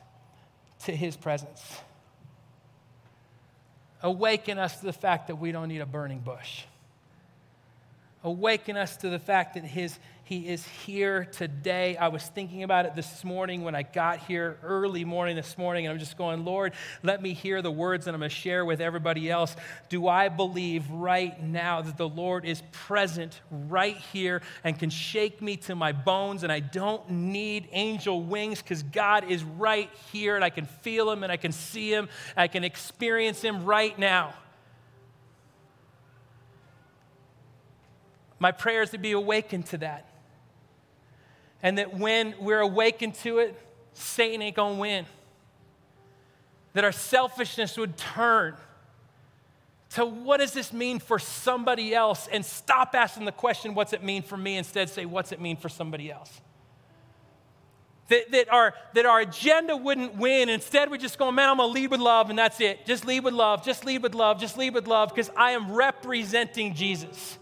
to 0.79 0.95
his 0.95 1.15
presence 1.15 1.79
Awaken 4.05 4.59
us 4.59 4.79
to 4.81 4.85
the 4.85 4.93
fact 4.93 5.29
that 5.29 5.37
we 5.37 5.51
don't 5.51 5.67
need 5.67 5.81
a 5.81 5.85
burning 5.87 6.19
bush. 6.19 6.61
Awaken 8.23 8.77
us 8.77 8.97
to 8.97 9.09
the 9.09 9.17
fact 9.17 9.55
that 9.55 9.63
his, 9.63 9.97
He 10.25 10.47
is 10.47 10.65
here 10.65 11.25
today. 11.25 11.97
I 11.97 12.07
was 12.07 12.23
thinking 12.23 12.63
about 12.63 12.87
it 12.87 12.95
this 12.95 13.23
morning 13.23 13.61
when 13.61 13.75
I 13.75 13.83
got 13.83 14.17
here, 14.21 14.57
early 14.63 15.05
morning 15.05 15.35
this 15.35 15.55
morning, 15.55 15.85
and 15.85 15.93
I'm 15.93 15.99
just 15.99 16.17
going, 16.17 16.43
Lord, 16.43 16.73
let 17.03 17.21
me 17.21 17.33
hear 17.33 17.61
the 17.61 17.69
words 17.69 18.05
that 18.05 18.15
I'm 18.15 18.21
going 18.21 18.31
to 18.31 18.35
share 18.35 18.65
with 18.65 18.81
everybody 18.81 19.29
else. 19.29 19.55
Do 19.87 20.07
I 20.07 20.29
believe 20.29 20.89
right 20.89 21.39
now 21.43 21.83
that 21.83 21.97
the 21.97 22.09
Lord 22.09 22.43
is 22.43 22.63
present 22.71 23.39
right 23.51 23.97
here 23.97 24.41
and 24.63 24.79
can 24.79 24.89
shake 24.89 25.43
me 25.43 25.57
to 25.57 25.75
my 25.75 25.91
bones, 25.91 26.41
and 26.41 26.51
I 26.51 26.59
don't 26.59 27.07
need 27.07 27.69
angel 27.71 28.23
wings 28.23 28.63
because 28.63 28.81
God 28.81 29.29
is 29.29 29.43
right 29.43 29.91
here, 30.11 30.35
and 30.35 30.43
I 30.43 30.49
can 30.49 30.65
feel 30.65 31.11
Him, 31.11 31.21
and 31.21 31.31
I 31.31 31.37
can 31.37 31.51
see 31.51 31.93
Him, 31.93 32.09
I 32.35 32.47
can 32.47 32.63
experience 32.63 33.43
Him 33.43 33.63
right 33.63 33.97
now? 33.99 34.33
My 38.39 38.51
prayer 38.51 38.81
is 38.81 38.89
to 38.89 38.97
be 38.97 39.11
awakened 39.11 39.67
to 39.67 39.77
that. 39.77 40.09
And 41.65 41.79
that 41.79 41.95
when 41.97 42.35
we're 42.39 42.59
awakened 42.59 43.15
to 43.15 43.39
it, 43.39 43.59
Satan 43.93 44.39
ain't 44.43 44.55
gonna 44.55 44.75
win. 44.75 45.07
That 46.73 46.83
our 46.83 46.91
selfishness 46.91 47.75
would 47.75 47.97
turn 47.97 48.55
to 49.95 50.05
what 50.05 50.41
does 50.41 50.51
this 50.53 50.71
mean 50.71 50.99
for 50.99 51.17
somebody 51.17 51.95
else 51.95 52.27
and 52.31 52.45
stop 52.45 52.93
asking 52.93 53.25
the 53.25 53.31
question, 53.31 53.73
what's 53.73 53.93
it 53.93 54.03
mean 54.03 54.21
for 54.21 54.37
me? 54.37 54.57
Instead, 54.57 54.91
say, 54.91 55.05
what's 55.05 55.31
it 55.31 55.41
mean 55.41 55.57
for 55.57 55.67
somebody 55.67 56.11
else? 56.11 56.39
That, 58.09 58.29
that, 58.31 58.53
our, 58.53 58.75
that 58.93 59.07
our 59.07 59.21
agenda 59.21 59.75
wouldn't 59.75 60.17
win. 60.17 60.49
Instead, 60.49 60.91
we're 60.91 60.97
just 60.97 61.17
going, 61.17 61.33
man, 61.33 61.49
I'm 61.49 61.57
going 61.57 61.69
to 61.69 61.73
lead 61.73 61.89
with 61.89 61.99
love, 61.99 62.29
and 62.29 62.37
that's 62.37 62.61
it. 62.61 62.85
Just 62.85 63.05
lead 63.05 63.23
with 63.23 63.33
love, 63.33 63.65
just 63.65 63.83
lead 63.85 64.03
with 64.03 64.13
love, 64.13 64.39
just 64.39 64.55
lead 64.55 64.75
with 64.75 64.85
love, 64.85 65.09
because 65.09 65.31
I 65.35 65.51
am 65.51 65.71
representing 65.71 66.75
Jesus. 66.75 67.39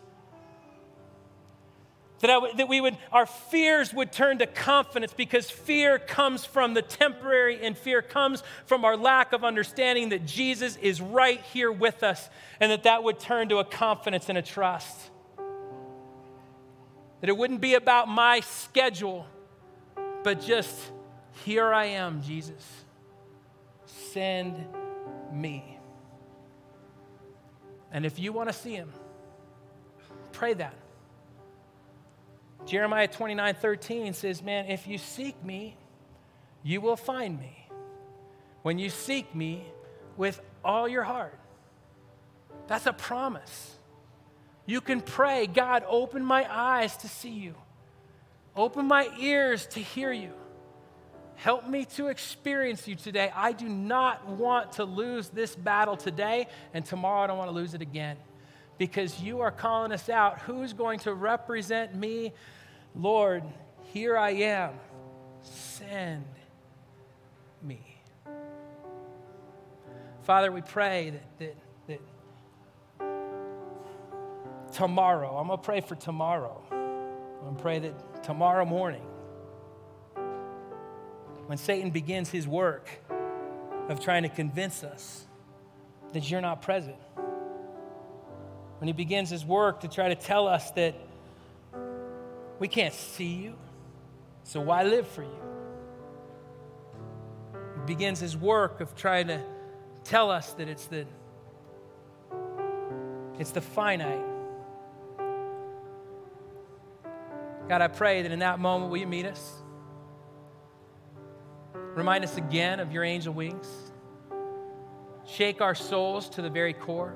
That, 2.23 2.55
that 2.55 2.69
we 2.69 2.79
would, 2.79 2.95
our 3.11 3.25
fears 3.25 3.93
would 3.93 4.13
turn 4.13 4.37
to 4.37 4.47
confidence 4.47 5.13
because 5.13 5.49
fear 5.49 5.99
comes 5.99 6.45
from 6.45 6.73
the 6.73 6.81
temporary 6.81 7.61
and 7.61 7.77
fear 7.77 8.01
comes 8.01 8.43
from 8.65 8.85
our 8.85 8.95
lack 8.95 9.33
of 9.33 9.43
understanding 9.43 10.07
that 10.09 10.25
Jesus 10.25 10.77
is 10.77 11.01
right 11.01 11.41
here 11.51 11.69
with 11.69 12.01
us 12.01 12.29
and 12.61 12.71
that 12.71 12.83
that 12.83 13.03
would 13.03 13.19
turn 13.19 13.49
to 13.49 13.57
a 13.57 13.65
confidence 13.65 14.29
and 14.29 14.37
a 14.37 14.41
trust. 14.41 14.97
That 17.19 17.29
it 17.29 17.35
wouldn't 17.35 17.59
be 17.59 17.73
about 17.73 18.07
my 18.07 18.39
schedule, 18.39 19.27
but 20.23 20.39
just 20.39 20.79
here 21.43 21.73
I 21.73 21.87
am, 21.87 22.21
Jesus. 22.21 22.85
Send 23.85 24.65
me. 25.33 25.77
And 27.91 28.05
if 28.05 28.17
you 28.17 28.31
want 28.31 28.47
to 28.47 28.53
see 28.53 28.75
him, 28.75 28.93
pray 30.31 30.53
that. 30.53 30.73
Jeremiah 32.65 33.07
29 33.07 33.55
13 33.55 34.13
says, 34.13 34.41
Man, 34.41 34.67
if 34.67 34.87
you 34.87 34.97
seek 34.97 35.43
me, 35.43 35.75
you 36.63 36.81
will 36.81 36.95
find 36.95 37.39
me. 37.39 37.67
When 38.61 38.79
you 38.79 38.89
seek 38.89 39.35
me 39.35 39.65
with 40.15 40.41
all 40.63 40.87
your 40.87 41.03
heart. 41.03 41.37
That's 42.67 42.85
a 42.85 42.93
promise. 42.93 43.75
You 44.65 44.79
can 44.79 45.01
pray, 45.01 45.47
God, 45.47 45.83
open 45.87 46.23
my 46.23 46.47
eyes 46.49 46.95
to 46.97 47.09
see 47.09 47.31
you, 47.31 47.55
open 48.55 48.85
my 48.85 49.09
ears 49.19 49.67
to 49.67 49.81
hear 49.81 50.11
you. 50.11 50.31
Help 51.35 51.67
me 51.67 51.83
to 51.83 52.07
experience 52.07 52.87
you 52.87 52.95
today. 52.95 53.29
I 53.35 53.51
do 53.51 53.67
not 53.67 54.25
want 54.27 54.73
to 54.73 54.85
lose 54.85 55.27
this 55.29 55.55
battle 55.55 55.97
today, 55.97 56.47
and 56.73 56.85
tomorrow 56.85 57.23
I 57.23 57.27
don't 57.27 57.37
want 57.37 57.49
to 57.49 57.55
lose 57.55 57.73
it 57.73 57.81
again 57.81 58.15
because 58.77 59.21
you 59.21 59.41
are 59.41 59.51
calling 59.51 59.91
us 59.91 60.09
out. 60.09 60.39
Who's 60.41 60.73
going 60.73 60.99
to 60.99 61.13
represent 61.13 61.95
me 61.95 62.33
Lord, 62.95 63.43
here 63.91 64.17
I 64.17 64.31
am. 64.31 64.73
Send 65.41 66.25
me. 67.61 67.81
Father, 70.23 70.51
we 70.51 70.61
pray 70.61 71.19
that, 71.39 71.55
that, 71.87 71.99
that 72.99 73.11
tomorrow, 74.71 75.37
I'm 75.37 75.47
going 75.47 75.59
to 75.59 75.63
pray 75.63 75.81
for 75.81 75.95
tomorrow. 75.95 76.61
I'm 76.71 77.43
going 77.43 77.55
to 77.55 77.61
pray 77.61 77.79
that 77.79 78.23
tomorrow 78.23 78.63
morning, 78.63 79.05
when 81.47 81.57
Satan 81.57 81.89
begins 81.89 82.29
his 82.29 82.47
work 82.47 82.89
of 83.89 83.99
trying 83.99 84.23
to 84.23 84.29
convince 84.29 84.83
us 84.83 85.25
that 86.13 86.29
you're 86.29 86.41
not 86.41 86.61
present, 86.61 86.95
when 88.79 88.87
he 88.87 88.93
begins 88.93 89.29
his 89.29 89.45
work 89.45 89.81
to 89.81 89.87
try 89.87 90.09
to 90.09 90.15
tell 90.15 90.47
us 90.47 90.71
that 90.71 90.95
we 92.59 92.67
can't 92.67 92.93
see 92.93 93.33
you, 93.33 93.55
so 94.43 94.61
why 94.61 94.83
live 94.83 95.07
for 95.07 95.23
you? 95.23 95.41
He 97.75 97.85
begins 97.93 98.19
his 98.19 98.37
work 98.37 98.81
of 98.81 98.95
trying 98.95 99.27
to 99.27 99.41
tell 100.03 100.29
us 100.29 100.53
that 100.53 100.67
it's 100.67 100.85
the 100.87 101.05
it's 103.39 103.51
the 103.51 103.61
finite. 103.61 104.23
God, 107.67 107.81
I 107.81 107.87
pray 107.87 108.21
that 108.21 108.31
in 108.31 108.39
that 108.39 108.59
moment 108.59 108.91
will 108.91 108.99
you 108.99 109.07
meet 109.07 109.25
us? 109.25 109.63
Remind 111.73 112.23
us 112.23 112.37
again 112.37 112.79
of 112.79 112.91
your 112.91 113.03
angel 113.03 113.33
wings. 113.33 113.67
Shake 115.25 115.61
our 115.61 115.73
souls 115.73 116.29
to 116.29 116.41
the 116.41 116.49
very 116.49 116.73
core. 116.73 117.15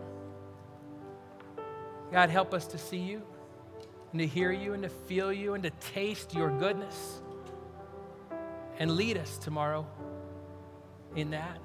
God, 2.11 2.29
help 2.29 2.53
us 2.53 2.67
to 2.67 2.77
see 2.77 2.97
you 2.97 3.21
and 4.11 4.21
to 4.21 4.27
hear 4.27 4.51
you 4.51 4.73
and 4.73 4.83
to 4.83 4.89
feel 4.89 5.31
you 5.31 5.53
and 5.53 5.63
to 5.63 5.69
taste 5.91 6.33
your 6.33 6.49
goodness. 6.49 7.21
And 8.79 8.91
lead 8.91 9.17
us 9.17 9.37
tomorrow 9.37 9.87
in 11.15 11.31
that. 11.31 11.59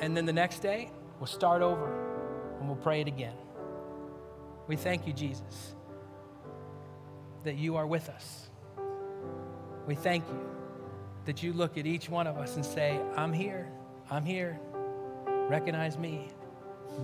And 0.00 0.16
then 0.16 0.26
the 0.26 0.32
next 0.32 0.60
day, 0.60 0.90
we'll 1.18 1.26
start 1.26 1.62
over 1.62 2.58
and 2.58 2.68
we'll 2.68 2.76
pray 2.76 3.00
it 3.00 3.08
again. 3.08 3.34
We 4.66 4.76
thank 4.76 5.06
you, 5.06 5.12
Jesus, 5.12 5.74
that 7.44 7.56
you 7.56 7.76
are 7.76 7.86
with 7.86 8.08
us. 8.08 8.50
We 9.86 9.94
thank 9.94 10.26
you 10.28 10.50
that 11.24 11.42
you 11.42 11.52
look 11.52 11.78
at 11.78 11.86
each 11.86 12.08
one 12.08 12.26
of 12.26 12.36
us 12.36 12.56
and 12.56 12.64
say, 12.64 13.00
I'm 13.16 13.32
here, 13.32 13.70
I'm 14.10 14.24
here. 14.24 14.58
Recognize 15.26 15.96
me, 15.98 16.28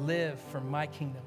live 0.01 0.41
for 0.51 0.61
my 0.61 0.87
kingdom. 0.87 1.23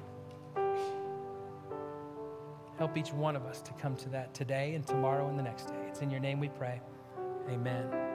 Help 2.78 2.96
each 2.96 3.12
one 3.12 3.34
of 3.34 3.44
us 3.44 3.60
to 3.62 3.72
come 3.72 3.96
to 3.96 4.08
that 4.10 4.32
today 4.34 4.74
and 4.74 4.86
tomorrow 4.86 5.28
and 5.28 5.38
the 5.38 5.42
next 5.42 5.66
day. 5.66 5.86
It's 5.88 6.00
in 6.00 6.10
your 6.10 6.20
name 6.20 6.38
we 6.38 6.48
pray. 6.48 6.80
Amen. 7.50 8.07